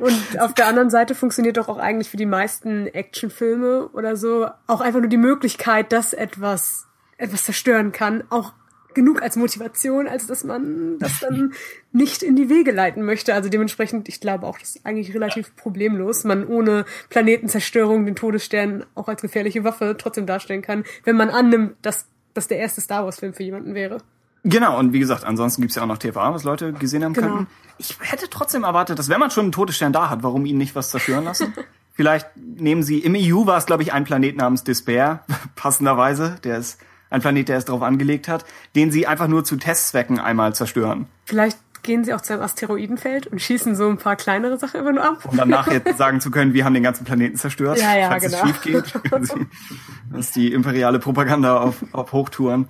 [0.00, 4.46] Und auf der anderen Seite funktioniert doch auch eigentlich für die meisten Actionfilme oder so
[4.66, 8.52] auch einfach nur die Möglichkeit, dass etwas etwas zerstören kann, auch
[8.94, 11.52] genug als Motivation, als dass man das dann
[11.92, 13.34] nicht in die Wege leiten möchte.
[13.34, 18.86] Also dementsprechend, ich glaube auch, das ist eigentlich relativ problemlos, man ohne Planetenzerstörung den Todesstern
[18.94, 23.04] auch als gefährliche Waffe trotzdem darstellen kann, wenn man annimmt, dass das der erste Star
[23.04, 23.98] Wars Film für jemanden wäre.
[24.44, 27.26] Genau, und wie gesagt, ansonsten gibt's ja auch noch TVA, was Leute gesehen haben Genau.
[27.28, 27.46] könnten.
[27.78, 30.74] Ich hätte trotzdem erwartet, dass wenn man schon einen Todesstern da hat, warum ihn nicht
[30.74, 31.54] was zerstören lassen?
[31.92, 35.24] Vielleicht nehmen sie, im EU war es, glaube ich, ein Planet namens Despair,
[35.56, 36.78] passenderweise, der ist
[37.10, 38.44] ein Planet, der es darauf angelegt hat,
[38.76, 41.06] den sie einfach nur zu Testzwecken einmal zerstören.
[41.24, 44.92] Vielleicht gehen sie auch zu einem Asteroidenfeld und schießen so ein paar kleinere Sachen immer
[44.92, 45.24] nur ab.
[45.24, 48.24] Um dann nachher sagen zu können, wir haben den ganzen Planeten zerstört, Ja, ja, falls
[48.24, 48.36] genau.
[48.38, 49.00] es schief geht.
[49.10, 52.68] das ist die imperiale Propaganda auf, auf Hochtouren.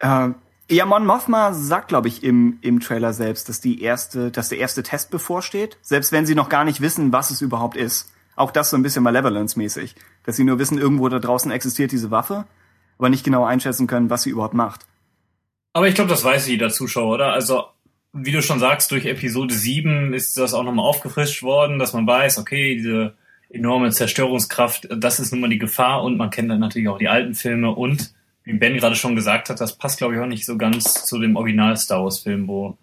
[0.00, 0.30] Äh,
[0.72, 4.58] ja, Mon Mothma sagt, glaube ich, im, im Trailer selbst, dass die erste, dass der
[4.58, 8.10] erste Test bevorsteht, selbst wenn sie noch gar nicht wissen, was es überhaupt ist.
[8.36, 9.94] Auch das so ein bisschen Malevolence-mäßig.
[10.24, 12.46] Dass sie nur wissen, irgendwo da draußen existiert diese Waffe,
[12.98, 14.86] aber nicht genau einschätzen können, was sie überhaupt macht.
[15.74, 17.32] Aber ich glaube, das weiß jeder Zuschauer, oder?
[17.32, 17.64] Also,
[18.12, 22.06] wie du schon sagst, durch Episode 7 ist das auch nochmal aufgefrischt worden, dass man
[22.06, 23.14] weiß, okay, diese
[23.50, 27.08] enorme Zerstörungskraft, das ist nun mal die Gefahr und man kennt dann natürlich auch die
[27.08, 30.46] alten Filme und wie Ben gerade schon gesagt hat, das passt glaube ich auch nicht
[30.46, 32.76] so ganz zu dem Original Star Wars Film, wo,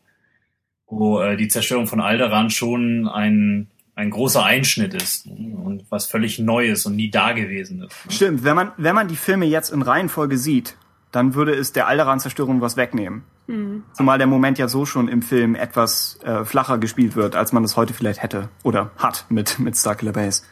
[0.88, 6.40] wo äh, die Zerstörung von Alderaan schon ein, ein großer Einschnitt ist und was völlig
[6.40, 8.06] Neues und nie da gewesen ist.
[8.06, 8.12] ne?
[8.12, 10.78] Stimmt, wenn man, wenn man die Filme jetzt in Reihenfolge sieht,
[11.12, 13.24] dann würde es der Alderan-Zerstörung was wegnehmen.
[13.94, 17.64] Zumal der Moment ja so schon im Film etwas äh, flacher gespielt wird, als man
[17.64, 20.44] es heute vielleicht hätte oder hat mit, mit Starkiller Base.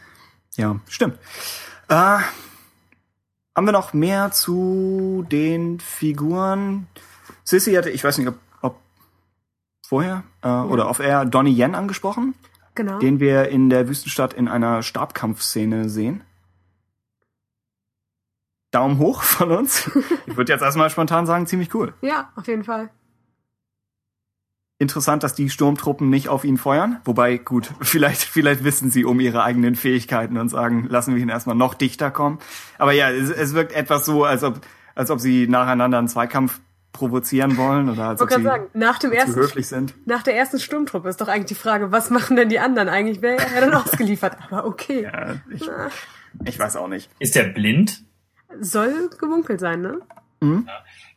[0.56, 1.16] Ja, stimmt.
[1.88, 2.18] Äh,
[3.58, 6.86] haben wir noch mehr zu den Figuren?
[7.42, 8.76] Sissy hatte, ich weiß nicht, ob, ob
[9.84, 12.34] vorher äh, oder auf er Donnie Yen angesprochen,
[12.76, 13.00] Genau.
[13.00, 16.22] den wir in der Wüstenstadt in einer Stabkampfszene sehen.
[18.70, 19.90] Daumen hoch von uns.
[20.28, 21.94] Ich würde jetzt erstmal spontan sagen, ziemlich cool.
[22.00, 22.90] Ja, auf jeden Fall.
[24.80, 27.00] Interessant, dass die Sturmtruppen nicht auf ihn feuern.
[27.04, 31.28] Wobei, gut, vielleicht, vielleicht wissen sie um ihre eigenen Fähigkeiten und sagen, lassen wir ihn
[31.28, 32.38] erstmal noch dichter kommen.
[32.78, 34.60] Aber ja, es, es wirkt etwas so, als ob,
[34.94, 36.60] als ob sie nacheinander einen Zweikampf
[36.92, 39.94] provozieren wollen oder als Ich ob sie sagen, nach dem ersten, höflich sind.
[40.06, 43.20] nach der ersten Sturmtruppe ist doch eigentlich die Frage, was machen denn die anderen eigentlich?
[43.20, 44.36] Wäre er dann ausgeliefert?
[44.48, 45.02] Aber okay.
[45.02, 45.68] Ja, ich,
[46.44, 47.10] ich weiß auch nicht.
[47.18, 48.02] Ist der blind?
[48.60, 50.00] Soll gewunkelt sein, ne?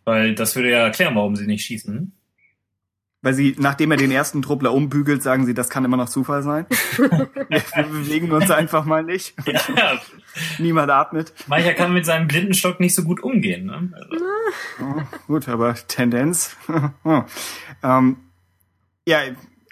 [0.04, 2.12] Weil das würde ja erklären, warum sie nicht schießen.
[3.24, 6.42] Weil sie, nachdem er den ersten Truppler umbügelt, sagen sie, das kann immer noch Zufall
[6.42, 6.66] sein.
[6.98, 7.10] wir,
[7.50, 9.36] wir bewegen uns einfach mal nicht.
[9.46, 10.00] Ja,
[10.58, 11.32] Niemand atmet.
[11.48, 13.66] mancher kann mit seinem Blindenstock nicht so gut umgehen.
[13.68, 13.94] Ne?
[13.94, 14.26] Also,
[14.82, 16.56] Oh, gut, aber Tendenz.
[17.84, 18.18] ähm,
[19.06, 19.20] ja,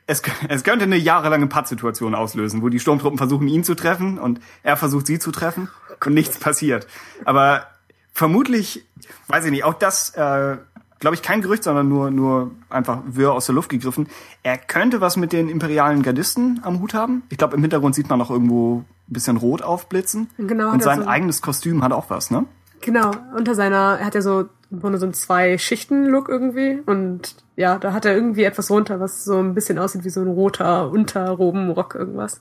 [0.06, 4.40] es, es könnte eine jahrelange Pattsituation auslösen, wo die Sturmtruppen versuchen, ihn zu treffen und
[4.64, 5.70] er versucht, sie zu treffen
[6.06, 6.88] und nichts passiert.
[7.26, 7.68] Aber
[8.14, 8.86] vermutlich,
[9.28, 10.58] weiß ich nicht, auch das, äh,
[11.00, 14.08] glaube ich, kein Gerücht, sondern nur, nur einfach Wirr aus der Luft gegriffen.
[14.44, 17.24] Er könnte was mit den imperialen Gardisten am Hut haben.
[17.30, 20.30] Ich glaube, im Hintergrund sieht man noch irgendwo ein bisschen rot aufblitzen.
[20.38, 22.46] Genau, Und sein so- eigenes Kostüm hat auch was, ne?
[22.82, 28.06] Genau, unter seiner, er hat ja so so einen Zwei-Schichten-Look irgendwie und ja, da hat
[28.06, 32.40] er irgendwie etwas runter, was so ein bisschen aussieht wie so ein roter Unterrobenrock irgendwas.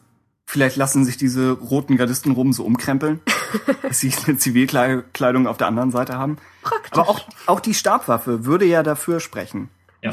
[0.50, 3.20] Vielleicht lassen sich diese roten Gardistenroben so umkrempeln,
[3.82, 6.38] dass sie eine Zivilkleidung auf der anderen Seite haben.
[6.62, 6.92] Praktisch.
[6.92, 9.68] Aber auch, auch die Stabwaffe würde ja dafür sprechen.
[10.02, 10.12] ja.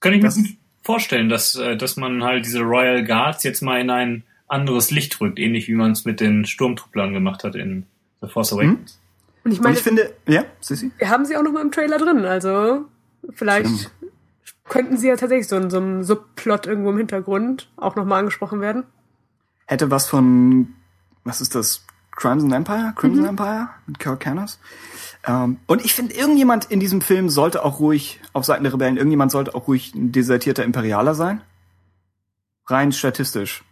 [0.00, 0.38] Könnte ich mir Das-
[0.82, 5.18] vorstellen, dass, äh, dass man halt diese Royal Guards jetzt mal in ein anderes Licht
[5.22, 7.86] rückt, ähnlich wie man es mit den Sturmtrupplern gemacht hat in
[8.20, 9.00] The Force Awakens.
[9.42, 10.92] und ich Und meine, ich finde, ja, Sissi?
[10.98, 12.84] wir haben sie auch noch mal im Trailer drin, also
[13.32, 13.90] vielleicht Stimmt.
[14.68, 18.18] könnten sie ja tatsächlich so in so einem Subplot irgendwo im Hintergrund auch noch mal
[18.18, 18.84] angesprochen werden.
[19.66, 20.74] Hätte was von,
[21.24, 21.84] was ist das?
[22.12, 23.28] Crimson Empire, Crimson Mhm.
[23.28, 24.58] Empire mit Kirk Canis.
[25.26, 28.96] Ähm, und ich finde, irgendjemand in diesem Film sollte auch ruhig, auf Seiten der Rebellen,
[28.96, 31.42] irgendjemand sollte auch ruhig ein desertierter Imperialer sein.
[32.68, 33.64] Rein statistisch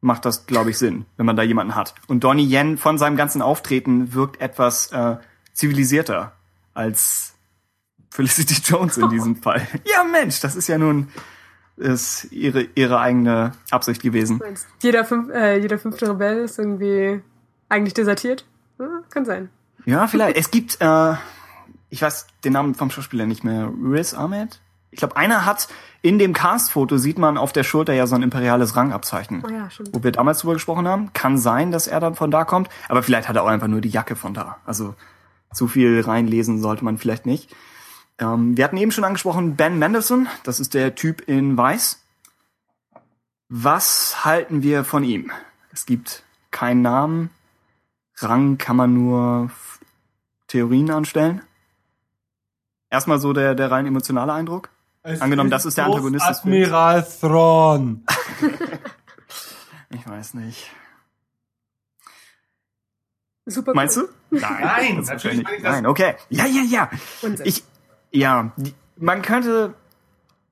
[0.00, 1.94] macht das, glaube ich, Sinn, wenn man da jemanden hat.
[2.08, 5.16] Und Donnie Yen von seinem ganzen Auftreten wirkt etwas äh,
[5.52, 6.32] zivilisierter
[6.74, 7.34] als
[8.10, 9.66] Felicity Jones in diesem Fall.
[9.84, 11.08] Ja, Mensch, das ist ja nun
[11.76, 14.42] ist ihre ihre eigene Absicht gewesen.
[14.80, 17.20] Jeder, fünf, äh, jeder fünfte Rebell ist irgendwie
[17.68, 18.44] eigentlich desertiert?
[18.78, 19.48] Ja, kann sein.
[19.84, 20.36] Ja, vielleicht.
[20.36, 21.14] es gibt, äh,
[21.90, 24.60] ich weiß den Namen vom Schauspieler nicht mehr, Riz Ahmed.
[24.90, 25.68] Ich glaube, einer hat
[26.02, 29.42] in dem Cast-Foto sieht man auf der Schulter ja so ein imperiales Rangabzeichen.
[29.46, 29.90] Oh ja, stimmt.
[29.92, 31.12] Wo wir damals drüber gesprochen haben.
[31.14, 33.80] Kann sein, dass er dann von da kommt, aber vielleicht hat er auch einfach nur
[33.80, 34.58] die Jacke von da.
[34.66, 34.94] Also
[35.52, 37.54] zu viel reinlesen sollte man vielleicht nicht.
[38.18, 42.00] Ähm, wir hatten eben schon angesprochen, Ben Mendelsohn, das ist der Typ in Weiß.
[43.48, 45.30] Was halten wir von ihm?
[45.72, 47.30] Es gibt keinen Namen.
[48.18, 49.50] Rang kann man nur
[50.48, 51.42] Theorien anstellen.
[52.90, 54.68] Erstmal so der, der rein emotionale Eindruck.
[55.02, 56.24] Angenommen, das ist der Antagonist.
[56.26, 58.04] Admiral Thrawn.
[59.94, 60.70] Ich weiß nicht.
[63.44, 64.02] Super Meinst du?
[64.30, 64.40] cool.
[64.40, 65.72] Nein, Das natürlich wahrscheinlich- meine ich das.
[65.72, 66.14] Nein, okay.
[66.30, 66.90] Ja, ja, ja.
[67.20, 67.46] Unsinn.
[67.46, 67.62] Ich,
[68.12, 69.74] ja, die- man könnte,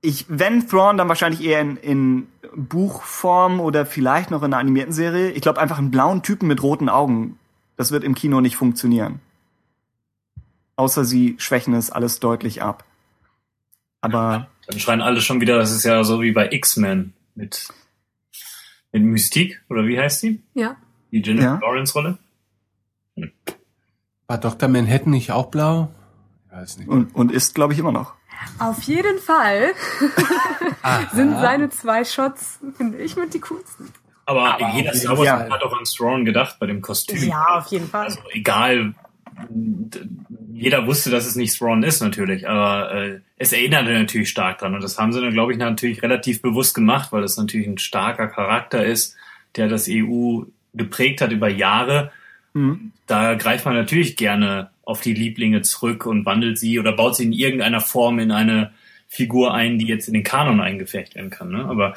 [0.00, 2.26] ich, wenn Thrawn, dann wahrscheinlich eher in, in
[2.56, 5.30] Buchform oder vielleicht noch in einer animierten Serie.
[5.30, 7.38] Ich glaube einfach einen blauen Typen mit roten Augen.
[7.76, 9.20] Das wird im Kino nicht funktionieren.
[10.76, 12.84] Außer sie schwächen es alles deutlich ab.
[14.00, 17.68] Aber Dann schreien alle schon wieder, das ist ja so wie bei X-Men mit,
[18.92, 20.42] mit Mystique, oder wie heißt die?
[20.54, 20.76] Ja.
[21.12, 21.58] Die Jennifer Ja.
[21.60, 22.18] Lawrence Rolle?
[24.26, 24.68] War Dr.
[24.68, 25.90] Manhattan nicht auch blau?
[26.52, 26.88] Weiß nicht.
[26.88, 28.14] und, und ist, glaube ich, immer noch.
[28.58, 29.72] Auf jeden Fall
[31.12, 33.92] sind seine zwei Shots, finde ich, mit die coolsten.
[34.24, 35.50] Aber, Aber jeder Star Wars Fall.
[35.50, 37.22] hat auch an Thrawn gedacht bei dem Kostüm.
[37.22, 38.04] Ja, auf jeden Fall.
[38.04, 38.94] Also egal,
[40.52, 44.74] jeder wusste, dass es nicht Thrawn ist natürlich, aber äh, es erinnerte natürlich stark dran
[44.74, 47.78] und das haben sie dann, glaube ich, natürlich relativ bewusst gemacht, weil das natürlich ein
[47.78, 49.16] starker Charakter ist,
[49.56, 50.42] der das EU
[50.74, 52.12] geprägt hat über Jahre.
[52.52, 52.92] Mhm.
[53.06, 57.24] Da greift man natürlich gerne auf die Lieblinge zurück und wandelt sie oder baut sie
[57.24, 58.72] in irgendeiner Form in eine
[59.08, 61.50] Figur ein, die jetzt in den Kanon eingefecht werden kann.
[61.50, 61.64] Ne?
[61.64, 61.94] Aber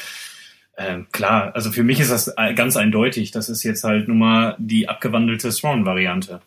[0.77, 3.31] ähm, klar, also für mich ist das äh, ganz eindeutig.
[3.31, 6.41] Das ist jetzt halt nun mal die abgewandelte Thrawn-Variante.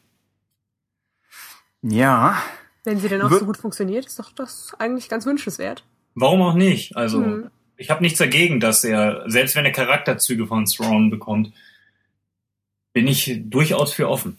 [1.83, 2.43] Ja,
[2.85, 5.85] Wenn sie denn auch so gut funktioniert, ist doch das eigentlich ganz wünschenswert.
[6.15, 6.97] Warum auch nicht?
[6.97, 7.51] Also Mhm.
[7.77, 11.53] ich habe nichts dagegen, dass er, selbst wenn er Charakterzüge von Thrawn bekommt,
[12.93, 14.39] bin ich durchaus für offen.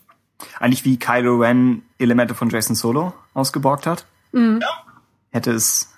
[0.60, 4.06] Eigentlich wie Kylo Ren Elemente von Jason Solo ausgeborgt hat.
[4.32, 4.62] Mhm.
[5.32, 5.94] hätte es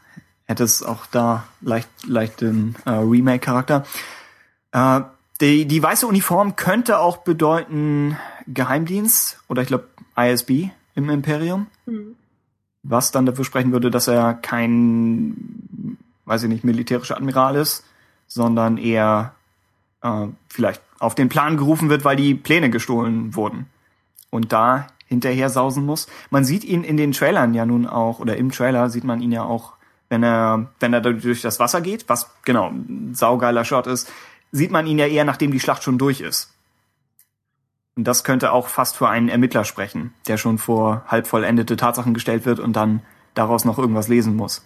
[0.45, 3.86] hätte es auch da leicht leicht den äh, Remake Charakter.
[4.72, 5.02] Äh,
[5.41, 8.18] die die weiße Uniform könnte auch bedeuten
[8.48, 12.16] Geheimdienst oder ich glaube ISB im Imperium, Mhm.
[12.84, 17.84] was dann dafür sprechen würde, dass er kein weiß ich nicht militärischer Admiral ist,
[18.28, 19.34] sondern eher
[20.03, 23.68] äh, vielleicht auf den Plan gerufen wird, weil die Pläne gestohlen wurden
[24.30, 26.07] und da hinterher sausen muss.
[26.30, 29.31] Man sieht ihn in den Trailern ja nun auch, oder im Trailer sieht man ihn
[29.31, 29.73] ja auch,
[30.07, 34.11] wenn er, wenn er durch das Wasser geht, was genau ein saugeiler Shot ist,
[34.51, 36.53] sieht man ihn ja eher, nachdem die Schlacht schon durch ist.
[37.95, 42.14] Und das könnte auch fast für einen Ermittler sprechen, der schon vor halb vollendete Tatsachen
[42.14, 43.01] gestellt wird und dann
[43.34, 44.65] daraus noch irgendwas lesen muss.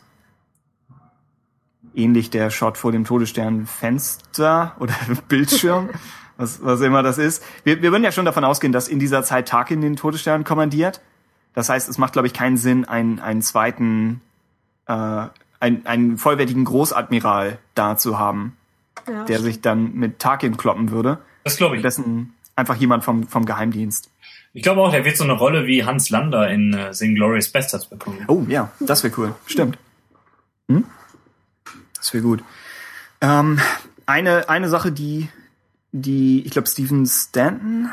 [1.96, 4.94] Ähnlich der Shot vor dem Todesstern-Fenster oder
[5.28, 5.90] Bildschirm,
[6.38, 7.44] was, was immer das ist.
[7.64, 11.02] Wir, wir würden ja schon davon ausgehen, dass in dieser Zeit Tarkin den Todesstern kommandiert.
[11.54, 14.22] Das heißt, es macht, glaube ich, keinen Sinn, einen, einen zweiten,
[14.88, 15.28] äh,
[15.60, 18.58] einen, einen vollwertigen Großadmiral da zu haben,
[19.08, 21.20] Ja, der sich dann mit Tarkin kloppen würde.
[21.44, 21.82] Das glaube ich.
[21.82, 24.10] Dessen einfach jemand vom, vom Geheimdienst.
[24.54, 27.50] Ich glaube auch, der wird so eine Rolle wie Hans Lander in äh, Sing Glorious
[27.50, 28.24] Bastards bekommen.
[28.28, 29.36] Oh ja, das wäre cool.
[29.48, 29.78] Stimmt.
[30.70, 30.86] Hm?
[31.96, 32.44] Das wäre gut.
[33.22, 33.60] Ähm,
[34.06, 35.30] eine, eine Sache, die,
[35.94, 37.90] die, ich glaube, Stephen Stanton,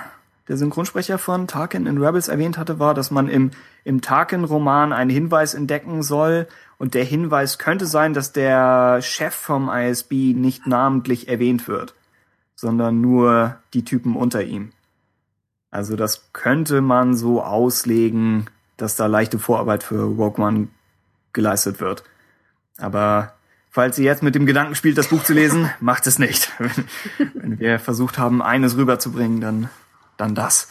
[0.48, 3.52] der Synchronsprecher von Tarkin in Rebels erwähnt hatte, war, dass man im,
[3.85, 6.48] im Tarkin-Roman einen Hinweis entdecken soll.
[6.78, 11.94] Und der Hinweis könnte sein, dass der Chef vom ISB nicht namentlich erwähnt wird,
[12.56, 14.72] sondern nur die Typen unter ihm.
[15.70, 18.47] Also das könnte man so auslegen,
[18.77, 20.68] dass da leichte Vorarbeit für Rogue One
[21.32, 22.02] geleistet wird.
[22.78, 23.35] Aber
[23.70, 26.52] falls ihr jetzt mit dem Gedanken spielt, das Buch zu lesen, macht es nicht.
[26.59, 26.84] Wenn,
[27.34, 29.70] wenn wir versucht haben, eines rüberzubringen, dann,
[30.16, 30.68] dann das.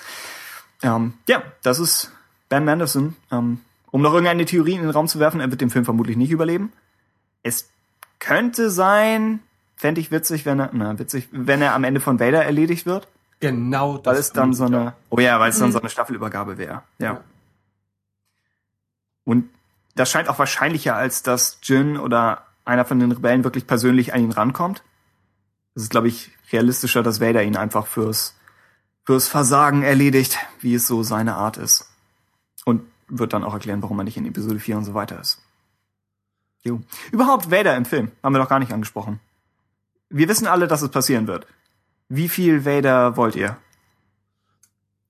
[0.81, 2.11] Ähm, ja, das ist
[2.49, 3.15] Ben Manderson.
[3.31, 3.59] Ähm,
[3.91, 6.31] um noch irgendeine Theorie in den Raum zu werfen, er wird den Film vermutlich nicht
[6.31, 6.71] überleben.
[7.41, 7.69] Es
[8.19, 9.39] könnte sein,
[9.75, 13.07] fände ich witzig, wenn er, na, witzig, wenn er am Ende von Vader erledigt wird.
[13.39, 14.13] genau das.
[14.13, 15.73] Weil es dann so eine, oh ja, weil es dann Mhm.
[15.73, 16.83] so eine Staffelübergabe wäre.
[16.99, 17.05] Ja.
[17.05, 17.21] Ja.
[19.23, 19.49] Und
[19.95, 24.21] das scheint auch wahrscheinlicher, als dass Jin oder einer von den Rebellen wirklich persönlich an
[24.21, 24.83] ihn rankommt.
[25.75, 28.35] Es ist, glaube ich, realistischer, dass Vader ihn einfach fürs,
[29.05, 31.89] fürs Versagen erledigt, wie es so seine Art ist.
[32.65, 35.41] Und wird dann auch erklären, warum er nicht in Episode 4 und so weiter ist.
[36.61, 36.81] Jo.
[37.11, 39.19] Überhaupt Vader im Film, haben wir noch gar nicht angesprochen.
[40.09, 41.47] Wir wissen alle, dass es passieren wird.
[42.09, 43.57] Wie viel Vader wollt ihr?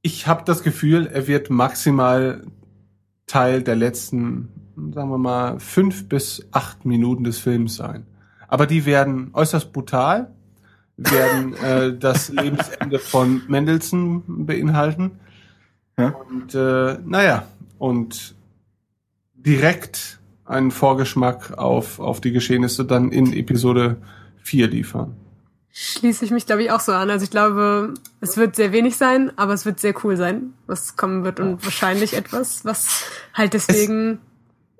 [0.02, 2.46] Ich habe das Gefühl, er wird maximal
[3.26, 4.50] Teil der letzten,
[4.94, 8.06] sagen wir mal, fünf bis acht Minuten des Films sein.
[8.48, 10.32] Aber die werden äußerst brutal,
[10.98, 15.20] werden äh, das Lebensende von Mendelssohn beinhalten.
[15.98, 16.16] Ja.
[16.30, 17.48] Und äh, naja,
[17.78, 18.36] und
[19.34, 23.98] direkt einen Vorgeschmack auf, auf die Geschehnisse dann in Episode
[24.44, 25.16] 4 liefern.
[25.72, 27.10] Schließe ich mich, glaube ich, auch so an.
[27.10, 30.98] Also ich glaube, es wird sehr wenig sein, aber es wird sehr cool sein, was
[30.98, 34.20] kommen wird und wahrscheinlich etwas, was halt deswegen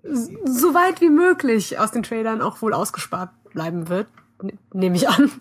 [0.04, 4.08] so weit wie möglich aus den Trailern auch wohl ausgespart bleiben wird.
[4.42, 5.32] Ne- Nehme ich an.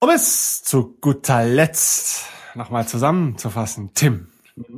[0.00, 4.28] Um es zu guter Letzt nochmal zusammenzufassen, Tim,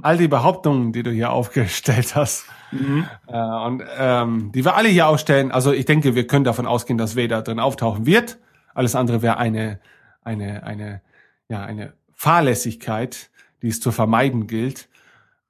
[0.03, 5.07] all die Behauptungen, die du hier aufgestellt hast, äh, und ähm, die wir alle hier
[5.07, 8.39] aufstellen, also ich denke, wir können davon ausgehen, dass Vader drin auftauchen wird.
[8.75, 9.81] Alles andere wäre eine,
[10.23, 11.03] eine, eine,
[11.49, 13.31] ja, eine Fahrlässigkeit,
[13.61, 14.89] die es zu vermeiden gilt.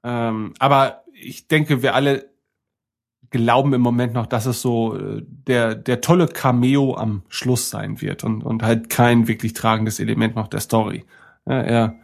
[0.03, 2.32] Ähm, aber ich denke, wir alle
[3.33, 8.01] glauben im Moment noch, dass es so äh, der, der tolle Cameo am Schluss sein
[8.01, 11.05] wird und, und halt kein wirklich tragendes Element noch der Story.
[11.47, 11.97] Ja, er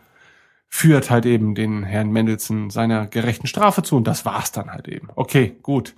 [0.70, 4.88] führt halt eben den Herrn Mendelssohn seiner gerechten Strafe zu und das war's dann halt
[4.88, 5.08] eben.
[5.14, 5.94] Okay, gut.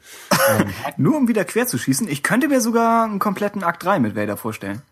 [0.51, 3.99] Ähm, Nur um wieder quer zu schießen, ich könnte mir sogar einen kompletten Akt 3
[4.01, 4.83] mit Vader vorstellen.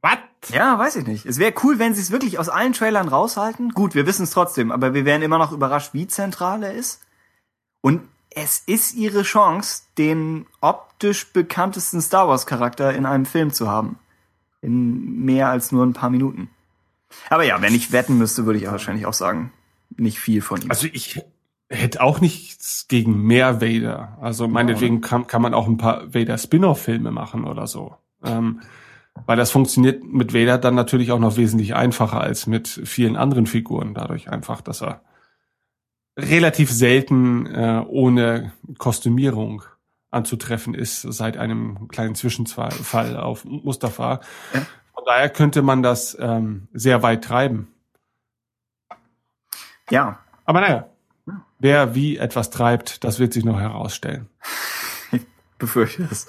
[0.00, 0.18] was?
[0.50, 1.24] Ja, weiß ich nicht.
[1.24, 3.70] Es wäre cool, wenn sie es wirklich aus allen Trailern raushalten.
[3.70, 7.00] Gut, wir wissen es trotzdem, aber wir wären immer noch überrascht, wie zentral er ist.
[7.80, 8.02] Und
[8.34, 13.98] es ist ihre Chance, den optisch bekanntesten Star Wars Charakter in einem Film zu haben.
[14.60, 16.48] In mehr als nur ein paar Minuten.
[17.30, 19.52] Aber ja, wenn ich wetten müsste, würde ich wahrscheinlich auch sagen,
[19.96, 20.70] nicht viel von ihm.
[20.70, 21.22] Also ich
[21.68, 24.18] hätte auch nichts gegen mehr Vader.
[24.20, 27.96] Also meinetwegen kann, kann man auch ein paar Vader Spin-off-Filme machen oder so.
[28.24, 28.60] Ähm,
[29.26, 33.46] weil das funktioniert mit Vader dann natürlich auch noch wesentlich einfacher als mit vielen anderen
[33.46, 33.94] Figuren.
[33.94, 35.02] Dadurch einfach, dass er
[36.16, 39.62] relativ selten äh, ohne Kostümierung
[40.10, 44.20] anzutreffen ist seit einem kleinen Zwischenfall auf Mustafa.
[44.94, 47.68] Von daher könnte man das ähm, sehr weit treiben.
[49.90, 50.86] ja, Aber naja,
[51.58, 54.28] wer wie etwas treibt, das wird sich noch herausstellen.
[55.58, 56.26] befürchte es.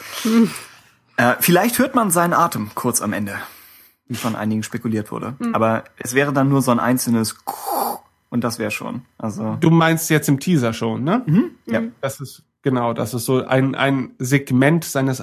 [1.17, 3.35] äh, vielleicht hört man seinen Atem kurz am Ende,
[4.07, 5.35] wie von einigen spekuliert wurde.
[5.53, 7.37] Aber es wäre dann nur so ein einzelnes
[8.29, 9.03] und das wäre schon.
[9.17, 11.23] Also Du meinst jetzt im Teaser schon, ne?
[11.65, 11.81] ja.
[12.01, 15.21] Das ist genau, das ist so ein, ein Segment seines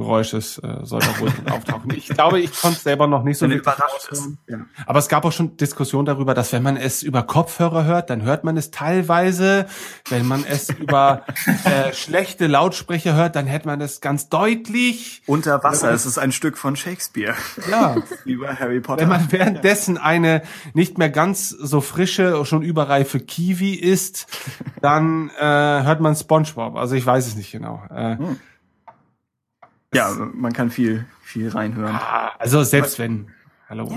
[0.00, 1.90] Atemgeräusches äh, soll da wohl auftauchen.
[1.94, 4.38] Ich glaube, ich konnte selber noch nicht so Wenn wirklich überrascht raushören.
[4.46, 4.50] ist.
[4.50, 4.58] Ja.
[4.86, 8.22] Aber es gab auch schon Diskussionen darüber, dass wenn man es über Kopfhörer hört, dann
[8.22, 9.66] hört man es teilweise.
[10.08, 11.24] Wenn man es über
[11.64, 15.22] äh, schlechte Lautsprecher hört, dann hört man es ganz deutlich.
[15.26, 17.34] Unter Wasser, es ist ein Stück von Shakespeare.
[17.70, 19.02] Ja, bei Harry Potter.
[19.02, 20.42] Wenn man währenddessen eine
[20.74, 24.26] nicht mehr ganz so frische, schon überreife Kiwi isst,
[24.80, 26.76] dann äh, hört man SpongeBob.
[26.76, 27.82] Also ich weiß es nicht genau.
[27.90, 28.16] Äh,
[29.94, 31.94] ja, man kann viel, viel reinhören.
[31.94, 33.28] ah, also selbst wenn.
[33.68, 33.88] Hallo.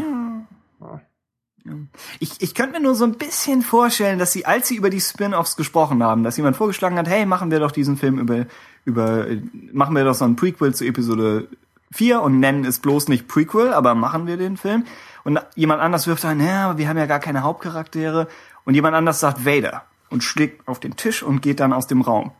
[2.19, 4.99] Ich, ich könnte mir nur so ein bisschen vorstellen, dass sie, als sie über die
[4.99, 8.45] Spin-offs gesprochen haben, dass jemand vorgeschlagen hat, hey, machen wir doch diesen Film über,
[8.83, 9.41] über, äh,
[9.71, 11.47] machen wir doch so ein Prequel zu Episode
[11.93, 14.85] 4 und nennen es bloß nicht Prequel, aber machen wir den Film.
[15.23, 18.27] Und jemand anders wirft ein, ja, aber wir haben ja gar keine Hauptcharaktere.
[18.65, 22.01] Und jemand anders sagt Vader und schlägt auf den Tisch und geht dann aus dem
[22.01, 22.31] Raum.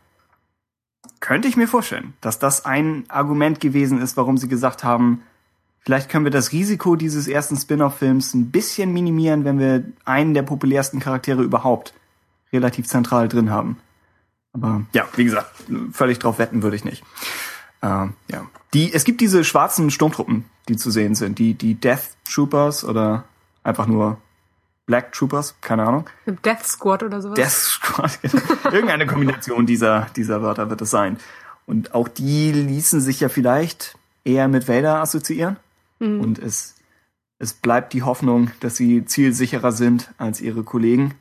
[1.20, 5.22] Könnte ich mir vorstellen, dass das ein Argument gewesen ist, warum sie gesagt haben,
[5.84, 10.42] Vielleicht können wir das Risiko dieses ersten Spin-off-Films ein bisschen minimieren, wenn wir einen der
[10.42, 11.92] populärsten Charaktere überhaupt
[12.54, 13.76] relativ zentral drin haben.
[14.54, 15.50] Aber ja, wie gesagt,
[15.92, 17.04] völlig drauf wetten würde ich nicht.
[17.82, 18.46] Ähm, ja.
[18.72, 21.38] Die, es gibt diese schwarzen Sturmtruppen, die zu sehen sind.
[21.38, 23.24] Die, die Death Troopers oder
[23.62, 24.16] einfach nur
[24.86, 26.10] Black Troopers, keine Ahnung.
[26.26, 27.36] Death Squad oder sowas.
[27.36, 28.18] Death Squad.
[28.22, 28.70] genau.
[28.70, 31.18] Irgendeine Kombination dieser, dieser Wörter wird es sein.
[31.66, 35.56] Und auch die ließen sich ja vielleicht eher mit Vader assoziieren.
[36.00, 36.74] Und es,
[37.38, 41.14] es bleibt die Hoffnung, dass sie zielsicherer sind als ihre Kollegen.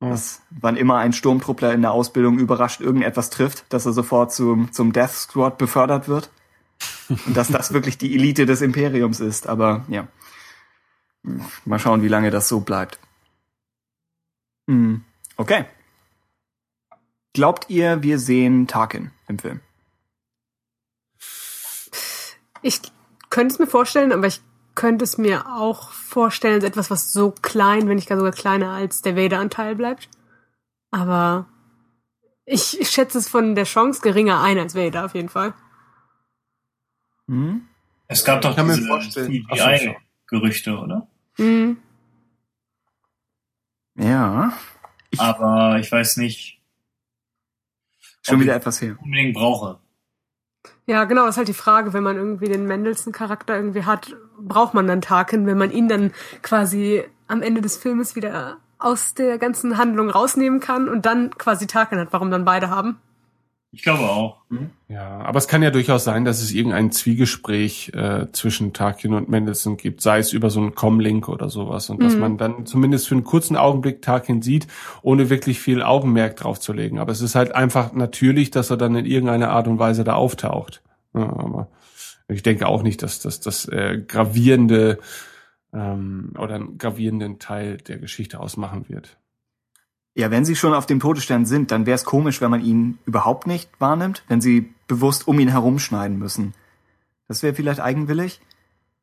[0.00, 4.72] Dass wann immer ein Sturmtruppler in der Ausbildung überrascht irgendetwas trifft, dass er sofort zum,
[4.72, 6.30] zum Death Squad befördert wird.
[7.08, 9.46] Und dass das wirklich die Elite des Imperiums ist.
[9.46, 10.08] Aber ja.
[11.22, 12.98] Mal schauen, wie lange das so bleibt.
[14.68, 15.04] Hm,
[15.36, 15.64] okay.
[17.32, 19.60] Glaubt ihr, wir sehen Tarkin im Film?
[22.60, 22.80] Ich
[23.30, 24.40] könnte es mir vorstellen, aber ich
[24.74, 28.70] könnte es mir auch vorstellen als etwas, was so klein, wenn nicht gar sogar kleiner
[28.70, 30.08] als der Vader-Anteil bleibt.
[30.90, 31.46] Aber
[32.44, 35.54] ich, schätze es von der Chance geringer ein als Vader auf jeden Fall.
[37.28, 37.66] Hm?
[38.08, 38.98] Es gab doch diese.
[39.10, 41.08] CGI-Gerüchte, oder?
[41.38, 41.78] Mhm.
[43.96, 44.52] Ja,
[45.18, 46.60] Aber ich weiß nicht,
[48.22, 48.96] schon wieder ich- etwas her.
[49.02, 49.78] unbedingt brauche.
[50.86, 54.74] Ja, genau, das ist halt die Frage, wenn man irgendwie den Mendelssohn-Charakter irgendwie hat, braucht
[54.74, 59.38] man dann Tarkin, wenn man ihn dann quasi am Ende des Filmes wieder aus der
[59.38, 63.00] ganzen Handlung rausnehmen kann und dann quasi Tarkin hat, warum dann beide haben.
[63.74, 64.36] Ich glaube auch.
[64.88, 69.30] Ja, aber es kann ja durchaus sein, dass es irgendein Zwiegespräch äh, zwischen Tarkin und
[69.30, 72.20] Mendelssohn gibt, sei es über so einen Comlink oder sowas und dass Mhm.
[72.20, 74.66] man dann zumindest für einen kurzen Augenblick Tarkin sieht,
[75.00, 76.98] ohne wirklich viel Augenmerk drauf zu legen.
[76.98, 80.14] Aber es ist halt einfach natürlich, dass er dann in irgendeiner Art und Weise da
[80.16, 80.82] auftaucht.
[81.14, 81.68] Ja, aber
[82.28, 84.98] ich denke auch nicht, dass das das äh, gravierende
[85.72, 89.16] ähm, oder einen gravierenden Teil der Geschichte ausmachen wird.
[90.14, 92.98] Ja, wenn sie schon auf dem Todesstern sind, dann wäre es komisch, wenn man ihn
[93.06, 96.52] überhaupt nicht wahrnimmt, wenn sie bewusst um ihn herumschneiden müssen.
[97.28, 98.40] Das wäre vielleicht eigenwillig.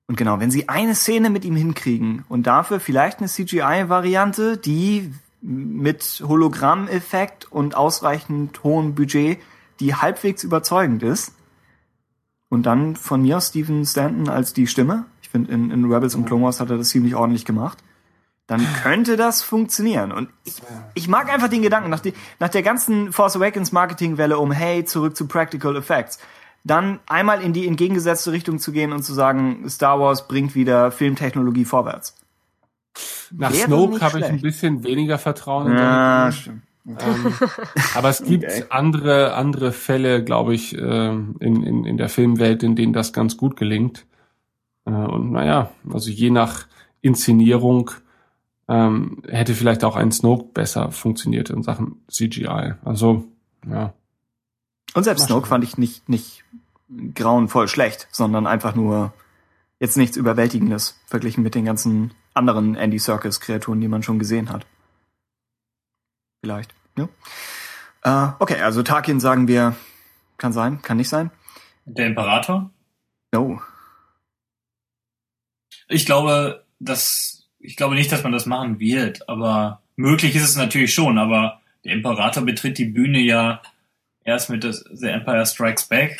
[0.05, 5.11] Und genau, wenn sie eine Szene mit ihm hinkriegen und dafür vielleicht eine CGI-Variante, die
[5.41, 9.39] mit Hologrammeffekt und ausreichend hohem Budget,
[9.79, 11.33] die halbwegs überzeugend ist.
[12.49, 15.05] Und dann von mir aus Steven Stanton als die Stimme.
[15.21, 17.77] Ich finde, in, in Rebels und Clone Wars hat er das ziemlich ordentlich gemacht.
[18.49, 20.11] Dann könnte das funktionieren.
[20.11, 20.55] Und ich,
[20.95, 24.83] ich mag einfach den Gedanken, nach, die, nach der ganzen Force Awakens Marketingwelle um, hey,
[24.83, 26.17] zurück zu Practical Effects,
[26.63, 30.91] dann einmal in die entgegengesetzte Richtung zu gehen und zu sagen, Star Wars bringt wieder
[30.91, 32.15] Filmtechnologie vorwärts.
[33.29, 36.63] Nach Wäre Snoke habe ich ein bisschen weniger Vertrauen in Ja, stimmt.
[36.87, 37.33] Ähm,
[37.95, 38.63] aber es gibt Okay.
[38.71, 43.37] andere, andere Fälle, glaube ich, ähm, in, in, in der Filmwelt, in denen das ganz
[43.37, 44.07] gut gelingt.
[44.85, 46.65] Äh, und naja, also je nach
[47.01, 47.91] Inszenierung
[48.69, 52.75] ähm, hätte vielleicht auch ein Snoke besser funktioniert in Sachen CGI.
[52.85, 53.25] Also,
[53.67, 53.93] ja.
[54.93, 56.43] Und selbst Snoke fand ich nicht, nicht
[57.15, 59.11] grauenvoll schlecht, sondern einfach nur
[59.79, 64.49] jetzt nichts Überwältigendes verglichen mit den ganzen anderen Andy Serkis Kreaturen, die man schon gesehen
[64.51, 64.67] hat.
[66.41, 67.09] Vielleicht, ne?
[68.03, 69.75] Äh, okay, also Tarkin sagen wir,
[70.37, 71.31] kann sein, kann nicht sein.
[71.85, 72.69] Der Imperator?
[73.33, 73.61] No.
[75.87, 80.55] Ich glaube, dass ich glaube nicht, dass man das machen wird, aber möglich ist es
[80.55, 81.17] natürlich schon.
[81.17, 83.61] Aber der Imperator betritt die Bühne ja
[84.23, 86.19] erst mit The Empire Strikes Back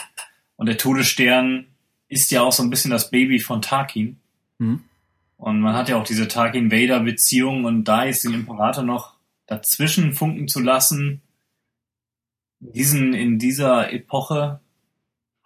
[0.56, 1.68] und der Todesstern
[2.08, 4.18] ist ja auch so ein bisschen das Baby von Tarkin.
[4.60, 4.84] Hm?
[5.38, 9.14] Und man hat ja auch diese Tarkin-Vader-Beziehung und da ist den Imperator noch
[9.46, 11.22] dazwischen funken zu lassen,
[12.60, 14.60] diesen in dieser Epoche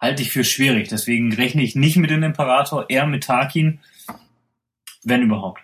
[0.00, 0.88] halte ich für schwierig.
[0.88, 3.80] Deswegen rechne ich nicht mit dem Imperator, eher mit Tarkin,
[5.04, 5.60] wenn überhaupt.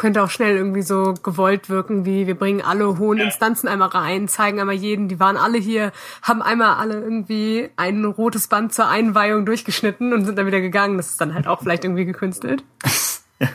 [0.00, 3.18] Könnte auch schnell irgendwie so gewollt wirken, wie wir bringen alle hohen.
[3.18, 8.06] Instanzen einmal rein, zeigen einmal jeden, die waren alle hier, haben einmal alle irgendwie ein
[8.06, 10.96] rotes Band zur Einweihung durchgeschnitten und sind dann wieder gegangen.
[10.96, 12.64] Das ist dann halt auch vielleicht irgendwie gekünstelt.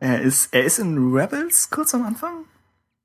[0.00, 2.32] Er ist, er ist in Rebels kurz am Anfang?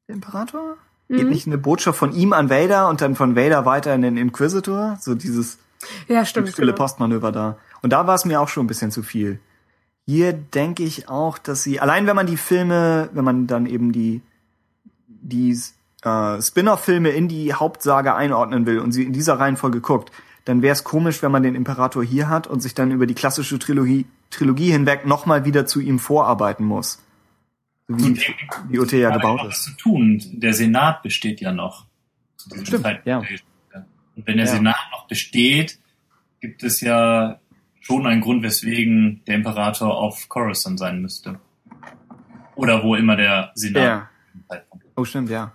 [0.07, 0.77] Der Imperator?
[1.07, 1.29] Geht Mhm.
[1.29, 4.97] nicht eine Botschaft von ihm an Vader und dann von Vader weiter in den Inquisitor?
[4.99, 5.59] So dieses
[6.07, 6.49] Ja, stimmt.
[6.49, 6.77] stille genau.
[6.83, 7.57] Postmanöver da.
[7.83, 9.39] Und da war es mir auch schon ein bisschen zu viel.
[10.09, 13.91] Hier denke ich auch, dass sie, allein wenn man die Filme, wenn man dann eben
[13.91, 14.21] die,
[15.07, 15.51] die
[16.03, 20.11] äh, Spin-off-Filme in die Hauptsage einordnen will und sie in dieser Reihenfolge guckt,
[20.45, 23.15] dann wäre es komisch, wenn man den Imperator hier hat und sich dann über die
[23.15, 27.03] klassische Trilogie, Trilogie hinweg nochmal wieder zu ihm vorarbeiten muss.
[27.89, 28.17] Wie,
[28.69, 29.63] wie OT ja gebaut ist.
[29.63, 30.21] zu tun.
[30.33, 31.85] Der Senat besteht ja noch.
[32.63, 33.19] Stimmt, ja.
[33.19, 34.51] Und wenn der Ja.
[34.53, 35.79] Senat noch besteht,
[36.39, 37.39] gibt es ja
[37.87, 41.39] schon einen Grund, weswegen der Imperator auf Coruscant sein müsste.
[42.55, 43.83] Oder wo immer der Senat
[44.51, 44.59] Ja.
[44.95, 45.53] Oh, stimmt, ja.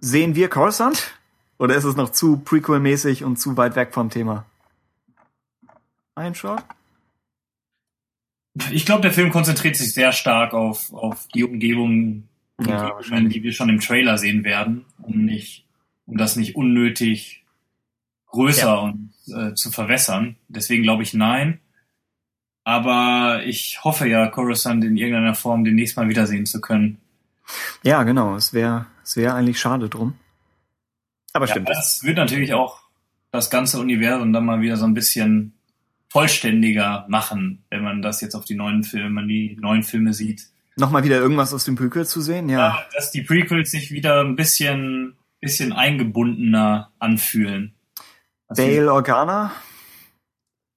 [0.00, 1.14] Sehen wir Coruscant?
[1.58, 4.44] Oder ist es noch zu Prequel-mäßig und zu weit weg vom Thema?
[6.14, 6.62] Ein Shot?
[8.70, 12.28] Ich glaube, der Film konzentriert sich sehr stark auf, auf die Umgebung,
[12.60, 13.34] Ja, wahrscheinlich.
[13.34, 15.66] die wir schon im Trailer sehen werden, um nicht,
[16.06, 17.44] um das nicht unnötig
[18.28, 18.74] größer Ja.
[18.76, 20.36] und äh, zu verwässern.
[20.48, 21.60] Deswegen glaube ich nein.
[22.64, 26.98] Aber ich hoffe ja, Coruscant in irgendeiner Form demnächst mal wiedersehen zu können.
[27.84, 28.34] Ja, genau.
[28.34, 30.14] Es wäre es wär eigentlich schade drum.
[31.32, 31.68] Aber Ja, stimmt.
[31.68, 32.80] das wird natürlich auch
[33.30, 35.52] das ganze Universum dann mal wieder so ein bisschen
[36.08, 40.12] vollständiger machen, wenn man das jetzt auf die neuen Filme, wenn man die neuen Filme
[40.12, 40.46] sieht.
[40.76, 42.84] Nochmal wieder irgendwas aus dem Prequel zu sehen, ja.
[42.96, 47.75] Dass die Prequels sich wieder ein bisschen, bisschen eingebundener anfühlen.
[48.48, 49.52] Was Bale Organa,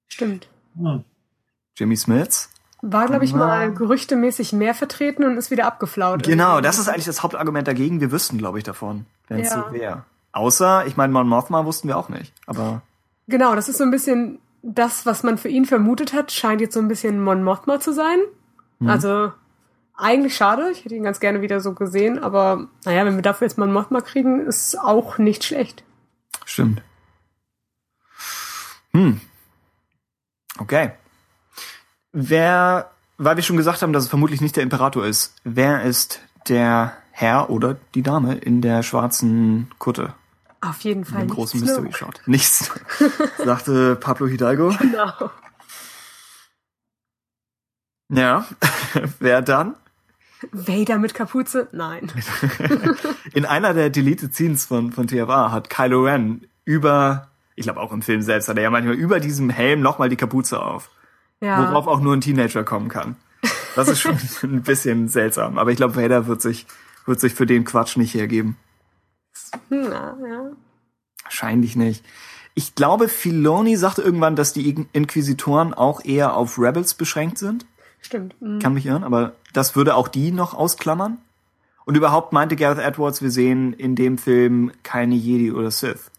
[0.08, 0.48] Stimmt.
[0.76, 1.04] Hm.
[1.76, 2.50] Jimmy Smits.
[2.82, 6.22] War, glaube ich, mal gerüchtemäßig mehr vertreten und ist wieder abgeflaut.
[6.24, 8.00] Genau, das ist eigentlich das Hauptargument dagegen.
[8.00, 9.66] Wir wüssten, glaube ich, davon, wenn es Ja.
[9.68, 10.04] so wäre.
[10.32, 12.32] Außer, ich meine, Mon Mothma wussten wir auch nicht.
[12.46, 12.82] Aber
[13.28, 16.74] Genau, das ist so ein bisschen das, was man für ihn vermutet hat, scheint jetzt
[16.74, 18.18] so ein bisschen Mon Mothma zu sein.
[18.84, 19.30] Also
[19.94, 23.46] eigentlich schade, ich hätte ihn ganz gerne wieder so gesehen, aber naja, wenn wir dafür
[23.46, 25.84] jetzt Mon Mothma kriegen, ist auch nicht schlecht.
[26.46, 26.82] stimmt.
[28.92, 29.20] Hm.
[30.58, 30.92] Okay.
[32.12, 36.20] Wer, weil wir schon gesagt haben, dass es vermutlich nicht der Imperator ist, wer ist
[36.48, 40.14] der Herr oder die Dame in der schwarzen Kutte?
[40.60, 41.22] Auf jeden Fall.
[41.22, 41.82] Im großen Snoke.
[41.82, 42.20] Mystery Shot.
[42.26, 42.70] Nichts,
[43.44, 44.74] sagte Pablo Hidalgo.
[44.78, 45.30] Genau.
[48.12, 48.44] Ja.
[49.20, 49.76] wer dann?
[50.52, 51.68] Vader mit Kapuze?
[51.72, 52.10] Nein.
[53.34, 57.29] In einer der Deleted Scenes von, von TFA hat Kylo Ren über,
[57.60, 60.16] ich glaube auch im Film selbst, hat er ja manchmal über diesem Helm nochmal die
[60.16, 60.90] Kapuze auf.
[61.40, 61.70] Ja.
[61.70, 63.16] Worauf auch nur ein Teenager kommen kann.
[63.76, 65.58] Das ist schon ein bisschen seltsam.
[65.58, 66.66] Aber ich glaube, Vader wird sich,
[67.06, 68.56] wird sich für den Quatsch nicht hergeben.
[69.68, 70.50] Na, ja.
[71.22, 72.04] Wahrscheinlich nicht.
[72.54, 77.64] Ich glaube, Filoni sagte irgendwann, dass die In- Inquisitoren auch eher auf Rebels beschränkt sind.
[78.00, 78.34] Stimmt.
[78.40, 78.58] Mhm.
[78.58, 81.18] Kann mich irren, aber das würde auch die noch ausklammern.
[81.84, 86.10] Und überhaupt meinte Gareth Edwards, wir sehen in dem Film keine Jedi oder Sith.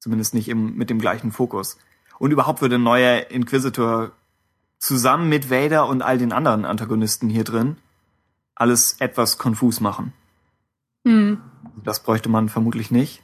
[0.00, 1.78] Zumindest nicht im, mit dem gleichen Fokus.
[2.18, 4.10] Und überhaupt würde ein neuer Inquisitor
[4.78, 7.76] zusammen mit Vader und all den anderen Antagonisten hier drin
[8.54, 10.12] alles etwas konfus machen.
[11.04, 11.38] Mhm.
[11.82, 13.22] Das bräuchte man vermutlich nicht.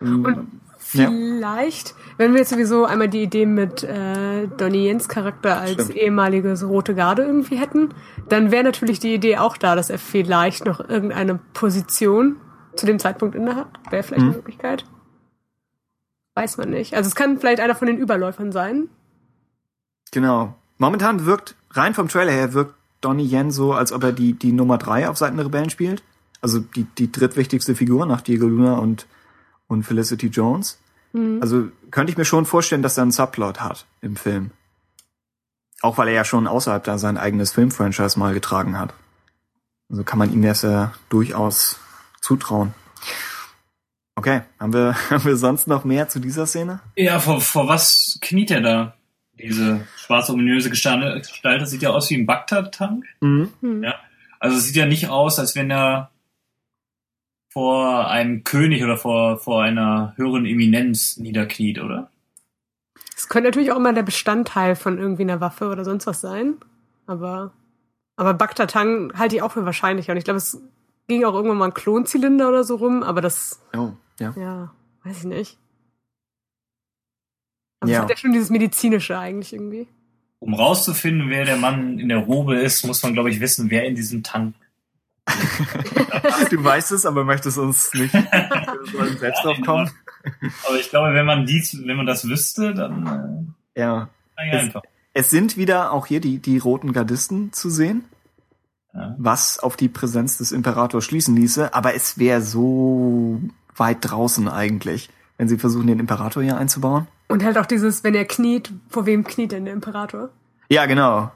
[0.00, 0.44] Und Ja.
[0.78, 5.96] vielleicht, wenn wir jetzt sowieso einmal die Idee mit äh, Donnie Jens Charakter als Stimmt.
[5.96, 7.90] ehemaliges Rote Garde irgendwie hätten,
[8.30, 12.36] dann wäre natürlich die Idee auch da, dass er vielleicht noch irgendeine Position
[12.78, 13.68] zu dem Zeitpunkt inne hat.
[13.90, 14.28] Wäre vielleicht Mhm.
[14.28, 14.84] eine Möglichkeit.
[16.34, 16.94] Weiß man nicht.
[16.94, 18.88] Also es kann vielleicht einer von den Überläufern sein.
[20.12, 20.54] Genau.
[20.78, 24.52] Momentan wirkt, rein vom Trailer her, wirkt Donnie Yen so, als ob er die, die
[24.52, 26.02] Nummer drei auf Seiten der Rebellen spielt.
[26.40, 29.06] Also die, die drittwichtigste Figur nach Diego Luna und,
[29.66, 30.78] und Felicity Jones.
[31.40, 34.50] Also könnte ich mir schon vorstellen, dass er einen Subplot hat im Film.
[35.80, 38.94] Auch weil er ja schon außerhalb da sein eigenes Filmfranchise mal getragen hat.
[39.90, 41.80] Also kann man ihm das ja durchaus
[42.20, 42.74] zutrauen.
[44.14, 46.80] Okay, haben wir, haben wir sonst noch mehr zu dieser Szene?
[46.96, 48.94] Ja, vor, vor was kniet er da?
[49.34, 53.04] Diese schwarze, ominöse Gestalt, das sieht ja aus wie ein Bagdad-Tank.
[53.20, 53.50] Mhm.
[53.84, 53.94] Ja.
[54.40, 56.10] Also es sieht ja nicht aus, als wenn er
[57.50, 62.10] vor einem König oder vor, vor einer höheren Eminenz niederkniet, oder?
[63.16, 66.54] Es könnte natürlich auch immer der Bestandteil von irgendwie einer Waffe oder sonst was sein.
[67.06, 67.52] Aber,
[68.16, 70.12] aber Bagdad-Tang halte ich auch für wahrscheinlicher.
[70.12, 70.60] Und ich glaube, es
[71.08, 74.32] ging auch irgendwann mal ein Klonzylinder oder so rum, aber das, Oh, ja.
[74.36, 74.72] ja,
[75.04, 75.58] weiß ich nicht.
[77.80, 77.98] Aber Ja.
[77.98, 79.88] es hat ja schon dieses Medizinische eigentlich irgendwie.
[80.40, 83.86] Um rauszufinden, wer der Mann in der Robe ist, muss man, glaube ich, wissen, wer
[83.86, 84.54] in diesem Tank.
[86.50, 89.90] Du weißt es, aber möchtest uns nicht selbst drauf kommen.
[90.66, 94.08] Aber ich glaube, wenn man dies, wenn man das wüsste, dann Ja.
[94.36, 94.82] äh, ja, einfach.
[95.12, 98.04] Es sind wieder auch hier die, die roten Gardisten zu sehen,
[98.94, 99.14] Ja.
[99.18, 103.40] was auf die Präsenz des Imperators schließen ließe, aber es wäre so
[103.76, 107.06] weit draußen eigentlich, wenn sie versuchen, den Imperator hier einzubauen.
[107.28, 110.30] Und halt auch dieses, wenn er kniet, vor wem kniet denn der Imperator?
[110.70, 111.30] Ja, genau.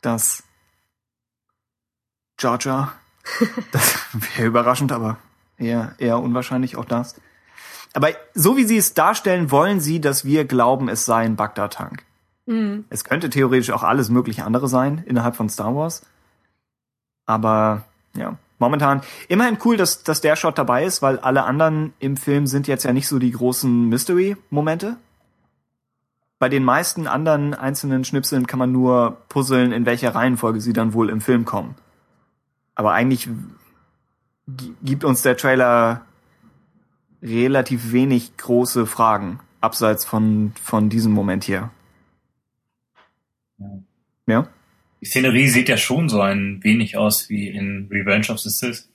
[0.00, 0.44] Das
[2.36, 2.92] Georgia.
[3.72, 3.98] Das
[4.36, 5.18] wäre überraschend, aber
[5.58, 7.20] eher, eher unwahrscheinlich auch das.
[7.92, 12.04] Aber so wie sie es darstellen, wollen sie, dass wir glauben, es sei ein Bagdad-Tank.
[12.46, 12.84] Mhm.
[12.88, 16.02] Es könnte theoretisch auch alles mögliche andere sein innerhalb von Star Wars.
[17.26, 17.84] Aber
[18.14, 22.46] ja, momentan immerhin cool, dass, dass der Shot dabei ist, weil alle anderen im Film
[22.46, 24.96] sind jetzt ja nicht so die großen Mystery-Momente.
[26.38, 30.92] Bei den meisten anderen einzelnen Schnipseln kann man nur puzzeln, in welcher Reihenfolge sie dann
[30.92, 31.74] wohl im Film kommen.
[32.74, 33.28] Aber eigentlich
[34.46, 36.02] gi- gibt uns der Trailer
[37.22, 41.70] relativ wenig große Fragen, abseits von, von diesem Moment hier.
[43.58, 43.66] Ja.
[44.26, 44.46] Ja?
[45.00, 48.88] Die Szenerie sieht ja schon so ein wenig aus wie in Revenge of the Sith.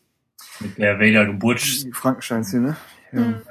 [0.60, 1.62] Mit der Vader Geburt.
[1.84, 2.76] Die Frankenstein-Szene.
[3.12, 3.20] Ja.
[3.20, 3.42] Mhm.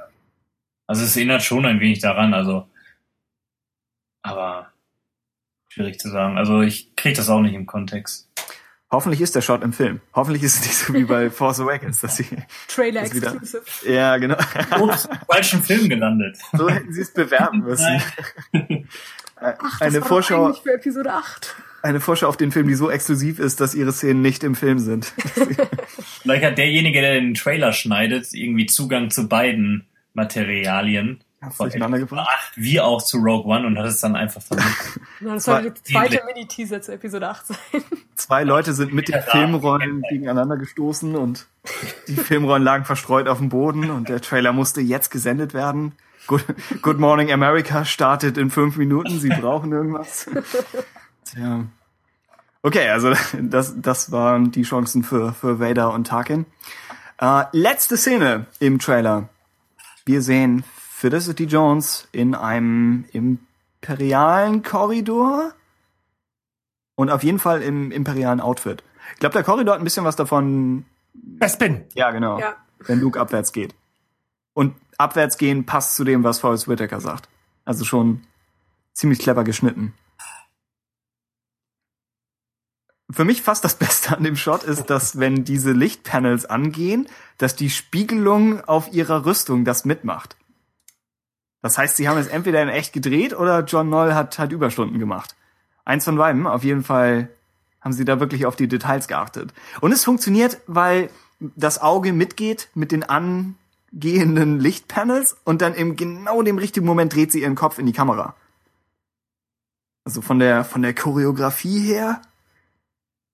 [0.86, 2.68] Also es erinnert schon ein wenig daran, also.
[4.22, 4.72] Aber
[5.68, 6.36] schwierig zu sagen.
[6.36, 8.28] Also ich krieg das auch nicht im Kontext.
[8.93, 10.01] Hoffentlich ist der Shot im Film.
[10.14, 12.27] Hoffentlich ist es nicht so wie bei Force Awakens, dass sie
[12.66, 13.62] Trailer wieder- exclusive.
[13.89, 14.36] ja genau
[14.81, 16.36] Ups, im falschen Film gelandet.
[16.52, 18.02] so hätten sie es bewerben müssen.
[19.36, 21.55] Ach, das eine war doch Vorschau eigentlich für Episode 8.
[21.82, 24.78] eine Vorschau auf den Film, die so exklusiv ist, dass ihre Szenen nicht im Film
[24.78, 25.12] sind.
[26.23, 31.20] Vielleicht hat derjenige, der den Trailer schneidet, irgendwie Zugang zu beiden Materialien.
[31.40, 32.39] Von durcheinander Episode gebracht?
[32.51, 35.01] 8 wie auch zu Rogue One und hat es dann einfach vermisst.
[35.23, 36.23] Das War soll die zweite.
[36.27, 37.57] Mini-Teaser zu Episode 8 sein.
[38.15, 41.47] Zwei Leute sind mit den Filmrollen gegeneinander gestoßen und
[42.09, 45.93] die Filmrollen lagen verstreut auf dem Boden und der Trailer musste jetzt gesendet werden.
[46.27, 46.44] Good,
[46.81, 49.19] Good Morning America startet in fünf Minuten.
[49.19, 50.27] Sie brauchen irgendwas.
[51.31, 51.66] Tja.
[52.62, 56.47] Okay, also das, das waren die Chancen für, für Vader und Tarkin.
[57.19, 59.28] Äh, letzte Szene im Trailer.
[60.05, 65.52] Wir sehen Felicity Jones in einem imperialen Korridor
[66.94, 68.82] und auf jeden Fall im imperialen Outfit.
[69.15, 70.85] Ich glaube, der Korridor hat ein bisschen was davon.
[71.15, 71.85] Bespin.
[71.94, 72.39] Ja, genau.
[72.39, 72.57] Ja.
[72.81, 73.74] Wenn Luke abwärts geht.
[74.52, 77.28] Und abwärts gehen passt zu dem, was Forrest Whitaker sagt.
[77.65, 78.23] Also schon
[78.93, 79.94] ziemlich clever geschnitten.
[83.11, 87.09] Für mich fast das Beste an dem Shot ist, dass wenn diese Lichtpanels angehen,
[87.39, 90.37] dass die Spiegelung auf ihrer Rüstung das mitmacht.
[91.62, 94.99] Das heißt, sie haben es entweder in echt gedreht oder John Noll hat, hat Überstunden
[94.99, 95.37] gemacht.
[95.85, 97.28] Eins von beiden, auf jeden Fall
[97.81, 99.53] haben sie da wirklich auf die Details geachtet.
[99.81, 106.43] Und es funktioniert, weil das Auge mitgeht mit den angehenden Lichtpanels und dann im genau
[106.43, 108.35] dem richtigen Moment dreht sie ihren Kopf in die Kamera.
[110.05, 112.23] Also von der, von der Choreografie her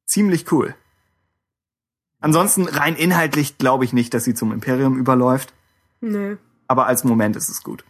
[0.06, 0.74] ziemlich cool.
[2.20, 5.52] Ansonsten rein inhaltlich glaube ich nicht, dass sie zum Imperium überläuft,
[6.00, 6.38] Nö.
[6.66, 7.84] aber als Moment ist es gut.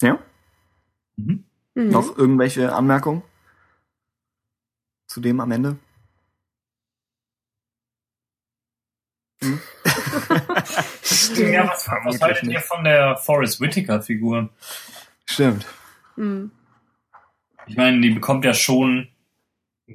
[0.00, 0.18] Ja?
[1.16, 1.44] Mhm.
[1.74, 1.88] Mhm.
[1.90, 3.22] Noch irgendwelche Anmerkungen
[5.06, 5.76] zu dem am Ende?
[11.36, 14.48] Ja, was, was haltet ihr von der Forrest Whitaker-Figur?
[15.26, 15.66] Stimmt.
[16.16, 16.50] Mhm.
[17.66, 19.08] Ich meine, die bekommt ja schon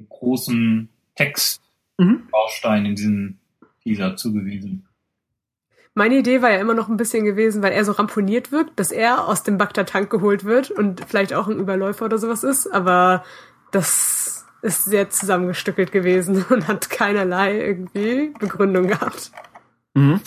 [0.08, 3.38] großen Textbaustein in diesem
[3.82, 4.84] Teaser zugewiesen.
[5.94, 8.92] Meine Idee war ja immer noch ein bisschen gewesen, weil er so ramponiert wirkt, dass
[8.92, 13.24] er aus dem Bagdad-Tank geholt wird und vielleicht auch ein Überläufer oder sowas ist, aber
[13.72, 19.32] das ist sehr zusammengestückelt gewesen und hat keinerlei irgendwie Begründung gehabt.
[19.94, 20.20] Mhm.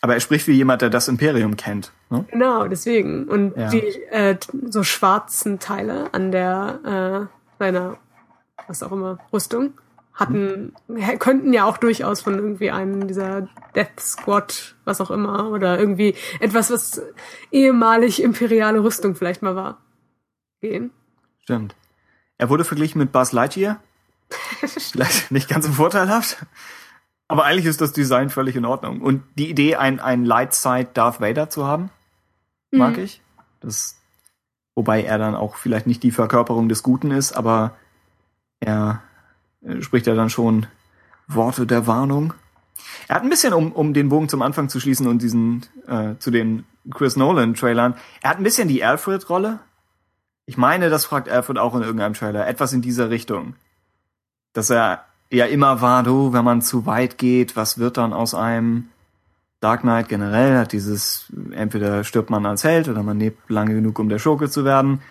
[0.00, 1.92] Aber er spricht wie jemand, der das Imperium kennt.
[2.08, 2.24] Ne?
[2.30, 3.24] Genau, deswegen.
[3.28, 3.68] Und Ja.
[3.68, 4.36] die äh,
[4.68, 7.98] so schwarzen Teile an der äh, seiner,
[8.68, 9.74] was auch immer, Rüstung
[10.14, 10.74] hatten,
[11.18, 16.14] könnten ja auch durchaus von irgendwie einem dieser Death Squad, was auch immer, oder irgendwie
[16.40, 17.00] etwas, was
[17.50, 19.78] ehemalig imperiale Rüstung vielleicht mal war,
[20.60, 20.90] gehen.
[21.42, 21.74] Stimmt.
[22.36, 23.80] Er wurde verglichen mit Buzz Lightyear.
[24.60, 26.44] Vielleicht nicht ganz so vorteilhaft.
[27.26, 29.00] Aber eigentlich ist das Design völlig in Ordnung.
[29.00, 31.90] Und die Idee, ein, ein Lightside Darth Vader zu haben,
[32.70, 33.04] mag Mhm.
[33.04, 33.22] ich.
[33.60, 34.00] Das,
[34.74, 37.76] wobei er dann auch vielleicht nicht die Verkörperung des Guten ist, aber
[38.60, 39.02] er
[39.62, 40.66] äh, spricht ja dann schon
[41.26, 42.34] Worte der Warnung.
[43.08, 46.14] Er hat ein bisschen, um, um den Bogen zum Anfang zu schließen und diesen äh,
[46.18, 49.60] zu den Chris Nolan Trailern, er hat ein bisschen die Alfred-Rolle.
[50.46, 52.46] Ich meine, das fragt Alfred auch in irgendeinem Trailer.
[52.46, 53.54] Etwas in dieser Richtung.
[54.52, 58.34] Dass er ja immer war, du, wenn man zu weit geht, was wird dann aus
[58.34, 58.88] einem?
[59.60, 63.98] Dark Knight generell hat dieses, entweder stirbt man als Held oder man lebt lange genug,
[63.98, 65.02] um der Schurke zu werden.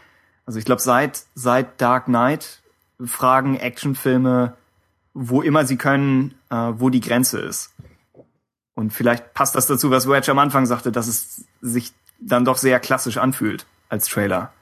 [0.47, 2.58] Also ich glaube, seit, seit Dark Knight
[3.05, 4.55] fragen Actionfilme,
[5.13, 7.73] wo immer sie können, äh, wo die Grenze ist.
[8.75, 12.57] Und vielleicht passt das dazu, was Wedge am Anfang sagte, dass es sich dann doch
[12.57, 14.53] sehr klassisch anfühlt als Trailer.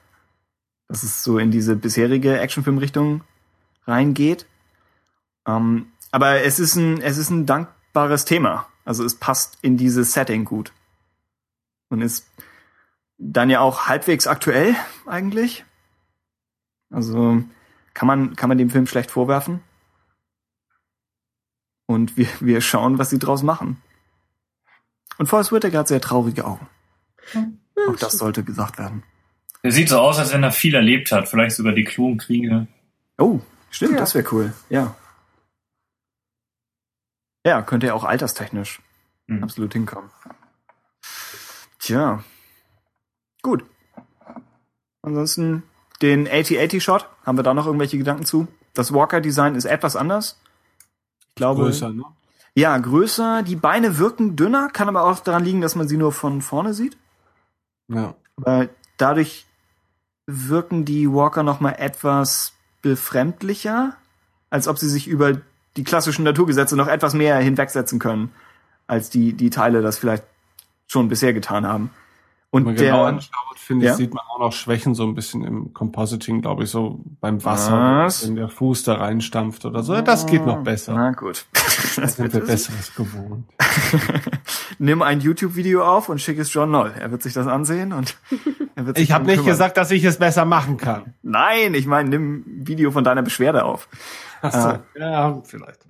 [0.88, 3.22] Dass es so in diese bisherige Actionfilmrichtung
[3.86, 4.46] reingeht.
[5.46, 8.66] Ähm, aber es ist ein, es ist ein dankbares Thema.
[8.84, 10.72] Also es passt in dieses Setting gut.
[11.90, 12.26] Und ist
[13.18, 14.74] dann ja auch halbwegs aktuell
[15.06, 15.64] eigentlich.
[16.90, 17.42] Also
[17.98, 19.60] kann man, kann man dem Film schlecht vorwerfen.
[21.86, 23.82] Und wir, wir schauen, was sie draus machen.
[25.18, 26.68] Und Forrest Whitaker hat sehr traurige Augen.
[27.88, 29.02] Auch das sollte gesagt werden.
[29.64, 31.28] Der sieht so aus, als wenn er viel erlebt hat.
[31.28, 32.68] Vielleicht sogar die Klonkriege.
[33.18, 33.98] Oh, stimmt, Ja.
[33.98, 34.52] das wäre cool.
[34.68, 34.94] Ja.
[37.44, 38.80] Ja, könnte ja auch alterstechnisch
[39.26, 39.42] Hm.
[39.42, 40.10] absolut hinkommen.
[41.80, 42.22] Tja.
[43.42, 43.64] Gut.
[45.02, 45.64] Ansonsten
[46.02, 48.46] den 8080-Shot, haben wir da noch irgendwelche Gedanken zu?
[48.74, 50.40] Das Walker-Design ist etwas anders.
[51.30, 51.62] Ich glaube.
[51.62, 52.04] Größer, ne?
[52.54, 53.42] Ja, größer.
[53.42, 56.74] Die Beine wirken dünner, kann aber auch daran liegen, dass man sie nur von vorne
[56.74, 56.96] sieht.
[57.88, 58.14] Ja.
[58.36, 59.46] Aber dadurch
[60.26, 62.52] wirken die Walker noch mal etwas
[62.82, 63.96] befremdlicher,
[64.50, 65.40] als ob sie sich über
[65.76, 68.32] die klassischen Naturgesetze noch etwas mehr hinwegsetzen können,
[68.86, 70.24] als die, die Teile das vielleicht
[70.86, 71.90] schon bisher getan haben.
[72.50, 73.92] Und Wenn man der, genau anschaut, finde Ja?
[73.92, 77.44] ich, sieht man auch noch Schwächen so ein bisschen im Compositing, glaube ich, so beim
[77.44, 78.26] Wasser, Was?
[78.26, 80.00] wenn der Fuß da reinstampft oder so.
[80.00, 80.94] Das geht noch besser.
[80.94, 81.46] Na gut.
[81.96, 83.44] Da sind wir Besseres gewohnt.
[84.78, 86.92] Nimm ein YouTube-Video auf und schick es John Noll.
[86.98, 88.16] Er wird sich das ansehen und
[88.74, 89.50] er wird sich Ich habe nicht kümmern.
[89.52, 91.14] gesagt, dass ich es besser machen kann.
[91.22, 93.88] Nein, ich meine, nimm ein Video von deiner Beschwerde auf.
[94.42, 94.58] Ach so.
[94.68, 94.80] Ah.
[94.96, 95.86] Ja, vielleicht.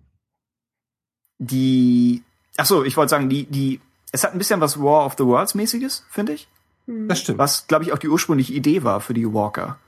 [1.38, 2.22] Die,
[2.56, 3.80] ach so, ich wollte sagen, die, die,
[4.12, 6.48] es hat ein bisschen was War of the Worlds mäßiges, finde ich.
[6.86, 7.38] Das stimmt.
[7.38, 9.78] Was, glaube ich, auch die ursprüngliche Idee war für die Walker.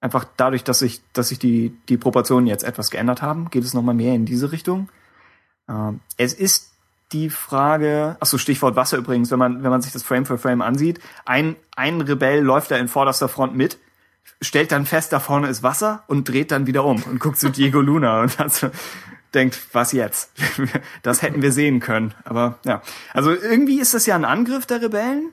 [0.00, 3.72] Einfach dadurch, dass sich, dass sich die, die Proportionen jetzt etwas geändert haben, geht es
[3.72, 4.90] nochmal mehr in diese Richtung.
[5.66, 6.72] Ähm, es ist
[7.12, 10.36] die Frage, ach so, Stichwort Wasser übrigens, wenn man, wenn man sich das Frame für
[10.36, 13.78] Frame ansieht, ein, ein Rebell läuft da in vorderster Front mit,
[14.42, 17.50] stellt dann fest, da vorne ist Wasser und dreht dann wieder um und guckt zu
[17.50, 18.68] Diego Luna und hat so,
[19.34, 20.30] denkt, was jetzt?
[21.02, 22.14] Das hätten wir sehen können.
[22.24, 22.82] Aber ja.
[23.12, 25.32] Also irgendwie ist das ja ein Angriff der Rebellen,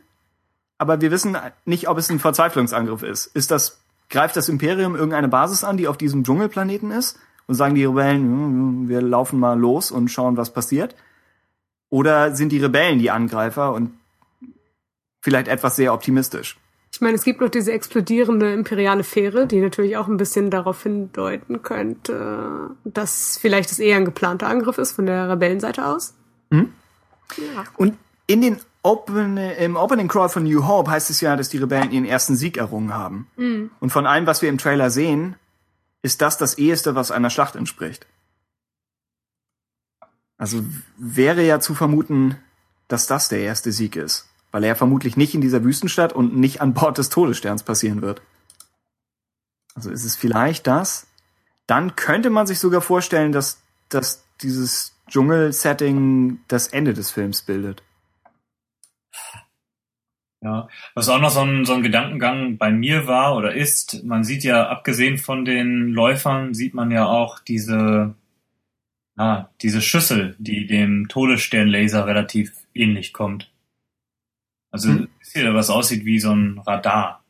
[0.77, 3.27] aber wir wissen nicht, ob es ein Verzweiflungsangriff ist.
[3.27, 3.79] Ist das,
[4.09, 7.19] greift das Imperium irgendeine Basis an, die auf diesem Dschungelplaneten ist?
[7.47, 10.95] Und sagen die Rebellen, "Hm, wir laufen mal los und schauen, was passiert?
[11.89, 13.93] Oder sind die Rebellen die Angreifer und
[15.19, 16.57] vielleicht etwas sehr optimistisch?
[17.01, 20.83] Ich meine, es gibt noch diese explodierende imperiale Fähre, die natürlich auch ein bisschen darauf
[20.83, 26.13] hindeuten könnte, dass vielleicht es eher ein geplanter Angriff ist von der Rebellenseite aus.
[26.51, 26.67] Ja.
[27.75, 27.97] Und
[28.27, 31.89] in den Open, im Opening Crawl von New Hope heißt es ja, dass die Rebellen
[31.89, 33.27] ihren ersten Sieg errungen haben.
[33.79, 35.37] Und von allem, was wir im Trailer sehen,
[36.03, 38.05] ist das das eheste, was einer Schlacht entspricht.
[40.37, 40.63] Also
[40.97, 42.37] wäre ja zu vermuten,
[42.87, 46.61] dass das der erste Sieg ist, weil er vermutlich nicht in dieser Wüstenstadt und nicht
[46.61, 48.21] an Bord des Todessterns passieren wird.
[49.75, 51.07] Also ist es vielleicht das?
[51.67, 57.83] Dann könnte man sich sogar vorstellen, dass, dass dieses Dschungel-Setting das Ende des Films bildet.
[60.43, 64.23] Ja, was auch noch so ein, so ein Gedankengang bei mir war oder ist, man
[64.23, 68.15] sieht ja, abgesehen von den Läufern, sieht man ja auch diese,
[69.17, 73.51] ah, diese Schüssel, die dem Todessternlaser relativ ähnlich kommt.
[74.71, 75.07] Also, Hm.
[75.19, 77.23] ist hier was aussieht wie so ein Radar.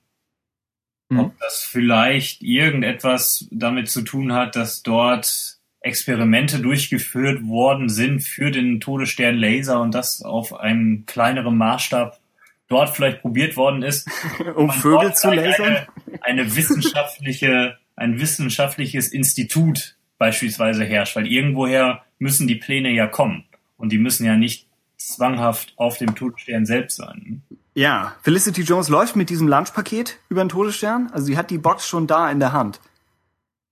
[1.12, 1.20] Hm.
[1.20, 8.52] Ob das vielleicht irgendetwas damit zu tun hat, dass dort Experimente durchgeführt worden sind für
[8.52, 12.20] den Todessternlaser und das auf einem kleineren Maßstab
[12.68, 14.08] dort vielleicht probiert worden ist,
[14.56, 15.88] Um Vögel zu lasern?
[16.22, 23.46] Eine, eine wissenschaftliche, ein wissenschaftliches Institut beispielsweise herrscht, weil irgendwoher müssen die Pläne ja kommen
[23.78, 24.68] und die müssen ja nicht
[25.08, 27.42] zwanghaft auf dem Todesstern selbst sein.
[27.74, 31.10] Ja, Felicity Jones läuft mit diesem Lunchpaket über den Todesstern.
[31.14, 32.80] Also sie hat die Box schon da in der Hand.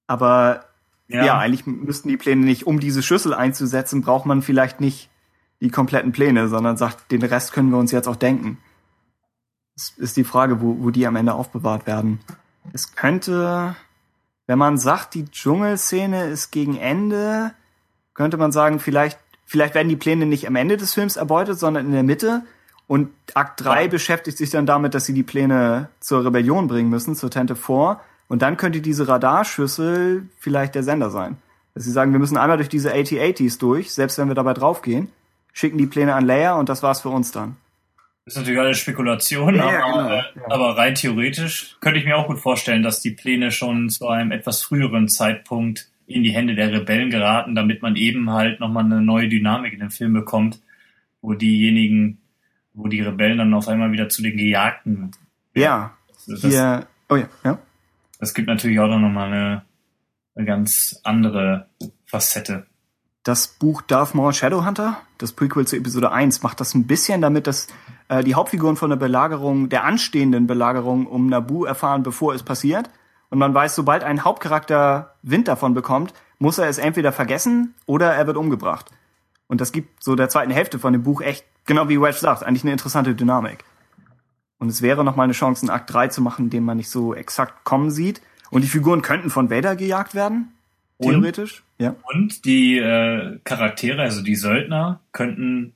[0.07, 0.65] Aber
[1.07, 5.10] ja, eigentlich müssten die Pläne nicht, um diese Schüssel einzusetzen, braucht man vielleicht nicht
[5.60, 8.60] die kompletten Pläne, sondern sagt, den Rest können wir uns jetzt auch denken.
[9.76, 12.19] Es ist die Frage, wo, wo die am Ende aufbewahrt werden.
[12.73, 13.76] Es könnte,
[14.45, 17.53] wenn man sagt, die Dschungelszene ist gegen Ende,
[18.14, 19.19] könnte man sagen, vielleicht,
[19.49, 22.43] vielleicht werden die Pläne nicht am Ende des Films erbeutet, sondern in der Mitte.
[22.88, 23.88] Und Akt 3 Ja.
[23.88, 27.99] beschäftigt sich dann damit, dass sie die Pläne zur Rebellion bringen müssen, zur Tente vor.
[28.27, 31.38] Und dann könnte diese Radarschüssel vielleicht der Sender sein.
[31.73, 35.09] Dass sie sagen, wir müssen einmal durch diese AT-ATs durch, selbst wenn wir dabei draufgehen,
[35.53, 37.57] schicken die Pläne an Leia und das war's für uns dann.
[38.26, 40.23] Das ist natürlich alles Spekulation, Ja, aber, genau, äh, ja.
[40.49, 44.31] aber rein theoretisch könnte ich mir auch gut vorstellen, dass die Pläne schon zu einem
[44.31, 49.02] etwas früheren Zeitpunkt in die Hände der Rebellen geraten, damit man eben halt nochmal eine
[49.02, 50.60] neue Dynamik in den Film bekommt,
[51.22, 52.18] wo diejenigen,
[52.73, 55.11] wo die Rebellen dann auf einmal wieder zu den Gejagten.
[55.53, 55.95] Ja,
[56.27, 57.60] Das, hier, oh ja, ja.
[58.19, 59.61] das gibt natürlich auch nochmal eine,
[60.36, 61.68] eine ganz andere
[62.06, 62.65] Facette.
[63.23, 67.45] Das Buch Darth Maul Shadowhunter, das Prequel zu Episode 1, macht das ein bisschen damit,
[67.45, 67.68] dass
[68.07, 72.90] äh, die Hauptfiguren von der Belagerung, der anstehenden Belagerung um Naboo erfahren, bevor es passiert.
[73.30, 78.14] Und man weiß, sobald ein Hauptcharakter Wind davon bekommt, muss er es entweder vergessen oder
[78.14, 78.89] er wird umgebracht.
[79.47, 82.43] Und das gibt so der zweiten Hälfte von dem Buch echt, genau wie Wedge sagt,
[82.43, 83.64] eigentlich eine interessante Dynamik.
[84.57, 86.89] Und es wäre noch mal eine Chance, einen Akt 3 zu machen, den man nicht
[86.89, 88.22] so exakt kommen sieht.
[88.51, 90.53] Und die Figuren könnten von Vader gejagt werden,
[90.97, 91.11] Und?
[91.11, 91.64] theoretisch.
[91.77, 91.95] Ja.
[92.14, 95.73] Und die äh, Charaktere, also die Söldner, könnten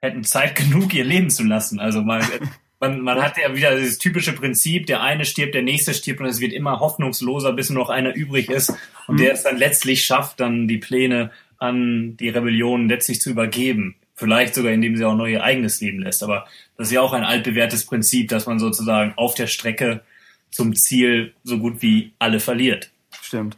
[0.00, 1.80] hätten Zeit genug, ihr Leben zu lassen.
[1.80, 2.22] Also man,
[2.88, 6.26] man, man hat ja wieder dieses typische Prinzip, der eine stirbt, der nächste stirbt und
[6.26, 8.72] es wird immer hoffnungsloser, bis nur noch einer übrig ist
[9.06, 13.96] und der es dann letztlich schafft, dann die Pläne an die Rebellion letztlich zu übergeben.
[14.14, 16.22] Vielleicht sogar, indem sie auch noch ihr eigenes Leben lässt.
[16.22, 16.46] Aber
[16.76, 20.02] das ist ja auch ein altbewährtes Prinzip, dass man sozusagen auf der Strecke
[20.50, 22.90] zum Ziel so gut wie alle verliert.
[23.20, 23.56] Stimmt.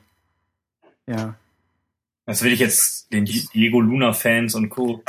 [1.06, 1.34] Ja.
[2.24, 5.02] Das will ich jetzt den Diego Luna Fans und Co.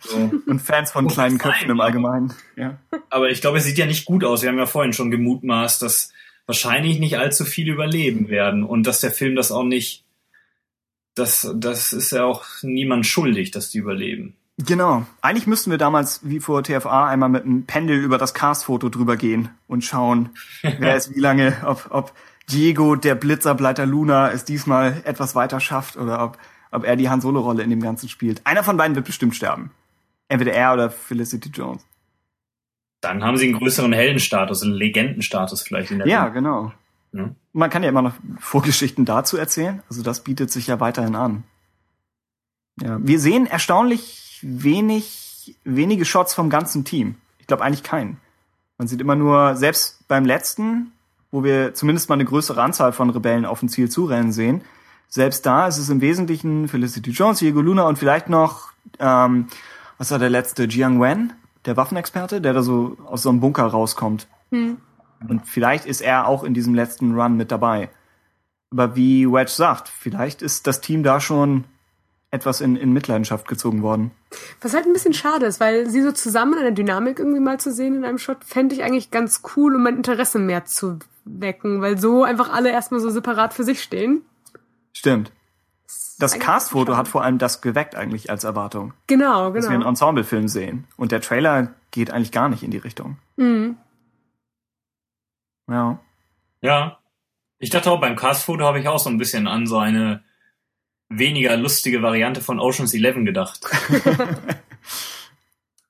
[0.00, 0.30] so.
[0.46, 2.32] Und Fans von kleinen sein, Köpfen im Allgemeinen.
[2.56, 2.78] Ja.
[3.10, 4.42] Aber ich glaube, es sieht ja nicht gut aus.
[4.42, 6.12] Wir haben ja vorhin schon gemutmaßt, dass
[6.46, 10.04] wahrscheinlich nicht allzu viele überleben werden und dass der Film das auch nicht,
[11.14, 14.36] das, das ist ja auch niemand schuldig, dass die überleben.
[14.58, 15.04] Genau.
[15.20, 19.16] Eigentlich müssten wir damals, wie vor TFA, einmal mit einem Pendel über das Cast-Foto drüber
[19.16, 20.30] gehen und schauen,
[20.62, 22.12] wer ist wie lange, ob, ob
[22.50, 26.38] Diego, der Blitzerbleiter Luna, es diesmal etwas weiter schafft oder ob,
[26.74, 28.40] ob er die Han Solo-Rolle in dem Ganzen spielt.
[28.44, 29.70] Einer von beiden wird bestimmt sterben.
[30.28, 31.84] Entweder er oder Felicity Jones.
[33.00, 36.34] Dann haben sie einen größeren Heldenstatus, einen Legendenstatus vielleicht in der Ja, Welt.
[36.34, 36.72] genau.
[37.12, 37.34] Ne?
[37.52, 39.82] Man kann ja immer noch Vorgeschichten dazu erzählen.
[39.88, 41.44] Also das bietet sich ja weiterhin an.
[42.80, 47.16] Ja, wir sehen erstaunlich wenig, wenige Shots vom ganzen Team.
[47.38, 48.16] Ich glaube eigentlich keinen.
[48.78, 50.90] Man sieht immer nur, selbst beim letzten,
[51.30, 54.62] wo wir zumindest mal eine größere Anzahl von Rebellen auf ein Ziel zurennen sehen,
[55.14, 59.46] selbst da ist es im Wesentlichen Felicity Jones, Diego Luna und vielleicht noch, ähm,
[59.96, 61.32] was war der letzte, Jiang Wen,
[61.66, 64.26] der Waffenexperte, der da so aus so einem Bunker rauskommt.
[65.28, 67.90] Und vielleicht ist er auch in diesem letzten Run mit dabei.
[68.72, 71.62] Aber wie Wedge sagt, vielleicht ist das Team da schon
[72.32, 74.10] etwas in, in Mitleidenschaft gezogen worden.
[74.62, 77.60] Was halt ein bisschen schade ist, weil sie so zusammen in einer Dynamik irgendwie mal
[77.60, 80.98] zu sehen in einem Shot, fände ich eigentlich ganz cool, um mein Interesse mehr zu
[81.24, 84.22] wecken, weil so einfach alle erstmal so separat für sich stehen.
[84.96, 85.30] Stimmt.
[86.18, 89.90] Das Cast-Foto hat vor allem das geweckt eigentlich als Erwartung, Genau, dass wir einen genau.
[89.90, 90.84] Ensemble-Film sehen.
[90.96, 93.18] Und der Trailer geht eigentlich gar nicht in die Richtung.
[93.36, 93.76] Mhm.
[95.68, 95.98] Ja.
[96.62, 96.98] Ja.
[97.58, 100.22] Ich dachte auch, beim Cast-Foto habe ich auch so ein bisschen an so eine
[101.08, 103.60] weniger lustige Variante von Ocean's Eleven gedacht.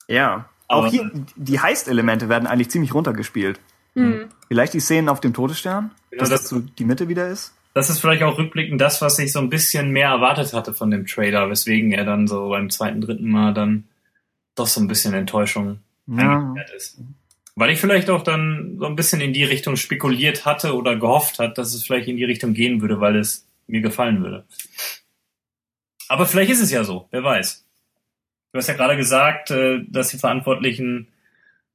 [0.07, 0.49] Ja.
[0.69, 3.59] Auch Aber- hier, die Heist-Elemente werden eigentlich ziemlich runtergespielt.
[3.95, 4.29] Mhm.
[4.49, 7.54] Vielleicht die Szenen auf dem Todesstern, Genau, dass das- das so die Mitte wieder ist.
[7.75, 10.91] Das ist vielleicht auch rückblickend das, was ich so ein bisschen mehr erwartet hatte von
[10.91, 13.85] dem Trailer, weswegen er dann so beim zweiten, dritten Mal dann
[14.55, 16.55] doch so ein bisschen Enttäuschung Ja.
[16.77, 17.01] ist.
[17.57, 21.39] Weil ich vielleicht auch dann so ein bisschen in die Richtung spekuliert hatte oder gehofft
[21.39, 24.45] hat, dass es vielleicht in die Richtung gehen würde, weil es mir gefallen würde.
[26.09, 27.65] Aber vielleicht ist es ja so, wer weiß.
[28.53, 31.09] Du hast ja gerade gesagt, äh, dass die Verantwortlichen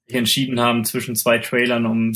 [0.08, 2.14] sich entschieden haben zwischen zwei Trailern, um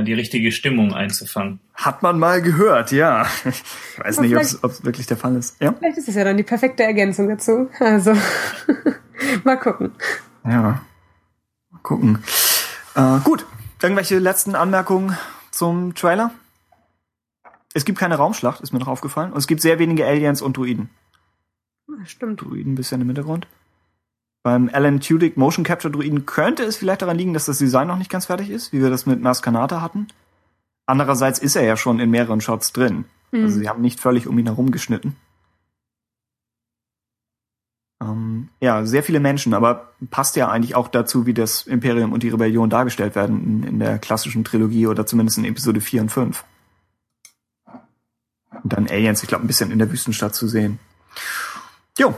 [0.00, 1.60] die richtige Stimmung einzufangen.
[1.74, 3.26] Hat man mal gehört, ja.
[3.44, 3.62] Ich
[3.98, 5.60] weiß Aber nicht, ob es wirklich der Fall ist.
[5.60, 5.74] Ja.
[5.78, 7.68] Vielleicht ist es ja dann die perfekte Ergänzung dazu.
[7.78, 8.14] Also,
[9.44, 9.92] mal gucken.
[10.44, 10.82] Ja.
[11.70, 12.24] Mal gucken.
[12.94, 13.44] Äh, gut.
[13.82, 15.18] Irgendwelche letzten Anmerkungen
[15.50, 16.30] zum Trailer?
[17.74, 19.32] Es gibt keine Raumschlacht, ist mir noch aufgefallen.
[19.32, 20.88] Und es gibt sehr wenige Aliens und Druiden.
[21.88, 22.40] Ah, Stimmt.
[22.40, 23.46] Druiden ein bisschen im Hintergrund.
[24.42, 27.98] Beim Alan Tudyk Motion Capture Druiden könnte es vielleicht daran liegen, dass das Design noch
[27.98, 30.08] nicht ganz fertig ist, wie wir das mit Nas Kanata hatten.
[30.86, 33.04] Andererseits ist er ja schon in mehreren Shots drin.
[33.30, 33.44] Mhm.
[33.44, 35.16] Also sie haben nicht völlig um ihn herum geschnitten.
[38.02, 42.24] Ähm, ja, sehr viele Menschen, aber passt ja eigentlich auch dazu, wie das Imperium und
[42.24, 46.08] die Rebellion dargestellt werden in, in der klassischen Trilogie oder zumindest in Episode 4 und
[46.10, 46.44] 5.
[48.64, 50.80] Und dann Aliens, ich glaube, ein bisschen in der Wüstenstadt zu sehen.
[51.96, 52.14] Jo.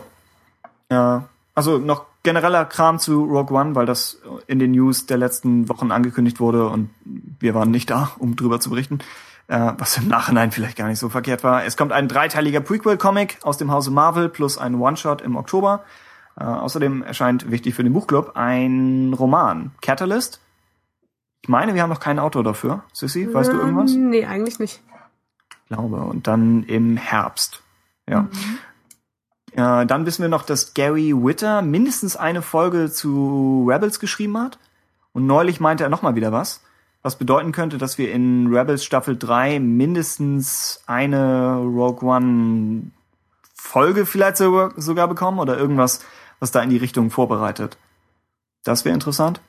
[0.89, 1.21] Äh,
[1.55, 5.93] also noch genereller Kram zu Rogue One, weil das in den News der letzten Wochen
[5.93, 8.99] angekündigt wurde und wir waren nicht da, um drüber zu berichten
[9.49, 11.65] äh, was im Nachhinein vielleicht gar nicht so verkehrt war.
[11.65, 15.85] Es kommt ein dreiteiliger Prequel-Comic aus dem Hause Marvel plus ein One-Shot im Oktober.
[16.39, 20.41] Äh, außerdem erscheint, wichtig für den Buchclub, ein Roman, Catalyst.
[21.43, 22.85] Ich meine, wir haben noch keinen Autor dafür.
[22.93, 23.93] Sissy, weißt du irgendwas?
[23.93, 24.83] Ähm, Nee, eigentlich nicht.
[25.51, 25.97] Ich glaube.
[25.99, 27.63] Und dann im Herbst.
[28.09, 28.29] Ja.
[29.55, 34.59] Äh, dann wissen wir noch, dass Gary Witter mindestens eine Folge zu Rebels geschrieben hat.
[35.13, 36.61] Und neulich meinte er noch mal wieder was.
[37.03, 42.91] Was bedeuten könnte, dass wir in Rebels Staffel 3 mindestens eine Rogue One
[43.55, 46.05] Folge vielleicht sogar bekommen oder irgendwas,
[46.41, 47.79] was da in die Richtung vorbereitet.
[48.65, 49.41] Das wäre interessant.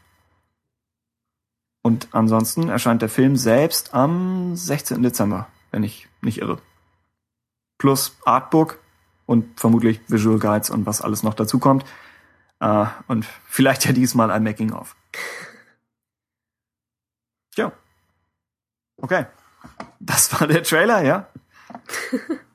[1.82, 5.02] Und ansonsten erscheint der Film selbst am 16.
[5.02, 6.60] Dezember, wenn ich nicht irre.
[7.78, 8.80] Plus Artbook
[9.26, 11.86] und vermutlich Visual Guides und was alles noch dazu kommt.
[12.60, 14.96] Äh, und vielleicht ja diesmal ein Making-of.
[17.56, 17.72] Ja.
[18.98, 19.26] Okay.
[20.00, 21.28] Das war der Trailer, ja?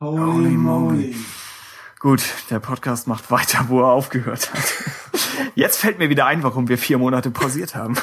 [0.00, 1.16] Holy moly.
[1.98, 4.74] Gut, der Podcast macht weiter, wo er aufgehört hat.
[5.54, 7.96] Jetzt fällt mir wieder ein, warum wir vier Monate pausiert haben.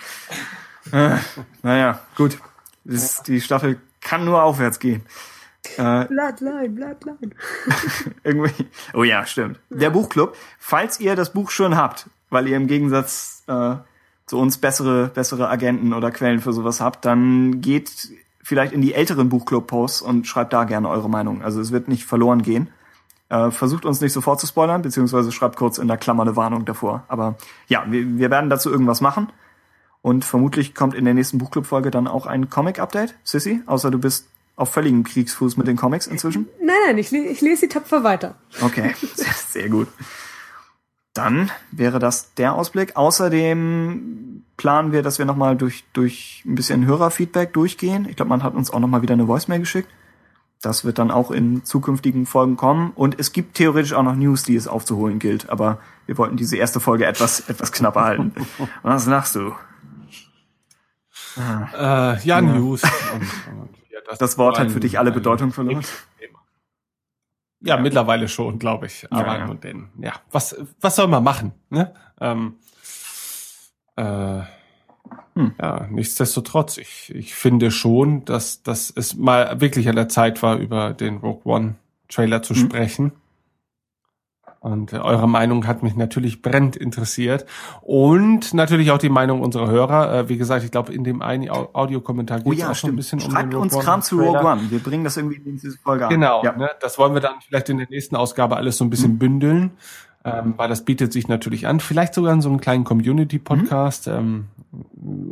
[0.92, 1.18] äh,
[1.62, 2.38] naja, gut.
[2.84, 5.04] Das, die Staffel kann nur aufwärts gehen.
[5.76, 7.32] Äh, Bloodline, Bloodline.
[8.24, 8.66] irgendwie.
[8.94, 9.58] Oh ja, stimmt.
[9.70, 10.36] Der Buchclub.
[10.58, 13.76] Falls ihr das Buch schon habt, weil ihr im Gegensatz äh,
[14.26, 18.10] zu uns bessere, bessere Agenten oder Quellen für sowas habt, dann geht
[18.42, 21.42] vielleicht in die älteren Buchclub-Posts und schreibt da gerne eure Meinung.
[21.42, 22.68] Also es wird nicht verloren gehen.
[23.28, 26.64] Äh, versucht uns nicht sofort zu spoilern, beziehungsweise schreibt kurz in der Klammer eine Warnung
[26.64, 27.04] davor.
[27.08, 27.36] Aber
[27.66, 29.28] ja, wir, wir werden dazu irgendwas machen.
[30.00, 33.16] Und vermutlich kommt in der nächsten Buchclub-Folge dann auch ein Comic-Update.
[33.24, 34.28] Sissy, außer du bist
[34.58, 36.48] auf völligem Kriegsfuß mit den Comics inzwischen.
[36.60, 38.34] Nein, nein, ich, ich lese die tapfer weiter.
[38.60, 39.88] Okay, sehr, sehr gut.
[41.14, 42.96] Dann wäre das der Ausblick.
[42.96, 48.06] Außerdem planen wir, dass wir nochmal durch, durch ein bisschen Hörerfeedback durchgehen.
[48.08, 49.88] Ich glaube, man hat uns auch nochmal wieder eine Voicemail geschickt.
[50.60, 52.90] Das wird dann auch in zukünftigen Folgen kommen.
[52.96, 55.50] Und es gibt theoretisch auch noch News, die es aufzuholen gilt.
[55.50, 58.32] Aber wir wollten diese erste Folge etwas, etwas knapper halten.
[58.82, 59.54] Was lachst du?
[61.36, 62.82] Äh, ja, News.
[62.82, 63.77] Und, und,
[64.08, 65.84] ja, Das Wort hat für dich alle Bedeutung verloren.
[67.60, 69.06] Ja, mittlerweile schon, glaube ich.
[69.10, 69.46] Aber ja.
[69.46, 71.52] nun denn, ja, was, was soll man machen?
[71.70, 71.92] Ne?
[72.20, 72.54] Ähm,
[73.96, 74.42] äh,
[75.34, 75.54] Hm.
[75.60, 80.56] Ja, nichtsdestotrotz, ich, ich finde schon, dass, dass es mal wirklich an der Zeit war,
[80.56, 81.76] über den Rogue One
[82.08, 82.60] Trailer zu Hm.
[82.60, 83.12] sprechen.
[84.60, 87.46] Und eure Meinung hat mich natürlich brennend interessiert.
[87.80, 90.12] Und natürlich auch die Meinung unserer Hörer.
[90.14, 92.74] Äh, wie gesagt, ich glaube, in dem einen Au- Audiokommentar Oh geht es ja, auch
[92.74, 94.44] schon ein bisschen um Schreibt den Rogue uns One Kram zu Rogue.
[94.44, 94.62] One.
[94.70, 96.10] Wir bringen das irgendwie in diese Folge an.
[96.10, 96.56] Genau, Ja.
[96.56, 99.18] ne, das wollen wir dann vielleicht in der nächsten Ausgabe alles so ein bisschen Mhm.
[99.18, 99.70] bündeln,
[100.24, 101.78] ähm, weil das bietet sich natürlich an.
[101.78, 104.46] Vielleicht sogar in so einen kleinen Community-Podcast, ähm,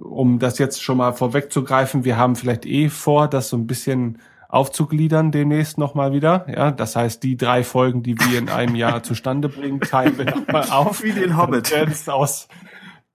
[0.03, 2.05] um das jetzt schon mal vorwegzugreifen.
[2.05, 4.19] Wir haben vielleicht eh vor, das so ein bisschen
[4.57, 6.47] aufzugliedern demnächst nochmal wieder.
[6.49, 10.24] Ja, das heißt, die drei Folgen, die wir in einem Jahr zustande bringen, teilen wir
[10.24, 11.03] nochmal auf.
[11.03, 11.70] Wie den Hobbit.
[11.70, 12.49] Wird's aus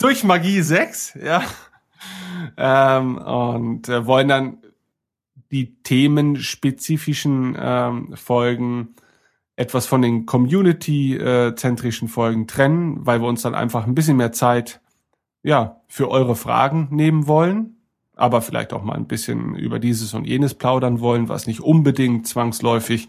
[0.01, 1.43] durch Magie 6, ja.
[2.57, 4.57] Ähm, und äh, wollen dann
[5.51, 8.95] die themenspezifischen ähm, Folgen
[9.55, 14.81] etwas von den Community-zentrischen Folgen trennen, weil wir uns dann einfach ein bisschen mehr Zeit
[15.43, 17.80] ja für eure Fragen nehmen wollen,
[18.15, 22.27] aber vielleicht auch mal ein bisschen über dieses und jenes plaudern wollen, was nicht unbedingt
[22.27, 23.07] zwangsläufig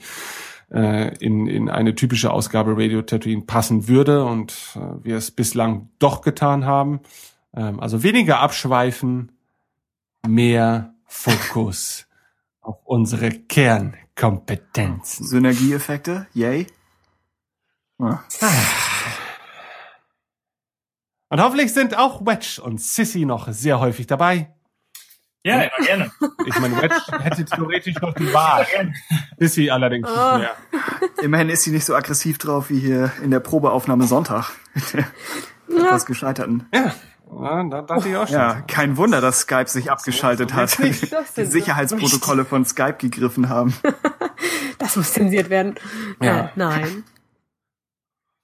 [0.72, 5.90] äh, in, in eine typische Ausgabe Radio Tatooine passen würde und äh, wir es bislang
[5.98, 7.00] doch getan haben.
[7.54, 9.32] Ähm, also weniger abschweifen,
[10.26, 12.06] mehr Fokus
[12.60, 15.26] auf unsere Kernkompetenzen.
[15.26, 16.66] Synergieeffekte, yay.
[17.98, 18.24] Ja.
[21.28, 24.54] Und hoffentlich sind auch Wedge und Sissy noch sehr häufig dabei.
[25.44, 26.12] Ja, immer gerne.
[26.46, 28.66] Ich meine, Wedge hätte theoretisch noch die Wahl.
[29.38, 30.38] Sissy allerdings nicht Oh.
[30.38, 30.56] mehr.
[31.22, 34.50] Immerhin ist sie nicht so aggressiv drauf wie hier in der Probeaufnahme Sonntag.
[34.74, 34.94] Mit
[35.78, 36.68] der etwas gescheiterten.
[36.72, 36.92] Ja,
[37.42, 38.36] ja da dachte ich auch schon.
[38.36, 40.78] Ja, kein Wunder, dass Skype sich abgeschaltet hat.
[40.78, 41.44] Die sie.
[41.44, 43.74] Sicherheitsprotokolle von Skype gegriffen haben.
[44.78, 45.76] Das muss zensiert werden.
[46.20, 46.46] Ja.
[46.46, 47.04] Äh, nein.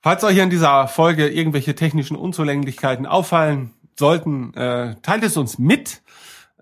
[0.03, 6.01] Falls euch an dieser Folge irgendwelche technischen Unzulänglichkeiten auffallen sollten, äh, teilt es uns mit.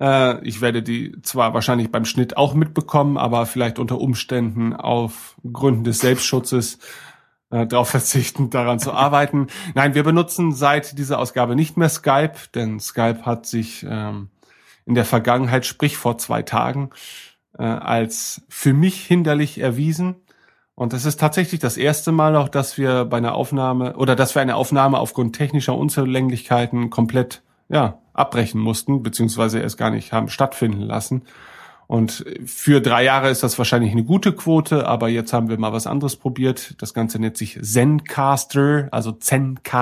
[0.01, 5.37] Äh, ich werde die zwar wahrscheinlich beim Schnitt auch mitbekommen, aber vielleicht unter Umständen auf
[5.51, 6.79] Gründen des Selbstschutzes
[7.51, 9.49] äh, darauf verzichten, daran zu arbeiten.
[9.75, 14.31] Nein, wir benutzen seit dieser Ausgabe nicht mehr Skype, denn Skype hat sich ähm,
[14.85, 16.91] in der Vergangenheit, sprich vor zwei Tagen,
[17.59, 20.17] äh, als für mich hinderlich erwiesen.
[20.75, 24.35] Und das ist tatsächlich das erste Mal auch, dass wir bei einer Aufnahme oder dass
[24.35, 30.29] wir eine Aufnahme aufgrund technischer Unzulänglichkeiten komplett ja, abbrechen mussten, beziehungsweise erst gar nicht haben
[30.29, 31.23] stattfinden lassen.
[31.87, 35.73] Und für drei Jahre ist das wahrscheinlich eine gute Quote, aber jetzt haben wir mal
[35.73, 36.75] was anderes probiert.
[36.83, 39.73] Das Ganze nennt sich Zencaster, also Zenk,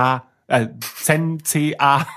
[0.47, 2.09] äh, Zen-C-A-S-T-R.com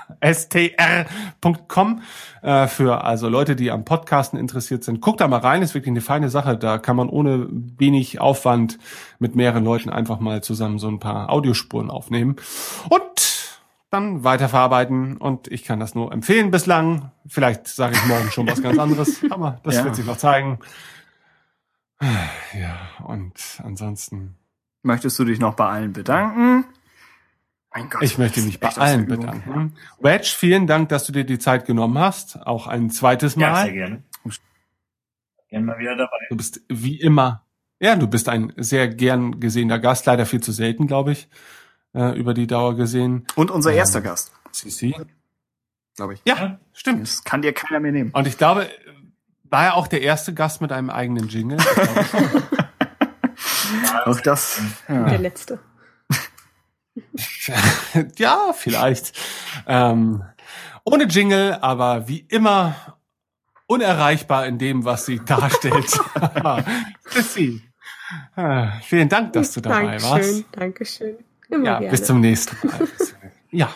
[2.42, 5.00] äh, für also Leute, die am Podcasten interessiert sind.
[5.00, 6.58] Guckt da mal rein, ist wirklich eine feine Sache.
[6.58, 8.78] Da kann man ohne wenig Aufwand
[9.18, 12.36] mit mehreren Leuten einfach mal zusammen so ein paar Audiospuren aufnehmen
[12.90, 13.47] und
[13.90, 15.16] dann weiterverarbeiten.
[15.16, 17.10] Und ich kann das nur empfehlen bislang.
[17.26, 19.84] Vielleicht sage ich morgen schon was ganz anderes, aber das Ja.
[19.84, 20.58] wird sich noch zeigen.
[22.00, 24.36] Ja, und ansonsten
[24.82, 26.64] Möchtest du dich noch bei allen bedanken?
[27.74, 28.00] Mein Gott.
[28.02, 29.74] Ich möchte mich bei allen bedanken.
[30.00, 32.46] Wedge, vielen Dank, dass du dir die Zeit genommen hast.
[32.46, 33.72] Auch ein zweites Ja, sehr Mal.
[33.72, 34.02] gerne.
[35.50, 36.16] Gerne mal wieder dabei.
[36.30, 37.44] du bist wie immer,
[37.80, 41.28] ja, du bist ein sehr gern gesehener Gast, leider viel zu selten, glaube ich,
[41.94, 43.26] äh, über die Dauer gesehen.
[43.34, 43.78] Und unser Ja.
[43.78, 44.94] erster Gast, Sissi.
[45.96, 46.22] glaube ich.
[46.24, 47.02] Ja, stimmt.
[47.02, 48.10] Das kann dir keiner mehr nehmen.
[48.12, 48.68] Und ich glaube,
[49.44, 51.58] war er auch der erste Gast mit einem eigenen Jingle?
[54.04, 54.60] Auch das.
[54.88, 55.08] Ja.
[55.08, 55.58] Der letzte.
[58.16, 59.18] ja, vielleicht.
[59.66, 60.22] Ähm,
[60.84, 62.96] ohne Jingle, aber wie immer
[63.66, 65.90] unerreichbar in dem, was sie darstellt.
[67.10, 67.62] Sissi.
[68.36, 70.44] äh, vielen Dank, dass du dabei Dankeschön, warst.
[70.52, 71.16] Dankeschön.
[71.48, 71.90] Immer Ja, gerne.
[71.90, 72.88] bis zum nächsten Mal.
[73.50, 73.70] ja.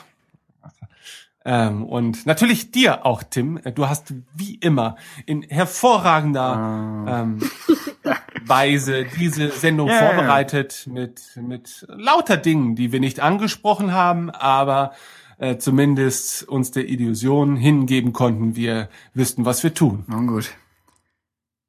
[1.44, 3.60] Ähm, und natürlich dir auch, Tim.
[3.74, 4.96] Du hast wie immer
[5.26, 7.38] in hervorragender ähm,
[8.46, 9.98] Weise diese Sendung ja.
[9.98, 14.92] vorbereitet mit, mit lauter Dingen, die wir nicht angesprochen haben, aber
[15.38, 20.04] äh, zumindest uns der Illusion hingeben konnten, wir wüssten, was wir tun.
[20.06, 20.52] Nun gut.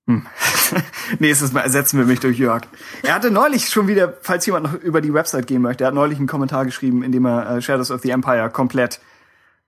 [0.07, 0.25] Hm.
[1.19, 2.63] Nächstes Mal ersetzen wir mich durch Jörg.
[3.03, 5.93] Er hatte neulich schon wieder, falls jemand noch über die Website gehen möchte, er hat
[5.93, 8.99] neulich einen Kommentar geschrieben, in dem er äh, Shadows of the Empire komplett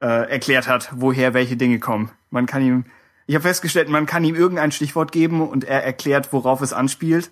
[0.02, 2.12] äh, erklärt hat, woher welche Dinge kommen.
[2.32, 2.86] Man kann ihm,
[3.28, 7.32] ich habe festgestellt, man kann ihm irgendein Stichwort geben und er erklärt, worauf es anspielt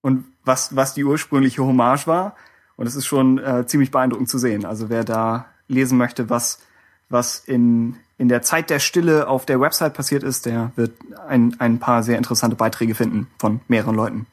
[0.00, 2.34] und was, was die ursprüngliche Hommage war.
[2.76, 4.64] Und es ist schon äh, ziemlich beeindruckend zu sehen.
[4.64, 6.60] Also wer da lesen möchte, was,
[7.08, 10.92] was in, in der Zeit der Stille auf der Website passiert ist, der wird
[11.26, 14.26] ein, ein paar sehr interessante Beiträge finden von mehreren Leuten.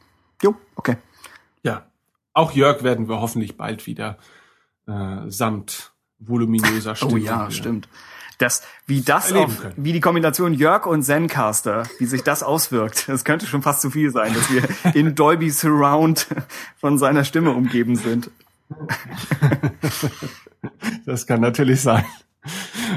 [0.44, 0.98] Jo, okay.
[1.64, 1.86] Ja,
[2.34, 4.18] auch Jörg werden wir hoffentlich bald wieder
[4.88, 7.14] äh, samt voluminöser Stimme.
[7.14, 7.88] Oh ja, wieder- stimmt.
[8.40, 13.24] Das, wie das auf, wie die Kombination Jörg und Zencaster, wie sich das auswirkt, das
[13.24, 14.64] könnte schon fast zu viel sein, dass wir
[14.96, 16.28] in Dolby Surround
[16.76, 18.30] von seiner Stimme umgeben sind.
[21.06, 22.06] Das kann natürlich sein.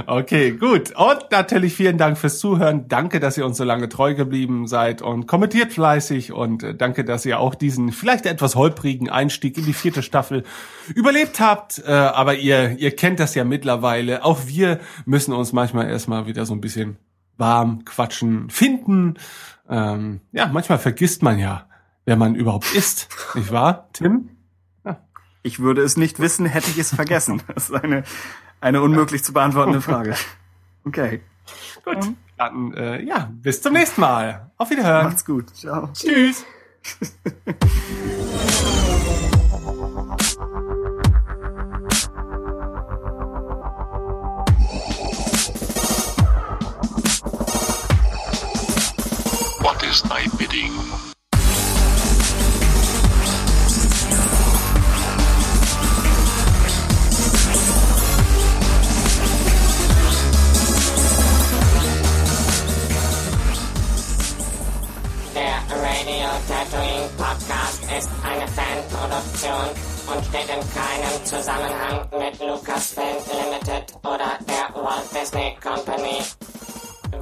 [0.07, 0.97] Okay, gut.
[0.97, 2.89] Und natürlich vielen Dank fürs Zuhören.
[2.89, 7.05] Danke, dass ihr uns so lange treu geblieben seid und kommentiert fleißig und äh, danke,
[7.05, 10.45] dass ihr auch diesen vielleicht etwas holprigen Einstieg in die vierte Staffel
[10.95, 11.83] überlebt habt.
[11.87, 14.25] Äh, aber ihr, ihr kennt das ja mittlerweile.
[14.25, 16.97] Auch wir müssen uns manchmal erstmal wieder so ein bisschen
[17.37, 19.15] warm quatschen finden.
[19.69, 21.67] Ähm, ja, manchmal vergisst man ja,
[22.05, 23.09] wer man überhaupt ist.
[23.35, 24.31] Nicht wahr, Tim?
[25.43, 27.43] Ich würde es nicht wissen, hätte ich es vergessen.
[27.55, 28.05] Das ist eine,
[28.61, 30.15] eine unmöglich zu beantwortende Frage.
[30.85, 31.21] Okay,
[31.85, 31.99] Gut.
[32.37, 34.51] Dann, äh, ja, bis zum nächsten Mal.
[34.57, 35.07] Auf Wiederhören.
[35.07, 35.51] macht's gut.
[35.55, 35.91] Ciao.
[35.93, 36.45] Tschüss.
[49.63, 50.73] What is thy bidding?
[66.11, 69.71] Radio Tatooine Podcast ist eine Fanproduktion
[70.11, 76.19] und steht in keinem Zusammenhang mit Lucasfilm Limited oder der Walt Disney Company.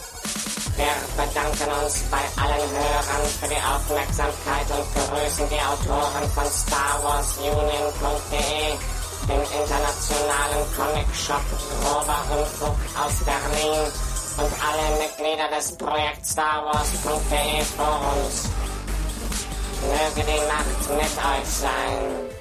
[0.80, 8.80] Wir bedanken uns bei allen Hörern für die Aufmerksamkeit und begrüßen die Autoren von StarWarsUnion.de,
[9.27, 11.43] dem internationalen Comic-Shop
[12.31, 13.91] Unfug aus Berlin
[14.38, 18.47] und alle Mitglieder des Projekt StarWars.de Forums.
[19.84, 22.39] Möge die Macht mit euch sein.